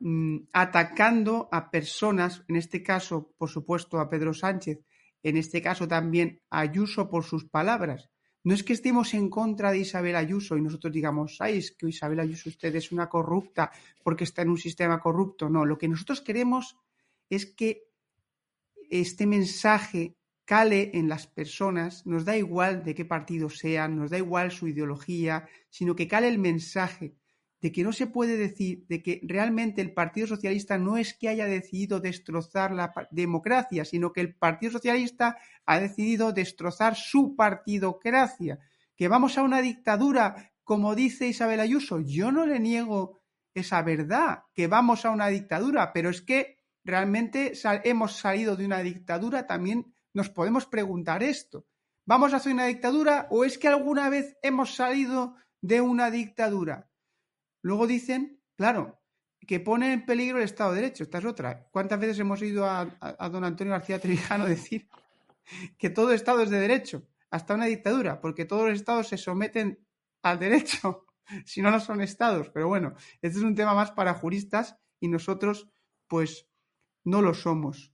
Mm, 0.00 0.48
atacando 0.52 1.48
a 1.50 1.70
personas, 1.70 2.44
en 2.46 2.54
este 2.54 2.84
caso, 2.84 3.32
por 3.36 3.50
supuesto, 3.50 3.98
a 3.98 4.08
Pedro 4.08 4.32
Sánchez, 4.32 4.78
en 5.24 5.36
este 5.36 5.60
caso 5.60 5.88
también 5.88 6.40
a 6.50 6.60
Ayuso 6.60 7.10
por 7.10 7.24
sus 7.24 7.46
palabras. 7.46 8.08
No 8.44 8.54
es 8.54 8.62
que 8.62 8.72
estemos 8.72 9.12
en 9.14 9.28
contra 9.28 9.72
de 9.72 9.78
Isabel 9.78 10.14
Ayuso 10.14 10.56
y 10.56 10.62
nosotros 10.62 10.92
digamos, 10.92 11.36
ay, 11.40 11.58
es 11.58 11.72
que 11.72 11.88
Isabel 11.88 12.20
Ayuso 12.20 12.48
usted 12.48 12.74
es 12.76 12.92
una 12.92 13.08
corrupta 13.08 13.72
porque 14.04 14.22
está 14.22 14.42
en 14.42 14.50
un 14.50 14.58
sistema 14.58 15.00
corrupto. 15.00 15.50
No, 15.50 15.64
lo 15.66 15.76
que 15.76 15.88
nosotros 15.88 16.20
queremos 16.20 16.76
es 17.28 17.46
que 17.46 17.82
este 18.90 19.26
mensaje 19.26 20.16
cale 20.44 20.92
en 20.94 21.08
las 21.08 21.26
personas, 21.26 22.06
nos 22.06 22.24
da 22.24 22.36
igual 22.36 22.84
de 22.84 22.94
qué 22.94 23.04
partido 23.04 23.50
sean, 23.50 23.96
nos 23.96 24.10
da 24.10 24.16
igual 24.16 24.50
su 24.50 24.68
ideología, 24.68 25.46
sino 25.68 25.94
que 25.94 26.08
cale 26.08 26.28
el 26.28 26.38
mensaje 26.38 27.17
de 27.60 27.72
que 27.72 27.82
no 27.82 27.92
se 27.92 28.06
puede 28.06 28.36
decir, 28.36 28.86
de 28.88 29.02
que 29.02 29.20
realmente 29.24 29.80
el 29.80 29.92
Partido 29.92 30.26
Socialista 30.26 30.78
no 30.78 30.96
es 30.96 31.14
que 31.14 31.28
haya 31.28 31.46
decidido 31.46 31.98
destrozar 32.00 32.72
la 32.72 32.92
democracia, 33.10 33.84
sino 33.84 34.12
que 34.12 34.20
el 34.20 34.34
Partido 34.34 34.72
Socialista 34.72 35.38
ha 35.66 35.80
decidido 35.80 36.32
destrozar 36.32 36.94
su 36.94 37.34
partidocracia, 37.34 38.60
que 38.96 39.08
vamos 39.08 39.38
a 39.38 39.42
una 39.42 39.60
dictadura, 39.60 40.52
como 40.62 40.94
dice 40.94 41.26
Isabel 41.26 41.60
Ayuso. 41.60 42.00
Yo 42.00 42.30
no 42.30 42.46
le 42.46 42.60
niego 42.60 43.20
esa 43.54 43.82
verdad, 43.82 44.44
que 44.54 44.68
vamos 44.68 45.04
a 45.04 45.10
una 45.10 45.28
dictadura, 45.28 45.92
pero 45.92 46.10
es 46.10 46.22
que 46.22 46.58
realmente 46.84 47.52
hemos 47.84 48.16
salido 48.16 48.56
de 48.56 48.66
una 48.66 48.80
dictadura, 48.80 49.46
también 49.46 49.92
nos 50.14 50.30
podemos 50.30 50.66
preguntar 50.66 51.22
esto. 51.22 51.66
¿Vamos 52.06 52.32
a 52.32 52.36
hacer 52.36 52.52
una 52.52 52.66
dictadura 52.66 53.26
o 53.30 53.44
es 53.44 53.58
que 53.58 53.68
alguna 53.68 54.08
vez 54.08 54.36
hemos 54.42 54.74
salido 54.74 55.34
de 55.60 55.80
una 55.80 56.10
dictadura? 56.10 56.87
Luego 57.68 57.86
dicen, 57.86 58.40
claro, 58.56 58.98
que 59.46 59.60
pone 59.60 59.92
en 59.92 60.06
peligro 60.06 60.38
el 60.38 60.44
Estado 60.44 60.72
de 60.72 60.80
Derecho. 60.80 61.02
Esta 61.02 61.18
es 61.18 61.26
otra. 61.26 61.68
¿Cuántas 61.70 62.00
veces 62.00 62.18
hemos 62.18 62.40
oído 62.40 62.64
a, 62.64 62.86
don 63.30 63.44
Antonio 63.44 63.74
García 63.74 64.00
Trevijano 64.00 64.46
decir 64.46 64.88
que 65.78 65.90
todo 65.90 66.14
Estado 66.14 66.40
es 66.40 66.48
de 66.48 66.60
derecho, 66.60 67.06
hasta 67.30 67.52
una 67.52 67.66
dictadura, 67.66 68.22
porque 68.22 68.46
todos 68.46 68.70
los 68.70 68.78
Estados 68.78 69.08
se 69.08 69.18
someten 69.18 69.86
al 70.22 70.38
derecho, 70.38 71.04
si 71.44 71.60
no, 71.60 71.70
no 71.70 71.78
son 71.78 72.00
Estados. 72.00 72.48
Pero 72.48 72.68
bueno, 72.68 72.94
este 73.20 73.36
es 73.36 73.44
un 73.44 73.54
tema 73.54 73.74
más 73.74 73.90
para 73.90 74.14
juristas 74.14 74.78
y 74.98 75.08
nosotros, 75.08 75.68
pues, 76.06 76.48
no 77.04 77.20
lo 77.20 77.34
somos. 77.34 77.92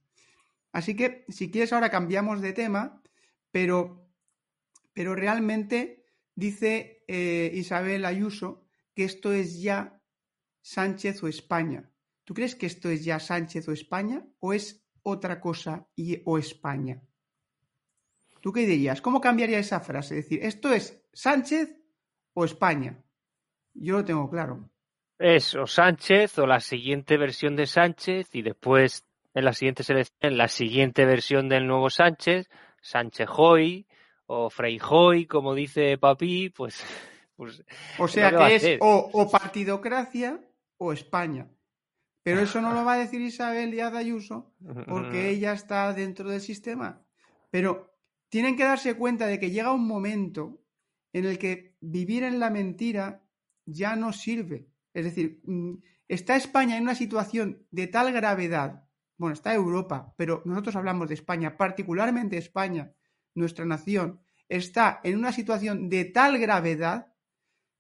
Así 0.71 0.95
que, 0.95 1.25
si 1.31 1.51
quieres, 1.51 1.73
ahora 1.73 1.91
cambiamos 1.91 2.41
de 2.41 2.53
tema, 2.53 3.03
pero, 3.51 4.09
pero 4.93 5.17
realmente 5.17 6.07
dice 6.37 7.03
eh, 7.09 7.51
Isabel 7.53 8.05
Ayuso 8.05 8.64
que 8.95 9.05
esto 9.05 9.33
es 9.33 9.61
ya 9.61 10.01
Sánchez 10.63 11.23
o 11.23 11.29
España. 11.29 11.91
¿Tú 12.25 12.33
crees 12.33 12.55
que 12.55 12.67
esto 12.67 12.89
es 12.89 13.05
ya 13.05 13.21
Sánchez 13.21 13.69
o 13.69 13.73
España 13.73 14.25
o 14.41 14.53
es 14.53 14.83
otra 15.03 15.41
cosa 15.41 15.87
y, 15.95 16.23
o 16.25 16.39
España? 16.39 17.03
¿Tú 18.41 18.53
qué 18.53 18.67
dirías? 18.67 19.01
¿Cómo 19.01 19.21
cambiaría 19.21 19.59
esa 19.59 19.81
frase? 19.81 20.19
Es 20.19 20.25
decir, 20.25 20.45
¿esto 20.45 20.73
es 20.73 21.03
Sánchez 21.13 21.77
o 22.35 22.45
España? 22.45 23.03
Yo 23.75 23.97
lo 23.97 24.05
tengo 24.05 24.31
claro. 24.31 24.71
Es 25.19 25.55
o 25.55 25.67
Sánchez 25.67 26.39
o 26.39 26.47
la 26.47 26.61
siguiente 26.61 27.17
versión 27.17 27.57
de 27.57 27.67
Sánchez 27.67 28.35
y 28.35 28.43
después 28.43 29.07
en 29.35 29.45
la 29.45 29.53
siguiente 29.53 29.83
selección 29.83 30.37
la 30.37 30.49
siguiente 30.49 31.05
versión 31.05 31.49
del 31.49 31.67
nuevo 31.67 31.91
Sánchez, 31.91 32.49
Sánchez 32.81 33.29
Hoy 33.37 33.87
o 34.27 34.49
Frey 34.49 34.79
Hoy, 34.89 35.27
como 35.27 35.55
dice 35.55 35.99
Papi, 35.99 36.51
pues 36.51 36.85
pues, 37.37 37.65
o 37.99 38.09
sea 38.09 38.31
que 38.31 38.55
es 38.55 38.79
o, 38.81 39.31
partidocracia 39.31 40.41
o 40.79 40.93
España. 40.93 41.49
Pero 42.23 42.41
eso 42.41 42.61
no 42.61 42.73
lo 42.73 42.85
va 42.85 42.95
a 42.95 42.99
decir 42.99 43.21
Isabel 43.21 43.71
Díaz 43.71 43.93
Ayuso 43.95 44.55
porque 44.87 45.29
ella 45.31 45.53
está 45.53 45.93
dentro 45.93 46.31
del 46.31 46.41
sistema. 46.41 47.03
Pero 47.51 47.95
tienen 48.31 48.57
que 48.57 48.65
darse 48.65 48.95
cuenta 48.95 49.27
de 49.27 49.39
que 49.39 49.51
llega 49.51 49.73
un 49.73 49.87
momento 49.87 50.61
en 51.13 51.27
el 51.27 51.39
que 51.39 51.77
vivir 51.81 52.25
en 52.25 52.41
la 52.41 52.51
mentira 52.51 53.23
ya 53.67 53.95
no 53.95 54.13
sirve. 54.13 54.69
Es 54.95 55.05
decir, 55.05 55.43
mm, 55.45 55.75
está 56.09 56.37
España 56.37 56.77
en 56.77 56.85
una 56.85 56.95
situación 56.95 57.67
de 57.71 57.87
tal 57.89 58.13
gravedad 58.13 58.85
bueno, 59.17 59.35
está 59.35 59.55
Europa, 59.55 60.13
pero 60.17 60.43
nosotros 60.45 60.77
hablamos 60.77 61.09
de 61.09 61.15
España, 61.15 61.57
particularmente 61.57 62.37
España, 62.37 62.93
nuestra 63.35 63.65
nación, 63.65 64.21
está 64.49 65.01
en 65.05 65.19
una 65.19 65.33
situación 65.33 65.89
de 65.89 66.05
tal 66.05 66.39
gravedad 66.39 67.14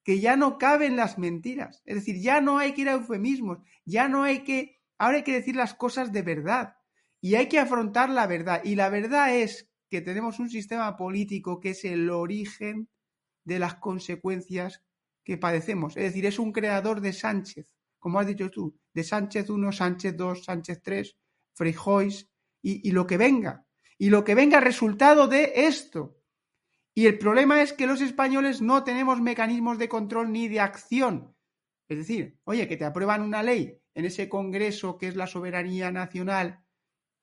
que 0.04 0.20
ya 0.20 0.36
no 0.36 0.58
caben 0.58 0.96
las 0.96 1.18
mentiras. 1.18 1.82
Es 1.86 1.96
decir, 1.96 2.20
ya 2.20 2.40
no 2.40 2.58
hay 2.58 2.74
que 2.74 2.82
ir 2.82 2.88
a 2.90 2.92
eufemismos, 2.92 3.58
ya 3.84 4.06
no 4.06 4.22
hay 4.22 4.44
que, 4.44 4.78
ahora 4.98 5.16
hay 5.18 5.24
que 5.24 5.32
decir 5.32 5.56
las 5.56 5.74
cosas 5.74 6.12
de 6.12 6.22
verdad 6.22 6.76
y 7.20 7.36
hay 7.36 7.48
que 7.48 7.58
afrontar 7.58 8.10
la 8.10 8.26
verdad. 8.26 8.60
Y 8.64 8.74
la 8.74 8.90
verdad 8.90 9.34
es 9.34 9.70
que 9.88 10.02
tenemos 10.02 10.38
un 10.38 10.50
sistema 10.50 10.94
político 10.96 11.58
que 11.58 11.70
es 11.70 11.84
el 11.86 12.10
origen 12.10 12.88
de 13.44 13.58
las 13.58 13.76
consecuencias 13.76 14.82
que 15.24 15.38
padecemos. 15.38 15.96
Es 15.96 16.04
decir, 16.04 16.26
es 16.26 16.38
un 16.38 16.52
creador 16.52 17.00
de 17.00 17.14
Sánchez, 17.14 17.74
como 17.98 18.20
has 18.20 18.26
dicho 18.26 18.50
tú, 18.50 18.76
de 18.92 19.04
Sánchez 19.04 19.48
1, 19.48 19.72
Sánchez 19.72 20.16
2, 20.18 20.44
Sánchez 20.44 20.82
3, 20.82 21.16
Frijois 21.54 22.28
y, 22.60 22.86
y 22.86 22.92
lo 22.92 23.06
que 23.06 23.16
venga. 23.16 23.64
Y 23.96 24.10
lo 24.10 24.22
que 24.22 24.34
venga 24.34 24.60
resultado 24.60 25.26
de 25.26 25.52
esto. 25.54 26.13
Y 26.94 27.06
el 27.06 27.18
problema 27.18 27.60
es 27.60 27.72
que 27.72 27.88
los 27.88 28.00
españoles 28.00 28.62
no 28.62 28.84
tenemos 28.84 29.20
mecanismos 29.20 29.78
de 29.78 29.88
control 29.88 30.30
ni 30.30 30.46
de 30.46 30.60
acción. 30.60 31.34
Es 31.88 31.98
decir, 31.98 32.38
oye, 32.44 32.68
que 32.68 32.76
te 32.76 32.84
aprueban 32.84 33.20
una 33.22 33.42
ley 33.42 33.80
en 33.94 34.04
ese 34.04 34.28
Congreso 34.28 34.96
que 34.96 35.08
es 35.08 35.16
la 35.16 35.26
soberanía 35.26 35.90
nacional, 35.90 36.64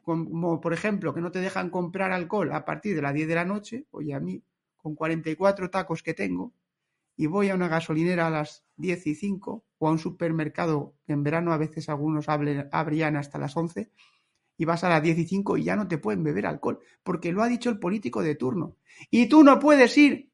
como 0.02 0.60
por 0.60 0.74
ejemplo 0.74 1.14
que 1.14 1.22
no 1.22 1.32
te 1.32 1.40
dejan 1.40 1.70
comprar 1.70 2.12
alcohol 2.12 2.52
a 2.52 2.66
partir 2.66 2.96
de 2.96 3.02
las 3.02 3.14
10 3.14 3.28
de 3.28 3.36
la 3.36 3.46
noche, 3.46 3.88
oye, 3.92 4.14
a 4.14 4.20
mí, 4.20 4.44
con 4.76 4.96
44 4.96 5.70
tacos 5.70 6.04
que 6.04 6.14
tengo, 6.14 6.54
y 7.16 7.28
voy 7.28 7.50
a 7.50 7.56
una 7.56 7.68
gasolinera 7.68 8.28
a 8.28 8.32
las 8.32 8.66
10 8.78 9.08
y 9.08 9.16
5, 9.16 9.64
o 9.78 9.88
a 9.88 9.92
un 9.92 10.00
supermercado, 10.00 10.96
que 11.06 11.14
en 11.14 11.24
verano 11.24 11.54
a 11.54 11.58
veces 11.58 11.88
algunos 11.88 12.28
abrían 12.30 13.16
hasta 13.16 13.38
las 13.38 13.56
11, 13.56 13.92
y 14.62 14.66
vas 14.66 14.84
a 14.84 14.90
las 14.90 15.02
10 15.02 15.18
y 15.18 15.26
5 15.26 15.58
y 15.58 15.64
ya 15.64 15.76
no 15.76 15.88
te 15.88 15.98
pueden 15.98 16.24
beber 16.24 16.46
alcohol, 16.46 16.82
porque 17.02 17.32
lo 17.32 17.42
ha 17.42 17.48
dicho 17.48 17.72
el 17.72 17.80
político 17.80 18.22
de 18.22 18.36
turno. 18.36 18.76
Y 19.10 19.26
tú 19.26 19.44
no 19.44 19.58
puedes 19.58 19.98
ir 19.98 20.30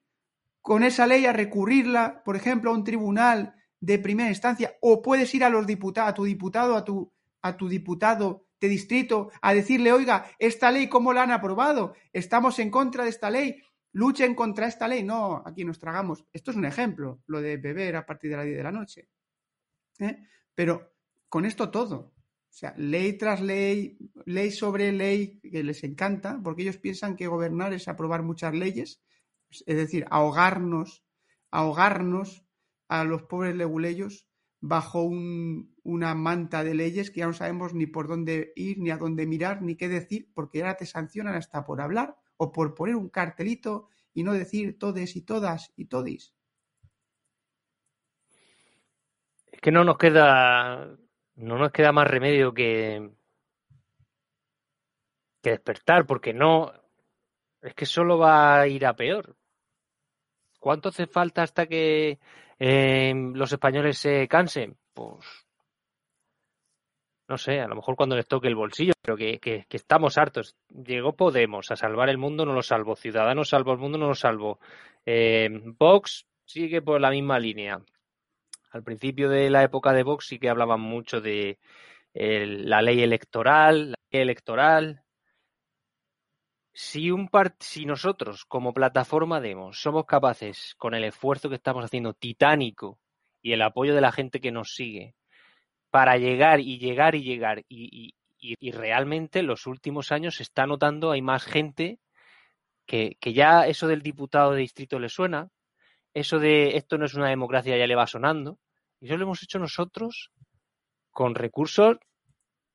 con 0.61 0.83
esa 0.83 1.07
ley 1.07 1.25
a 1.25 1.31
recurrirla, 1.31 2.23
por 2.25 2.35
ejemplo, 2.35 2.69
a 2.69 2.73
un 2.73 2.83
tribunal 2.83 3.55
de 3.79 3.99
primera 3.99 4.27
instancia, 4.27 4.75
o 4.81 5.01
puedes 5.01 5.33
ir 5.33 5.45
a 5.45 5.49
los 5.49 5.65
diputados, 5.65 6.09
a 6.09 6.13
tu 6.13 6.25
diputado, 6.25 6.75
a 6.75 6.83
tu, 6.83 7.09
a 7.41 7.55
tu 7.55 7.69
diputado 7.69 8.47
de 8.59 8.67
distrito, 8.67 9.31
a 9.41 9.53
decirle, 9.53 9.93
oiga, 9.93 10.25
esta 10.39 10.71
ley, 10.71 10.89
¿cómo 10.89 11.13
la 11.13 11.23
han 11.23 11.31
aprobado? 11.31 11.93
Estamos 12.11 12.59
en 12.59 12.69
contra 12.69 13.05
de 13.05 13.11
esta 13.11 13.29
ley, 13.29 13.61
luchen 13.93 14.35
contra 14.35 14.67
esta 14.67 14.89
ley. 14.89 15.03
No, 15.03 15.41
aquí 15.45 15.63
nos 15.63 15.79
tragamos. 15.79 16.25
Esto 16.33 16.51
es 16.51 16.57
un 16.57 16.65
ejemplo, 16.65 17.21
lo 17.27 17.39
de 17.39 17.55
beber 17.55 17.95
a 17.95 18.05
partir 18.05 18.31
de 18.31 18.35
las 18.35 18.45
10 18.45 18.57
de 18.57 18.63
la 18.63 18.73
noche. 18.73 19.07
¿eh? 19.99 20.17
Pero 20.53 20.91
con 21.29 21.45
esto 21.45 21.71
todo. 21.71 22.16
O 22.57 22.59
sea, 22.59 22.73
ley 22.75 23.13
tras 23.19 23.39
ley, 23.39 23.99
ley 24.25 24.49
sobre 24.49 24.91
ley, 24.91 25.39
que 25.41 25.61
les 25.61 25.83
encanta, 25.83 26.41
porque 26.43 26.63
ellos 26.63 26.77
piensan 26.77 27.15
que 27.15 27.27
gobernar 27.27 27.71
es 27.71 27.87
aprobar 27.87 28.23
muchas 28.23 28.51
leyes, 28.55 28.99
es 29.51 29.77
decir, 29.77 30.07
ahogarnos, 30.09 31.03
ahogarnos 31.51 32.47
a 32.87 33.03
los 33.03 33.21
pobres 33.21 33.55
leguleyos 33.55 34.27
bajo 34.59 35.03
una 35.03 36.15
manta 36.15 36.63
de 36.63 36.73
leyes 36.73 37.11
que 37.11 37.19
ya 37.19 37.27
no 37.27 37.33
sabemos 37.33 37.75
ni 37.75 37.85
por 37.85 38.07
dónde 38.07 38.53
ir, 38.55 38.79
ni 38.79 38.89
a 38.89 38.97
dónde 38.97 39.27
mirar, 39.27 39.61
ni 39.61 39.75
qué 39.75 39.87
decir, 39.87 40.31
porque 40.33 40.61
ahora 40.61 40.77
te 40.77 40.87
sancionan 40.87 41.35
hasta 41.35 41.63
por 41.63 41.79
hablar 41.79 42.17
o 42.37 42.51
por 42.51 42.73
poner 42.73 42.95
un 42.95 43.09
cartelito 43.09 43.89
y 44.15 44.23
no 44.23 44.33
decir 44.33 44.79
todes 44.79 45.15
y 45.15 45.21
todas 45.21 45.73
y 45.75 45.85
todis. 45.85 46.33
Es 49.45 49.61
que 49.61 49.71
no 49.71 49.83
nos 49.83 49.99
queda 49.99 50.97
no 51.37 51.57
nos 51.57 51.71
queda 51.71 51.91
más 51.91 52.07
remedio 52.07 52.53
que, 52.53 53.09
que 55.41 55.51
despertar, 55.51 56.05
porque 56.05 56.33
no, 56.33 56.73
es 57.61 57.73
que 57.73 57.85
solo 57.85 58.17
va 58.17 58.59
a 58.59 58.67
ir 58.67 58.85
a 58.85 58.95
peor. 58.95 59.35
¿Cuánto 60.59 60.89
hace 60.89 61.05
falta 61.05 61.43
hasta 61.43 61.67
que 61.67 62.19
eh, 62.59 63.13
los 63.33 63.51
españoles 63.51 63.97
se 63.97 64.27
cansen? 64.27 64.77
Pues 64.93 65.47
no 67.29 67.37
sé, 67.37 67.59
a 67.59 67.67
lo 67.67 67.75
mejor 67.75 67.95
cuando 67.95 68.15
les 68.15 68.27
toque 68.27 68.47
el 68.47 68.55
bolsillo, 68.55 68.93
pero 69.01 69.17
que, 69.17 69.39
que, 69.39 69.65
estamos 69.69 70.17
hartos. 70.17 70.55
Llegó 70.69 71.13
Podemos 71.13 71.69
a 71.71 71.75
salvar 71.75 72.09
el 72.09 72.17
mundo, 72.17 72.45
no 72.45 72.53
lo 72.53 72.63
salvó. 72.63 72.95
Ciudadanos 72.95 73.49
salvó 73.49 73.73
el 73.73 73.79
mundo, 73.79 73.97
no 73.97 74.07
lo 74.07 74.15
salvó. 74.15 74.59
Eh, 75.05 75.49
Vox 75.77 76.25
sigue 76.45 76.81
por 76.81 77.01
la 77.01 77.11
misma 77.11 77.37
línea 77.37 77.81
al 78.71 78.83
principio 78.83 79.29
de 79.29 79.49
la 79.49 79.63
época 79.63 79.93
de 79.93 80.03
Vox 80.03 80.27
sí 80.27 80.39
que 80.39 80.49
hablaban 80.49 80.81
mucho 80.81 81.21
de 81.21 81.59
la 82.13 82.81
ley 82.81 83.01
electoral, 83.01 83.91
la 83.91 83.97
ley 84.11 84.21
electoral. 84.21 85.03
Si, 86.73 87.09
nosotros, 87.85 88.45
como 88.45 88.73
plataforma 88.73 89.41
Demos, 89.41 89.81
somos 89.81 90.05
capaces, 90.05 90.75
con 90.77 90.93
el 90.93 91.05
esfuerzo 91.05 91.49
que 91.49 91.55
estamos 91.55 91.83
haciendo 91.83 92.13
titánico 92.13 92.99
y 93.41 93.53
el 93.53 93.63
apoyo 93.63 93.95
de 93.95 94.01
la 94.01 94.11
gente 94.11 94.39
que 94.39 94.51
nos 94.51 94.73
sigue, 94.75 95.15
para 95.89 96.17
llegar 96.17 96.59
y 96.59 96.77
llegar 96.77 97.15
y 97.15 97.23
llegar, 97.23 97.63
y, 97.67 98.13
y, 98.39 98.71
realmente 98.71 99.39
en 99.39 99.47
los 99.47 99.65
últimos 99.65 100.11
años 100.11 100.35
se 100.35 100.43
está 100.43 100.67
notando, 100.67 101.11
hay 101.11 101.21
más 101.23 101.45
gente 101.45 101.99
que, 102.85 103.17
que 103.19 103.33
ya 103.33 103.65
eso 103.67 103.87
del 103.87 104.03
diputado 104.03 104.51
de 104.51 104.61
distrito 104.61 104.99
le 104.99 105.09
suena, 105.09 105.49
eso 106.19 106.39
de 106.39 106.77
esto 106.77 106.97
no 106.97 107.05
es 107.05 107.13
una 107.13 107.29
democracia 107.29 107.77
ya 107.77 107.85
le 107.85 107.95
va 107.95 108.07
sonando, 108.07 108.57
y 108.99 109.05
eso 109.05 109.17
lo 109.17 109.25
hemos 109.25 109.43
hecho 109.43 109.59
nosotros 109.59 110.31
con 111.11 111.35
recursos 111.35 111.97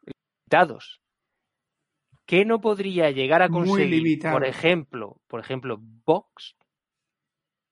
limitados. 0.01 1.01
¿Qué 2.25 2.45
no 2.45 2.61
podría 2.61 3.11
llegar 3.11 3.43
a 3.43 3.49
conseguir, 3.49 4.21
por 4.21 4.47
ejemplo, 4.47 5.21
por 5.27 5.41
ejemplo, 5.41 5.79
Vox, 5.81 6.55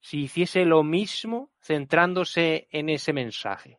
si 0.01 0.23
hiciese 0.23 0.65
lo 0.65 0.83
mismo 0.83 1.53
centrándose 1.61 2.67
en 2.73 2.89
ese 2.89 3.13
mensaje? 3.13 3.79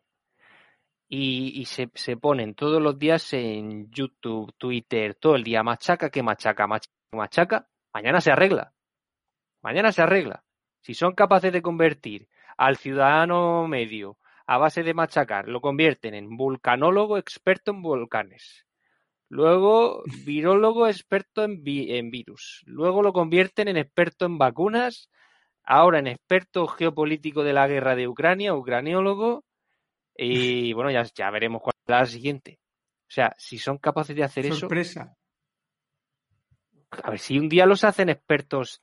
Y, 1.13 1.65
se, 1.65 1.89
se, 1.93 2.15
ponen 2.15 2.55
todos 2.55 2.81
los 2.81 2.97
días 2.97 3.33
en 3.33 3.91
YouTube, 3.91 4.53
Twitter, 4.57 5.15
todo 5.15 5.35
el 5.35 5.43
día 5.43 5.61
machaca, 5.61 6.09
que 6.09 6.23
machaca, 6.23 6.67
machaca, 6.67 6.93
machaca, 7.11 7.69
mañana 7.93 8.21
se 8.21 8.31
arregla. 8.31 8.73
Mañana 9.61 9.91
se 9.91 10.01
arregla. 10.01 10.45
Si 10.81 10.93
son 10.93 11.13
capaces 11.13 11.53
de 11.53 11.61
convertir 11.61 12.27
al 12.57 12.77
ciudadano 12.77 13.67
medio 13.67 14.17
a 14.45 14.57
base 14.57 14.83
de 14.83 14.93
machacar, 14.93 15.47
lo 15.47 15.61
convierten 15.61 16.13
en 16.13 16.35
vulcanólogo 16.35 17.17
experto 17.17 17.71
en 17.71 17.81
volcanes. 17.81 18.65
Luego, 19.29 20.03
virólogo 20.25 20.87
experto 20.87 21.45
en, 21.45 21.63
en 21.65 22.11
virus. 22.11 22.63
Luego 22.65 23.01
lo 23.01 23.13
convierten 23.13 23.69
en 23.69 23.77
experto 23.77 24.25
en 24.25 24.37
vacunas. 24.37 25.09
Ahora 25.63 25.99
en 25.99 26.07
experto 26.07 26.67
geopolítico 26.67 27.43
de 27.43 27.53
la 27.53 27.67
guerra 27.67 27.95
de 27.95 28.09
Ucrania, 28.09 28.53
ucraniólogo. 28.53 29.45
Y 30.17 30.17
bueno, 30.73 30.91
ya, 30.91 31.03
ya 31.03 31.29
veremos 31.29 31.61
cuál 31.61 31.75
es 31.77 31.89
la 31.89 32.05
siguiente. 32.05 32.59
O 33.07 33.13
sea, 33.13 33.33
si 33.37 33.57
son 33.57 33.77
capaces 33.77 34.15
de 34.15 34.23
hacer 34.23 34.53
Sorpresa. 34.53 35.01
eso. 35.01 35.17
A 37.03 37.11
ver, 37.11 37.19
si 37.19 37.39
un 37.39 37.47
día 37.47 37.65
los 37.65 37.85
hacen 37.85 38.09
expertos 38.09 38.81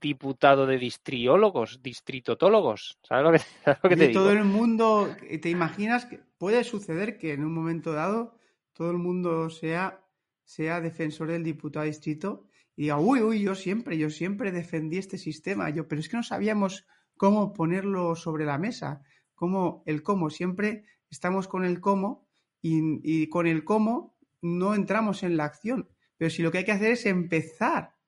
diputado 0.00 0.66
de 0.66 0.78
distriólogos, 0.78 1.82
distritotólogos. 1.82 2.98
¿Sabes 3.02 3.24
lo 3.24 3.32
que, 3.32 3.38
sabes 3.64 3.80
lo 3.82 3.90
que 3.90 3.96
te 3.96 4.08
digo? 4.08 4.20
Todo 4.20 4.32
el 4.32 4.44
mundo, 4.44 5.08
¿te 5.40 5.50
imaginas 5.50 6.06
que 6.06 6.20
puede 6.38 6.62
suceder 6.64 7.18
que 7.18 7.32
en 7.32 7.44
un 7.44 7.52
momento 7.52 7.92
dado 7.92 8.38
todo 8.72 8.90
el 8.90 8.98
mundo 8.98 9.50
sea, 9.50 10.04
sea 10.44 10.80
defensor 10.80 11.28
del 11.28 11.44
diputado 11.44 11.84
de 11.84 11.90
distrito 11.90 12.46
y 12.76 12.82
diga, 12.82 12.98
uy, 12.98 13.20
uy, 13.20 13.42
yo 13.42 13.54
siempre, 13.54 13.98
yo 13.98 14.08
siempre 14.10 14.52
defendí 14.52 14.96
este 14.98 15.18
sistema, 15.18 15.68
yo, 15.70 15.88
pero 15.88 16.00
es 16.00 16.08
que 16.08 16.16
no 16.16 16.22
sabíamos 16.22 16.86
cómo 17.16 17.52
ponerlo 17.52 18.14
sobre 18.16 18.46
la 18.46 18.56
mesa, 18.56 19.02
cómo, 19.34 19.82
el 19.86 20.02
cómo, 20.02 20.30
siempre 20.30 20.84
estamos 21.10 21.48
con 21.48 21.64
el 21.64 21.80
cómo 21.80 22.26
y, 22.62 23.00
y 23.02 23.28
con 23.28 23.46
el 23.46 23.64
cómo 23.64 24.16
no 24.40 24.74
entramos 24.74 25.22
en 25.24 25.36
la 25.36 25.44
acción. 25.44 25.90
Pero 26.16 26.30
si 26.30 26.42
lo 26.42 26.50
que 26.50 26.58
hay 26.58 26.64
que 26.64 26.72
hacer 26.72 26.92
es 26.92 27.06
empezar 27.06 27.99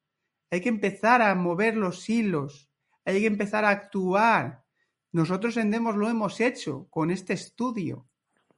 hay 0.52 0.60
que 0.60 0.68
empezar 0.68 1.22
a 1.22 1.34
mover 1.34 1.78
los 1.78 2.10
hilos, 2.10 2.68
hay 3.06 3.22
que 3.22 3.26
empezar 3.26 3.64
a 3.64 3.70
actuar. 3.70 4.62
Nosotros 5.10 5.56
en 5.56 5.70
Demos 5.70 5.96
lo 5.96 6.10
hemos 6.10 6.42
hecho 6.42 6.88
con 6.90 7.10
este 7.10 7.32
estudio, 7.32 8.06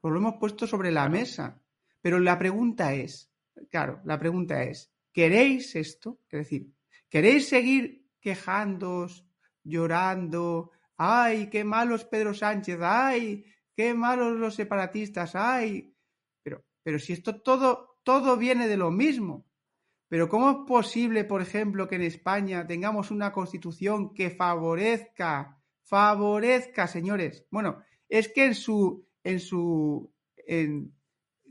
pues 0.01 0.11
lo 0.11 0.19
hemos 0.19 0.35
puesto 0.41 0.67
sobre 0.67 0.91
la 0.91 1.09
mesa. 1.09 1.63
Pero 2.01 2.19
la 2.19 2.37
pregunta 2.37 2.93
es, 2.95 3.33
claro, 3.71 4.01
la 4.05 4.19
pregunta 4.19 4.65
es, 4.65 4.93
¿queréis 5.13 5.77
esto? 5.77 6.19
Es 6.31 6.41
decir, 6.41 6.73
¿queréis 7.09 7.49
seguir 7.49 8.09
quejándoos, 8.21 9.25
llorando? 9.63 10.73
¡Ay, 10.97 11.49
qué 11.49 11.63
malos 11.63 12.05
Pedro 12.05 12.35
Sánchez! 12.35 12.81
¡Ay, 12.83 13.45
qué 13.77 13.95
malos 13.95 14.37
los 14.37 14.57
separatistas! 14.57 15.37
¡Ay! 15.37 15.95
Pero, 16.43 16.65
pero 16.83 16.99
si 16.99 17.13
esto 17.13 17.41
todo, 17.41 18.01
todo 18.03 18.37
viene 18.37 18.67
de 18.67 18.79
lo 18.79 18.91
mismo. 18.91 19.47
Pero 20.09 20.29
¿cómo 20.29 20.51
es 20.51 20.57
posible, 20.67 21.25
por 21.25 21.43
ejemplo, 21.43 21.89
que 21.89 21.97
en 21.97 22.03
España 22.03 22.67
tengamos 22.67 23.11
una 23.11 23.33
constitución 23.33 24.15
que 24.15 24.31
favorezca, 24.31 25.59
favorezca, 25.83 26.87
señores? 26.87 27.47
Bueno, 27.51 27.83
es 28.09 28.29
que 28.29 28.45
en 28.45 28.55
su, 28.55 29.07
en 29.23 29.41
su, 29.41 30.13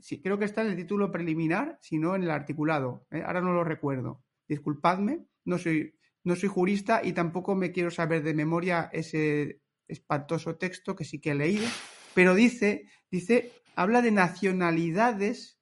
sí, 0.04 0.20
creo 0.22 0.38
que 0.38 0.44
está 0.44 0.62
en 0.62 0.68
el 0.68 0.76
título 0.76 1.10
preliminar, 1.10 1.78
si 1.80 1.98
no 1.98 2.14
en 2.14 2.22
el 2.22 2.30
articulado. 2.30 3.06
¿eh? 3.10 3.22
Ahora 3.24 3.40
no 3.40 3.52
lo 3.52 3.64
recuerdo. 3.64 4.22
Disculpadme, 4.46 5.26
no 5.44 5.58
soy, 5.58 5.94
no 6.22 6.36
soy 6.36 6.48
jurista 6.48 7.00
y 7.02 7.12
tampoco 7.12 7.54
me 7.54 7.72
quiero 7.72 7.90
saber 7.90 8.22
de 8.22 8.34
memoria 8.34 8.90
ese 8.92 9.62
espantoso 9.88 10.56
texto 10.56 10.94
que 10.94 11.04
sí 11.04 11.20
que 11.20 11.30
he 11.30 11.34
leído, 11.34 11.66
pero 12.14 12.34
dice, 12.34 12.86
dice, 13.10 13.52
habla 13.76 14.02
de 14.02 14.10
nacionalidades 14.10 15.58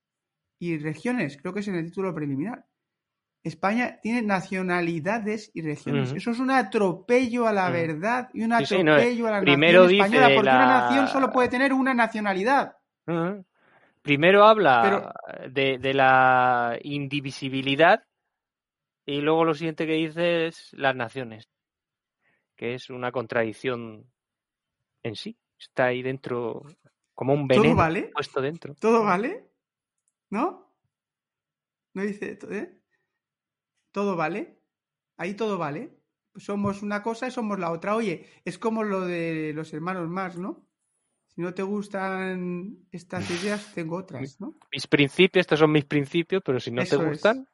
y 0.59 0.79
regiones, 0.79 1.37
creo 1.37 1.53
que 1.53 1.61
es 1.61 1.69
en 1.69 1.75
el 1.77 1.87
título 1.87 2.15
preliminar. 2.15 2.67
España 3.45 3.99
tiene 4.01 4.23
nacionalidades 4.23 5.51
y 5.53 5.63
regiones. 5.63 6.13
Eso 6.15 6.31
es 6.31 6.39
un 6.39 6.51
atropello 6.51 7.47
a 7.49 7.53
la 7.53 7.71
verdad 7.71 8.29
y 8.33 8.43
un 8.43 8.53
Sí, 8.59 8.67
sí, 8.67 8.83
no, 8.85 8.93
atropello 8.95 9.27
a 9.27 9.31
la 9.33 9.41
primero 9.41 9.83
nación 9.83 10.01
española, 10.01 10.29
porque 10.35 10.47
la- 10.51 10.57
una 10.57 10.81
nación 10.81 11.09
solo 11.09 11.33
puede 11.33 11.49
tener 11.49 11.73
una 11.73 11.93
nacionalidad. 11.93 12.77
Primero 14.03 14.45
habla 14.45 15.13
de, 15.51 15.79
de 15.79 15.95
la 15.95 16.79
indivisibilidad 16.83 18.05
y 19.07 19.21
luego 19.21 19.45
lo 19.45 19.55
siguiente 19.55 19.87
que 19.87 19.95
dice 19.95 20.47
es 20.47 20.73
las 20.73 20.95
naciones, 20.95 21.49
que 22.57 22.75
es 22.75 22.91
una 22.91 23.11
contradicción 23.11 24.11
en 25.03 25.17
sí. 25.17 25.37
Está 25.59 25.87
ahí 25.87 26.03
dentro 26.03 26.63
como 27.15 27.35
un 27.35 27.47
¿Todo 27.49 27.63
veneno 27.63 27.77
vale? 27.77 28.11
puesto 28.13 28.41
dentro. 28.41 28.75
¿Todo 28.75 29.05
vale? 29.05 29.49
¿No? 30.31 30.73
¿No 31.95 32.03
dice 32.03 32.39
eh? 32.51 32.82
Todo 33.93 34.17
vale? 34.17 34.59
Ahí 35.17 35.35
todo 35.35 35.59
vale. 35.59 35.99
Somos 36.37 36.83
una 36.83 37.03
cosa 37.03 37.27
y 37.27 37.31
somos 37.31 37.59
la 37.59 37.71
otra. 37.71 37.95
Oye, 37.95 38.27
es 38.45 38.59
como 38.59 38.83
lo 38.85 39.03
de 39.03 39.53
los 39.55 39.73
hermanos 39.75 40.09
más, 40.09 40.37
¿no? 40.39 40.67
Si 41.29 41.41
no 41.41 41.55
te 41.55 41.63
gustan 41.63 42.79
estas 42.91 43.31
ideas, 43.31 43.73
tengo 43.75 43.97
otras, 43.97 44.41
¿no? 44.41 44.55
Mis 44.73 44.87
principios, 44.87 45.41
estos 45.43 45.59
son 45.59 45.73
mis 45.73 45.85
principios, 45.85 46.43
pero 46.45 46.61
si 46.61 46.71
no 46.71 46.83
Eso 46.83 46.99
te 46.99 47.05
es. 47.05 47.11
gustan, 47.11 47.47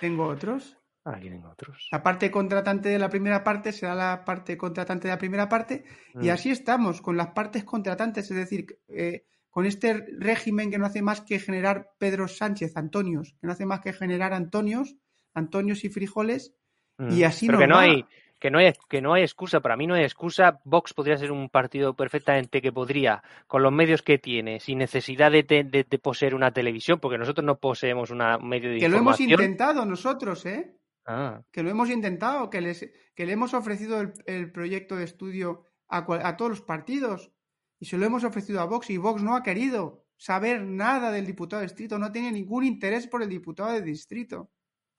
Tengo 0.00 0.26
otros. 0.26 0.76
aquí 1.04 1.28
tengo 1.30 1.50
otros. 1.50 1.88
La 1.90 2.02
parte 2.02 2.30
contratante 2.30 2.88
de 2.88 2.98
la 2.98 3.08
primera 3.08 3.42
parte 3.44 3.72
será 3.72 3.94
la 3.94 4.24
parte 4.24 4.56
contratante 4.56 5.08
de 5.08 5.14
la 5.14 5.18
primera 5.18 5.48
parte. 5.48 5.84
Y 6.20 6.28
Mm. 6.28 6.30
así 6.30 6.50
estamos, 6.50 7.00
con 7.00 7.16
las 7.16 7.28
partes 7.28 7.64
contratantes, 7.64 8.30
es 8.30 8.36
decir, 8.36 8.78
eh, 8.88 9.26
con 9.50 9.66
este 9.66 10.04
régimen 10.18 10.70
que 10.70 10.78
no 10.78 10.86
hace 10.86 11.02
más 11.02 11.20
que 11.20 11.38
generar 11.38 11.90
Pedro 11.98 12.26
Sánchez, 12.28 12.76
Antonios, 12.76 13.36
que 13.40 13.46
no 13.46 13.52
hace 13.52 13.66
más 13.66 13.80
que 13.80 13.92
generar 13.92 14.32
Antonios, 14.32 14.96
Antonios 15.34 15.84
y 15.84 15.88
frijoles, 15.88 16.54
y 16.98 17.22
Mm. 17.22 17.24
así 17.24 17.46
Pero 17.46 17.58
nos 17.58 17.62
que 17.66 17.68
no 17.68 17.78
hay 17.78 18.04
que 18.38 18.50
no 18.50 18.58
hay 18.58 18.72
que 18.88 19.00
no 19.00 19.14
hay 19.14 19.22
excusa 19.22 19.60
para 19.60 19.76
mí 19.76 19.86
no 19.86 19.94
hay 19.94 20.02
excusa 20.02 20.60
Vox 20.64 20.92
podría 20.94 21.16
ser 21.16 21.30
un 21.30 21.48
partido 21.48 21.94
perfectamente 21.94 22.60
que 22.60 22.72
podría 22.72 23.22
con 23.46 23.62
los 23.62 23.70
medios 23.72 24.02
que 24.02 24.18
tiene 24.18 24.58
sin 24.60 24.78
necesidad 24.78 25.30
de, 25.30 25.44
te- 25.44 25.62
de- 25.64 25.84
de 25.84 25.98
poseer 25.98 26.34
una 26.34 26.50
televisión 26.52 26.98
porque 27.00 27.18
nosotros 27.18 27.44
no 27.44 27.58
poseemos 27.58 28.10
una 28.10 28.36
un 28.38 28.48
medio 28.48 28.70
de 28.70 28.78
que 28.78 28.88
lo 28.88 28.96
hemos 28.98 29.20
intentado 29.20 29.84
nosotros, 29.86 30.44
¿eh? 30.46 30.76
Ah, 31.06 31.40
Que 31.52 31.62
lo 31.62 31.70
hemos 31.70 31.88
intentado, 31.90 32.50
que, 32.50 32.60
les, 32.60 32.90
que 33.14 33.26
le 33.26 33.32
hemos 33.32 33.54
ofrecido 33.54 34.00
el, 34.00 34.12
el 34.26 34.50
proyecto 34.52 34.96
de 34.96 35.04
estudio 35.04 35.66
a, 35.88 36.04
cual- 36.04 36.24
a 36.24 36.36
todos 36.36 36.50
los 36.50 36.62
partidos. 36.62 37.32
Y 37.80 37.86
se 37.86 37.96
lo 37.98 38.06
hemos 38.06 38.22
ofrecido 38.24 38.60
a 38.60 38.66
Vox 38.66 38.90
y 38.90 38.96
Vox 38.98 39.22
no 39.22 39.34
ha 39.34 39.42
querido 39.42 40.04
saber 40.16 40.62
nada 40.62 41.10
del 41.10 41.26
diputado 41.26 41.60
de 41.60 41.66
distrito, 41.66 41.98
no 41.98 42.12
tiene 42.12 42.30
ningún 42.30 42.62
interés 42.64 43.08
por 43.08 43.22
el 43.22 43.28
diputado 43.28 43.72
de 43.72 43.82
distrito. 43.82 44.50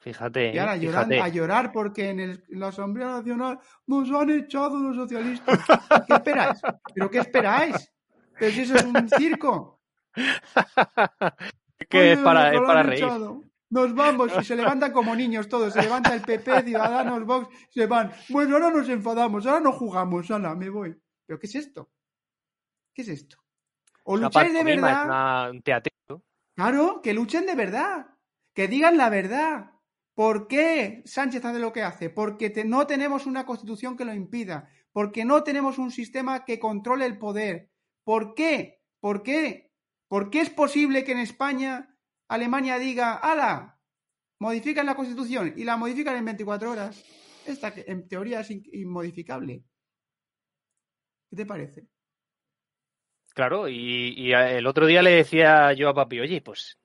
Fíjate 0.03 0.53
Y 0.53 0.57
ahora 0.59 0.75
¿eh? 0.75 0.79
lloran- 0.81 1.07
fíjate 1.07 1.21
a 1.21 1.27
llorar 1.29 1.71
porque 1.71 2.09
en, 2.09 2.19
el- 2.19 2.43
en 2.49 2.59
la 2.59 2.67
Asamblea 2.67 3.07
Nacional 3.07 3.59
nos 3.87 4.11
han 4.11 4.29
echado 4.29 4.77
los 4.79 4.95
socialistas. 4.95 5.59
¿Qué 6.07 6.13
esperáis? 6.13 6.61
¿Pero 6.93 7.09
qué 7.09 7.17
esperáis? 7.19 7.91
Pero 8.37 8.51
si 8.51 8.61
eso 8.61 8.75
es 8.75 8.83
un 8.83 9.09
circo. 9.09 9.81
que 11.89 12.13
es 12.13 12.19
para, 12.19 12.51
nos 12.51 12.61
es 12.61 12.67
para 12.67 12.83
reír 12.83 13.03
echado. 13.03 13.43
Nos 13.69 13.95
vamos 13.95 14.31
y 14.39 14.43
se 14.43 14.55
levantan 14.55 14.91
como 14.91 15.15
niños 15.15 15.47
todos. 15.49 15.73
Se 15.73 15.81
levanta 15.81 16.13
el 16.13 16.21
PP, 16.21 16.61
Ciudadanos, 16.63 17.25
Vox, 17.25 17.47
se 17.71 17.87
van. 17.87 18.11
Bueno, 18.29 18.55
ahora 18.55 18.69
nos 18.69 18.87
enfadamos, 18.87 19.47
ahora 19.47 19.61
no 19.61 19.71
jugamos, 19.71 20.29
ala, 20.29 20.53
me 20.53 20.69
voy. 20.69 20.95
¿Pero 21.25 21.39
qué 21.39 21.47
es 21.47 21.55
esto? 21.55 21.89
¿Qué 22.93 23.01
es 23.01 23.07
esto? 23.07 23.37
O 24.03 24.15
lucháis 24.17 24.53
de 24.53 24.63
verdad. 24.63 25.05
una- 25.05 25.49
un 25.49 25.61
teatro 25.63 25.91
Claro, 26.55 27.01
que 27.01 27.13
luchen 27.15 27.47
de 27.47 27.55
verdad, 27.55 28.05
que 28.53 28.67
digan 28.67 28.95
la 28.95 29.09
verdad. 29.09 29.71
¿Por 30.15 30.47
qué 30.47 31.01
Sánchez 31.05 31.43
hace 31.43 31.59
lo 31.59 31.73
que 31.73 31.81
hace? 31.81 32.09
Porque 32.09 32.51
no 32.65 32.85
tenemos 32.85 33.25
una 33.25 33.45
constitución 33.45 33.97
que 33.97 34.05
lo 34.05 34.13
impida, 34.13 34.69
porque 34.91 35.25
no 35.25 35.43
tenemos 35.43 35.79
un 35.79 35.91
sistema 35.91 36.45
que 36.45 36.59
controle 36.59 37.05
el 37.05 37.17
poder. 37.17 37.71
¿Por 38.03 38.35
qué? 38.35 38.81
¿Por 38.99 39.23
qué? 39.23 39.71
¿Por 40.07 40.29
qué 40.29 40.41
es 40.41 40.49
posible 40.51 41.03
que 41.03 41.13
en 41.13 41.19
España 41.19 41.97
Alemania 42.27 42.77
diga, 42.77 43.13
ala, 43.15 43.79
modifican 44.39 44.85
la 44.85 44.95
constitución 44.95 45.53
y 45.57 45.63
la 45.63 45.77
modifican 45.77 46.15
en 46.15 46.25
24 46.25 46.71
horas? 46.71 47.03
Esta 47.47 47.73
en 47.75 48.07
teoría 48.07 48.41
es 48.41 48.51
in- 48.51 48.63
inmodificable. 48.71 49.63
¿Qué 51.29 51.35
te 51.35 51.45
parece? 51.45 51.87
Claro, 53.33 53.67
y, 53.67 54.13
y 54.15 54.31
el 54.33 54.67
otro 54.67 54.85
día 54.85 55.01
le 55.01 55.09
decía 55.11 55.73
yo 55.73 55.89
a 55.89 55.93
papi, 55.95 56.19
oye, 56.19 56.41
pues 56.41 56.77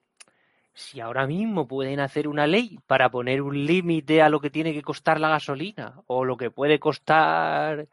si 0.79 1.01
ahora 1.01 1.27
mismo 1.27 1.67
pueden 1.67 2.01
hacer 2.01 2.29
una 2.29 2.47
ley 2.47 2.79
para 2.87 3.11
poner 3.11 3.43
un 3.43 3.67
límite 3.67 4.23
a 4.23 4.29
lo 4.29 4.41
que 4.41 4.51
tiene 4.51 4.73
que 4.73 4.83
costar 4.83 5.21
la 5.21 5.29
gasolina 5.29 6.01
o 6.07 6.25
lo 6.25 6.37
que 6.37 6.51
puede 6.51 6.79
costar 6.79 7.89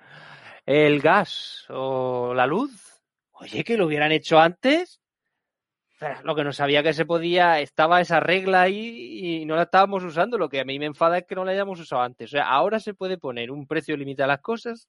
el 0.65 1.01
gas 1.01 1.65
o 1.69 2.33
la 2.33 2.45
luz, 2.47 3.01
oye, 3.31 3.63
que 3.63 3.77
lo 3.77 3.87
hubieran 3.87 4.11
hecho 4.11 4.39
antes. 4.39 5.01
Lo 6.23 6.35
que 6.35 6.43
no 6.43 6.51
sabía 6.51 6.83
que 6.83 6.93
se 6.93 7.05
podía, 7.05 7.59
estaba 7.61 8.01
esa 8.01 8.19
regla 8.19 8.61
ahí 8.61 9.41
y 9.41 9.45
no 9.45 9.55
la 9.55 9.63
estábamos 9.63 10.03
usando. 10.03 10.37
Lo 10.37 10.49
que 10.49 10.59
a 10.59 10.65
mí 10.65 10.77
me 10.77 10.85
enfada 10.85 11.17
es 11.17 11.25
que 11.25 11.35
no 11.35 11.45
la 11.45 11.53
hayamos 11.53 11.79
usado 11.79 12.01
antes. 12.01 12.29
O 12.29 12.31
sea, 12.31 12.49
ahora 12.49 12.79
se 12.79 12.93
puede 12.93 13.17
poner 13.17 13.49
un 13.49 13.65
precio 13.65 13.97
límite 13.97 14.21
a 14.21 14.27
las 14.27 14.41
cosas 14.41 14.87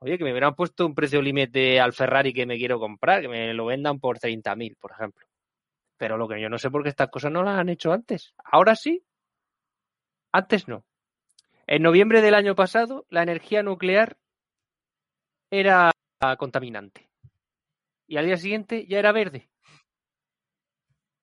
Oye, 0.00 0.16
que 0.16 0.24
me 0.24 0.30
hubieran 0.30 0.54
puesto 0.54 0.86
un 0.86 0.94
precio 0.94 1.20
límite 1.20 1.80
al 1.80 1.92
Ferrari 1.92 2.32
que 2.32 2.46
me 2.46 2.56
quiero 2.56 2.78
comprar, 2.78 3.20
que 3.20 3.28
me 3.28 3.52
lo 3.52 3.66
vendan 3.66 3.98
por 3.98 4.18
30.000, 4.18 4.76
por 4.76 4.92
ejemplo. 4.92 5.26
Pero 5.98 6.16
lo 6.16 6.28
que 6.28 6.40
yo 6.40 6.48
no 6.48 6.58
sé 6.58 6.70
por 6.70 6.82
qué 6.82 6.88
estas 6.88 7.10
cosas 7.10 7.30
no 7.30 7.42
las 7.42 7.58
han 7.58 7.68
hecho 7.68 7.92
antes. 7.92 8.32
Ahora 8.44 8.74
sí, 8.74 9.04
antes 10.32 10.68
no. 10.68 10.84
En 11.66 11.82
noviembre 11.82 12.22
del 12.22 12.34
año 12.34 12.54
pasado, 12.54 13.04
la 13.10 13.22
energía 13.22 13.62
nuclear 13.62 14.16
era 15.50 15.90
contaminante. 16.38 17.10
Y 18.06 18.16
al 18.16 18.24
día 18.24 18.36
siguiente 18.36 18.86
ya 18.86 18.98
era 18.98 19.12
verde. 19.12 19.50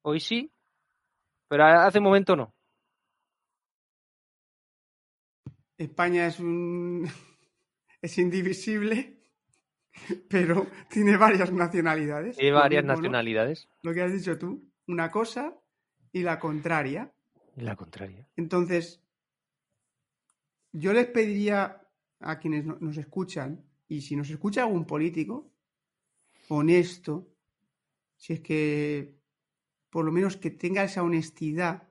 Hoy 0.03 0.19
sí, 0.19 0.51
pero 1.47 1.65
hace 1.65 1.97
un 1.97 2.03
momento 2.03 2.35
no. 2.35 2.53
España 5.77 6.27
es 6.27 6.39
un 6.39 7.07
es 8.01 8.17
indivisible, 8.17 9.24
pero 10.29 10.67
tiene 10.89 11.17
varias 11.17 11.51
nacionalidades. 11.51 12.37
Lo 12.41 12.55
varias 12.55 12.83
mismo, 12.83 12.93
¿no? 12.93 12.97
nacionalidades. 12.97 13.69
Lo 13.81 13.93
que 13.93 14.01
has 14.01 14.13
dicho 14.13 14.37
tú, 14.37 14.63
una 14.87 15.09
cosa 15.11 15.55
y 16.11 16.21
la 16.23 16.39
contraria. 16.39 17.11
Y 17.55 17.61
la 17.61 17.75
contraria. 17.75 18.27
Entonces, 18.35 19.01
yo 20.71 20.93
les 20.93 21.07
pediría 21.07 21.81
a 22.19 22.39
quienes 22.39 22.65
no- 22.65 22.77
nos 22.79 22.97
escuchan, 22.97 23.63
y 23.87 24.01
si 24.01 24.15
nos 24.15 24.29
escucha 24.29 24.63
algún 24.63 24.85
político 24.85 25.51
honesto, 26.49 27.27
si 28.17 28.33
es 28.33 28.39
que 28.41 29.15
por 29.89 30.05
lo 30.05 30.11
menos 30.11 30.37
que 30.37 30.51
tenga 30.51 30.83
esa 30.83 31.03
honestidad 31.03 31.89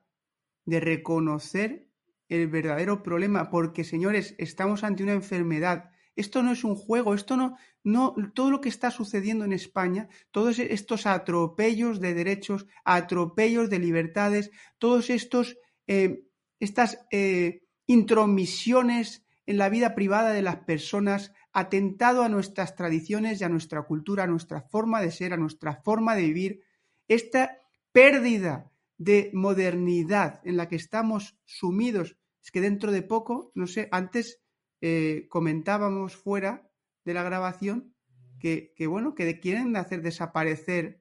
de 0.67 0.81
reconocer 0.81 1.89
el 2.29 2.49
verdadero 2.49 3.03
problema, 3.03 3.51
porque 3.51 3.85
señores, 3.85 4.35
estamos 4.39 4.85
ante 4.85 5.03
una 5.03 5.13
enfermedad. 5.13 5.91
Esto 6.17 6.43
no 6.43 6.53
es 6.53 6.65
un 6.65 6.77
juego, 6.77 7.15
esto 7.15 7.37
no, 7.37 7.57
no, 7.83 8.15
todo 8.35 8.51
lo 8.51 8.61
que 8.61 8.69
está 8.69 8.91
sucediendo 8.91 9.45
en 9.45 9.53
España, 9.53 10.09
todos 10.31 10.59
estos 10.59 11.07
atropellos 11.07 12.01
de 12.01 12.15
derechos, 12.15 12.67
atropellos 12.85 13.69
de 13.69 13.79
libertades, 13.81 14.51
todos 14.79 15.11
estos, 15.11 15.57
eh, 15.87 16.25
estas 16.61 16.99
eh, 17.11 17.63
intromisiones 17.87 19.25
en 19.47 19.59
la 19.59 19.69
vida 19.69 19.95
privada 19.95 20.31
de 20.31 20.43
las 20.43 20.57
personas, 20.65 21.33
atentado 21.53 22.23
a 22.23 22.29
nuestras 22.29 22.75
tradiciones 22.75 23.41
y 23.41 23.45
a 23.45 23.49
nuestra 23.49 23.83
cultura, 23.83 24.25
a 24.25 24.29
nuestra 24.29 24.63
forma 24.63 25.01
de 25.01 25.11
ser, 25.11 25.33
a 25.33 25.37
nuestra 25.37 25.83
forma 25.83 26.15
de 26.15 26.23
vivir, 26.23 26.61
esta 27.09 27.59
pérdida 27.93 28.71
de 28.97 29.31
modernidad 29.35 30.41
en 30.45 30.57
la 30.57 30.69
que 30.69 30.77
estamos 30.77 31.37
sumidos. 31.45 32.17
Es 32.43 32.51
que 32.51 32.61
dentro 32.61 32.93
de 32.93 33.03
poco, 33.03 33.53
no 33.55 33.67
sé, 33.67 33.89
antes 33.91 34.41
eh, 34.87 35.29
comentábamos 35.31 36.15
fuera 36.15 36.69
de 37.07 37.15
la 37.15 37.23
grabación 37.23 37.95
que, 38.39 38.75
que, 38.77 38.87
bueno, 38.87 39.15
que 39.15 39.41
quieren 39.41 39.77
hacer 39.77 40.03
desaparecer, 40.03 41.01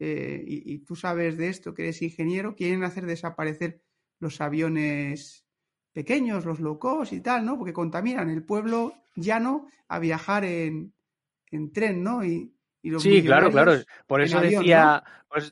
eh, 0.00 0.42
y, 0.44 0.74
y 0.74 0.78
tú 0.78 0.96
sabes 0.96 1.36
de 1.36 1.48
esto, 1.48 1.72
que 1.72 1.82
eres 1.82 2.02
ingeniero, 2.02 2.56
quieren 2.56 2.82
hacer 2.82 3.06
desaparecer 3.06 3.80
los 4.18 4.40
aviones 4.40 5.46
pequeños, 5.92 6.44
los 6.44 6.58
low 6.58 6.80
cost 6.80 7.12
y 7.12 7.20
tal, 7.20 7.46
¿no? 7.46 7.56
Porque 7.56 7.72
contaminan 7.72 8.28
el 8.28 8.42
pueblo 8.42 8.92
llano 9.14 9.68
a 9.86 10.00
viajar 10.00 10.44
en, 10.44 10.92
en 11.52 11.72
tren, 11.72 12.02
¿no? 12.02 12.24
Y, 12.24 12.52
sí, 12.98 13.22
claro, 13.22 13.52
claro. 13.52 13.74
Por 14.08 14.20
eso 14.20 14.40
decía, 14.40 15.04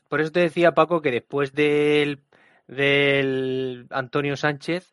por, 0.09 0.19
eso 0.19 0.31
te 0.33 0.41
decía 0.41 0.73
Paco 0.73 1.01
que 1.01 1.11
después 1.11 1.53
del, 1.53 2.25
del 2.67 3.87
Antonio 3.91 4.35
Sánchez 4.35 4.91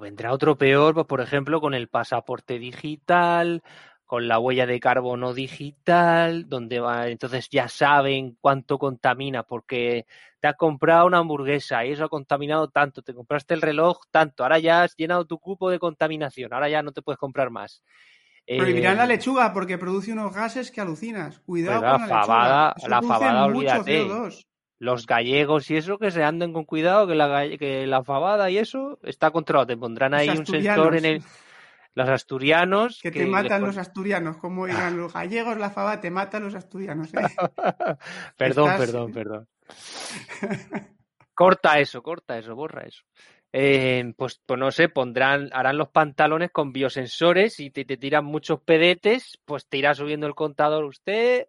vendrá 0.00 0.32
otro 0.32 0.56
peor, 0.56 0.94
pues 0.94 1.06
por 1.06 1.20
ejemplo 1.20 1.60
con 1.60 1.74
el 1.74 1.88
pasaporte 1.88 2.58
digital, 2.58 3.62
con 4.04 4.26
la 4.26 4.40
huella 4.40 4.66
de 4.66 4.80
carbono 4.80 5.34
digital, 5.34 6.48
donde 6.48 6.80
va, 6.80 7.08
entonces 7.08 7.48
ya 7.48 7.68
saben 7.68 8.36
cuánto 8.40 8.78
contamina, 8.78 9.44
porque 9.44 10.06
te 10.40 10.48
has 10.48 10.56
comprado 10.56 11.06
una 11.06 11.18
hamburguesa 11.18 11.84
y 11.84 11.92
eso 11.92 12.04
ha 12.04 12.08
contaminado 12.08 12.68
tanto, 12.68 13.02
te 13.02 13.14
compraste 13.14 13.54
el 13.54 13.62
reloj 13.62 14.00
tanto, 14.10 14.42
ahora 14.42 14.58
ya 14.58 14.82
has 14.82 14.96
llenado 14.96 15.26
tu 15.26 15.38
cupo 15.38 15.70
de 15.70 15.78
contaminación, 15.78 16.52
ahora 16.52 16.68
ya 16.68 16.82
no 16.82 16.90
te 16.90 17.02
puedes 17.02 17.18
comprar 17.18 17.50
más. 17.50 17.84
Prohibirán 18.44 18.96
la 18.96 19.04
eh, 19.04 19.08
lechuga 19.08 19.52
porque 19.52 19.78
produce 19.78 20.12
unos 20.12 20.34
gases 20.34 20.72
que 20.72 20.80
alucinas. 20.80 21.38
Cuidado 21.40 21.80
pues 21.80 21.92
con 21.92 22.00
la, 22.00 22.08
fabada, 22.08 22.74
La 22.88 23.02
fabada, 23.02 23.44
olvídate. 23.44 24.08
Los 24.80 25.06
gallegos 25.06 25.70
y 25.70 25.76
eso, 25.76 25.98
que 25.98 26.10
se 26.10 26.24
anden 26.24 26.52
con 26.52 26.64
cuidado, 26.64 27.06
que 27.06 27.14
la, 27.14 27.48
que 27.56 27.86
la 27.86 28.02
fabada 28.02 28.50
y 28.50 28.58
eso 28.58 28.98
está 29.04 29.30
controlado. 29.30 29.68
Te 29.68 29.76
pondrán 29.76 30.14
ahí 30.14 30.28
un 30.30 30.44
sensor 30.46 30.96
en 30.96 31.04
el 31.04 31.22
los 31.94 32.08
asturianos. 32.08 33.00
Que, 33.02 33.10
te 33.10 33.26
matan 33.26 33.62
los 33.62 33.76
asturianos, 33.76 34.36
como 34.36 34.66
digan 34.66 34.96
los 34.96 35.12
gallegos, 35.12 35.58
la 35.58 35.70
fabada 35.70 36.00
te 36.00 36.10
matan 36.10 36.44
los 36.44 36.54
asturianos. 36.54 37.12
¿eh? 37.14 37.20
perdón, 38.36 38.70
perdón, 38.78 39.12
perdón. 39.12 39.48
corta 41.34 41.78
eso, 41.78 42.02
corta 42.02 42.38
eso, 42.38 42.54
borra 42.54 42.86
eso. 42.86 43.04
Eh, 43.52 44.14
pues, 44.16 44.40
pues 44.46 44.60
no 44.60 44.70
sé, 44.70 44.88
pondrán, 44.88 45.50
harán 45.52 45.76
los 45.76 45.88
pantalones 45.88 46.52
con 46.52 46.72
biosensores 46.72 47.58
y 47.58 47.70
te, 47.70 47.84
te 47.84 47.96
tiran 47.96 48.24
muchos 48.24 48.60
pedetes, 48.60 49.40
pues 49.44 49.66
te 49.66 49.78
irá 49.78 49.94
subiendo 49.94 50.28
el 50.28 50.36
contador 50.36 50.84
usted, 50.84 51.48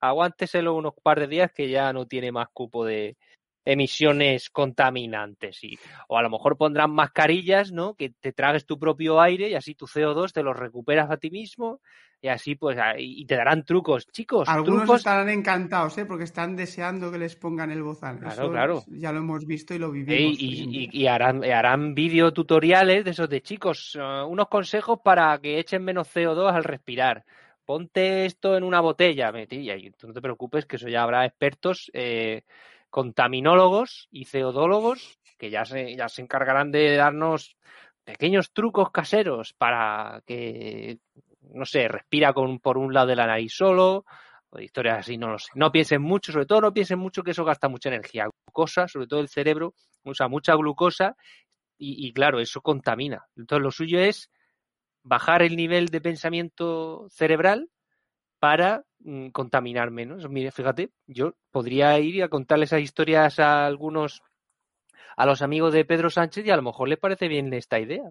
aguánteselo 0.00 0.74
unos 0.74 0.94
par 1.02 1.20
de 1.20 1.28
días 1.28 1.52
que 1.52 1.68
ya 1.68 1.92
no 1.92 2.06
tiene 2.06 2.32
más 2.32 2.48
cupo 2.52 2.84
de 2.84 3.16
emisiones 3.64 4.50
contaminantes 4.50 5.62
y 5.62 5.78
o 6.08 6.18
a 6.18 6.22
lo 6.22 6.30
mejor 6.30 6.56
pondrán 6.56 6.90
mascarillas, 6.90 7.72
¿no? 7.72 7.94
Que 7.94 8.10
te 8.10 8.32
tragues 8.32 8.66
tu 8.66 8.78
propio 8.78 9.20
aire 9.20 9.50
y 9.50 9.54
así 9.54 9.74
tu 9.74 9.86
CO2 9.86 10.32
te 10.32 10.42
lo 10.42 10.52
recuperas 10.52 11.10
a 11.10 11.16
ti 11.16 11.30
mismo 11.30 11.80
y 12.20 12.28
así 12.28 12.54
pues 12.54 12.78
y 12.98 13.24
te 13.26 13.36
darán 13.36 13.64
trucos, 13.64 14.06
chicos. 14.06 14.48
Algunos 14.48 14.88
estarán 14.88 15.28
encantados, 15.28 15.98
¿eh? 15.98 16.06
Porque 16.06 16.24
están 16.24 16.54
deseando 16.54 17.10
que 17.10 17.18
les 17.18 17.34
pongan 17.34 17.70
el 17.70 17.82
bozal. 17.82 18.18
Claro, 18.18 18.50
claro. 18.50 18.84
Ya 18.88 19.12
lo 19.12 19.18
hemos 19.18 19.44
visto 19.44 19.74
y 19.74 19.78
lo 19.78 19.90
vivimos. 19.90 20.36
y, 20.38 21.06
harán, 21.06 21.44
harán 21.44 21.94
videotutoriales 21.94 23.04
de 23.04 23.10
esos 23.10 23.28
de 23.28 23.42
chicos, 23.42 23.96
uh, 23.96 24.24
unos 24.26 24.48
consejos 24.48 25.00
para 25.02 25.36
que 25.38 25.58
echen 25.58 25.84
menos 25.84 26.14
CO2 26.14 26.52
al 26.52 26.64
respirar. 26.64 27.24
Ponte 27.64 28.26
esto 28.26 28.56
en 28.56 28.64
una 28.64 28.80
botella, 28.80 29.32
y 29.48 29.90
tú 29.92 30.08
no 30.08 30.12
te 30.12 30.20
preocupes 30.20 30.66
que 30.66 30.76
eso 30.76 30.88
ya 30.88 31.02
habrá 31.02 31.24
expertos 31.24 31.90
eh, 31.94 32.42
contaminólogos 32.90 34.08
y 34.10 34.24
ceodólogos 34.24 35.18
que 35.38 35.50
ya 35.50 35.64
se, 35.64 35.96
ya 35.96 36.08
se 36.08 36.22
encargarán 36.22 36.70
de 36.70 36.96
darnos 36.96 37.56
pequeños 38.04 38.52
trucos 38.52 38.90
caseros 38.90 39.52
para 39.54 40.22
que 40.26 40.98
no 41.52 41.64
sé, 41.64 41.88
respira 41.88 42.32
con, 42.32 42.58
por 42.60 42.78
un 42.78 42.92
lado 42.94 43.08
de 43.08 43.16
la 43.16 43.26
nariz 43.26 43.52
solo, 43.52 44.04
o 44.50 44.60
historias 44.60 45.00
así, 45.00 45.18
no 45.18 45.30
lo 45.30 45.38
sé. 45.38 45.50
No 45.54 45.72
piensen 45.72 46.02
mucho, 46.02 46.32
sobre 46.32 46.46
todo 46.46 46.60
no 46.60 46.72
piensen 46.72 46.98
mucho 46.98 47.22
que 47.22 47.32
eso 47.32 47.44
gasta 47.44 47.68
mucha 47.68 47.88
energía. 47.88 48.28
Glucosa, 48.46 48.88
sobre 48.88 49.06
todo 49.06 49.20
el 49.20 49.28
cerebro, 49.28 49.74
usa 50.04 50.28
mucha 50.28 50.54
glucosa 50.54 51.16
y, 51.78 52.12
claro, 52.12 52.38
eso 52.38 52.60
contamina. 52.60 53.26
Entonces 53.36 53.62
lo 53.62 53.72
suyo 53.72 53.98
es 53.98 54.30
bajar 55.02 55.42
el 55.42 55.56
nivel 55.56 55.88
de 55.88 56.00
pensamiento 56.00 57.08
cerebral 57.10 57.70
para 58.38 58.84
mm, 59.00 59.28
contaminar 59.28 59.90
menos. 59.90 60.28
Mire, 60.28 60.50
fíjate, 60.50 60.90
yo 61.06 61.34
podría 61.50 61.98
ir 61.98 62.22
a 62.22 62.28
contarle 62.28 62.64
esas 62.64 62.80
historias 62.80 63.38
a 63.38 63.66
algunos, 63.66 64.22
a 65.16 65.26
los 65.26 65.42
amigos 65.42 65.72
de 65.72 65.84
Pedro 65.84 66.10
Sánchez 66.10 66.46
y 66.46 66.50
a 66.50 66.56
lo 66.56 66.62
mejor 66.62 66.88
les 66.88 66.98
parece 66.98 67.28
bien 67.28 67.52
esta 67.52 67.78
idea. 67.78 68.10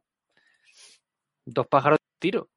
Dos 1.46 1.68
pájaros 1.68 1.98
de 2.00 2.20
tiro 2.20 2.50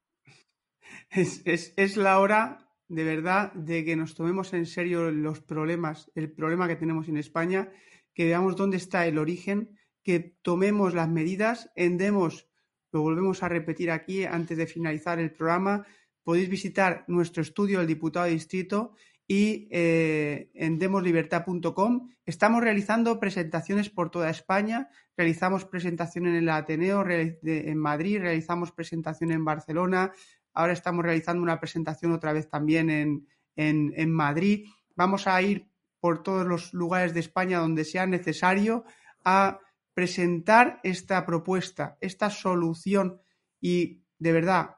es, 1.09 1.97
la 1.97 2.19
hora 2.19 2.59
de 2.87 3.03
verdad 3.03 3.51
de 3.53 3.83
que 3.83 3.95
nos 3.95 4.15
tomemos 4.15 4.53
en 4.53 4.65
serio 4.65 5.11
los 5.11 5.41
problemas, 5.41 6.11
el 6.15 6.31
problema 6.31 6.67
que 6.67 6.75
tenemos 6.75 7.07
en 7.07 7.17
España, 7.17 7.71
que 8.13 8.25
veamos 8.25 8.55
dónde 8.55 8.77
está 8.77 9.07
el 9.07 9.17
origen, 9.17 9.77
que 10.03 10.35
tomemos 10.41 10.93
las 10.93 11.09
medidas, 11.09 11.71
endemos, 11.75 12.47
lo 12.95 13.01
volvemos 13.01 13.43
a 13.43 13.49
repetir 13.49 13.91
aquí 13.91 14.23
antes 14.23 14.57
de 14.57 14.65
finalizar 14.65 15.19
el 15.19 15.31
programa, 15.31 15.85
podéis 16.23 16.47
visitar 16.47 17.03
nuestro 17.07 17.41
estudio 17.41 17.79
del 17.79 17.87
diputado 17.87 18.25
de 18.25 18.31
distrito 18.31 18.93
y 19.27 19.67
eh, 19.69 20.49
en 20.53 20.79
demoslibertad.com 20.79 22.09
estamos 22.25 22.63
realizando 22.63 23.19
presentaciones 23.19 23.89
por 23.89 24.11
toda 24.11 24.29
España, 24.29 24.89
realizamos 25.17 25.65
presentación 25.65 26.25
en 26.27 26.35
el 26.35 26.47
Ateneo, 26.47 27.05
en 27.05 27.77
Madrid, 27.77 28.19
realizamos 28.21 28.71
presentación 28.71 29.31
en 29.31 29.43
Barcelona, 29.43 30.13
Ahora 30.55 30.71
estamos 30.71 31.03
realizando 31.03 31.43
una 31.43 31.59
presentación 31.59 32.13
otra 32.13 32.31
vez 32.31 32.49
también 32.49 32.89
en, 32.89 33.27
en, 33.57 34.11
Madrid. 34.11 34.65
Vamos 34.95 35.27
a 35.27 35.41
ir 35.41 35.69
por 35.99 36.23
todos 36.23 36.47
los 36.47 36.73
lugares 36.73 37.13
de 37.13 37.19
España 37.19 37.59
donde 37.59 37.83
sea 37.83 38.07
necesario 38.07 38.85
a 39.25 39.59
presentar 39.95 40.79
esta 40.83 41.25
propuesta, 41.25 41.97
esta 41.99 42.29
solución 42.29 43.19
y 43.59 44.03
de 44.19 44.31
verdad, 44.31 44.75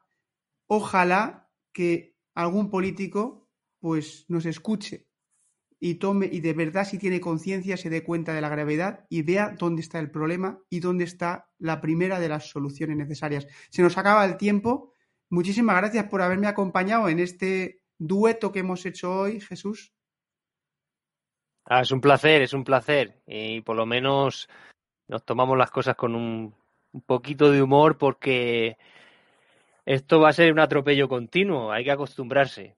ojalá 0.67 1.51
que 1.73 2.15
algún 2.33 2.69
político 2.69 3.49
pues 3.79 4.23
nos 4.29 4.45
escuche 4.45 5.09
y 5.77 5.95
tome 5.95 6.29
y 6.31 6.39
de 6.39 6.53
verdad 6.53 6.87
si 6.87 6.97
tiene 6.97 7.19
conciencia 7.19 7.75
se 7.75 7.89
dé 7.89 8.05
cuenta 8.05 8.33
de 8.33 8.39
la 8.39 8.49
gravedad 8.49 9.05
y 9.09 9.23
vea 9.23 9.53
dónde 9.59 9.81
está 9.81 9.99
el 9.99 10.09
problema 10.09 10.59
y 10.69 10.79
dónde 10.79 11.03
está 11.03 11.51
la 11.59 11.81
primera 11.81 12.21
de 12.21 12.29
las 12.29 12.49
soluciones 12.49 12.95
necesarias. 12.95 13.45
Se 13.69 13.81
nos 13.81 13.97
acaba 13.97 14.23
el 14.23 14.37
tiempo, 14.37 14.93
Muchísimas 15.29 15.75
gracias 15.75 16.05
por 16.05 16.21
haberme 16.21 16.47
acompañado 16.47 17.09
en 17.09 17.19
este 17.19 17.81
dueto 17.97 18.51
que 18.51 18.59
hemos 18.59 18.85
hecho 18.85 19.13
hoy, 19.13 19.41
Jesús. 19.41 19.93
Ah, 21.65 21.81
es 21.81 21.91
un 21.91 21.99
placer, 21.99 22.41
es 22.41 22.53
un 22.53 22.63
placer. 22.63 23.21
Y 23.27 23.59
por 23.61 23.75
lo 23.75 23.85
menos 23.85 24.47
nos 25.07 25.23
tomamos 25.23 25.57
las 25.57 25.71
cosas 25.71 25.95
con 25.95 26.15
un, 26.15 26.53
poquito 27.05 27.51
de 27.51 27.61
humor 27.61 27.97
porque 27.97 28.77
esto 29.85 30.19
va 30.19 30.29
a 30.29 30.33
ser 30.33 30.51
un 30.51 30.59
atropello 30.59 31.07
continuo, 31.07 31.71
hay 31.71 31.83
que 31.83 31.91
acostumbrarse. 31.91 32.75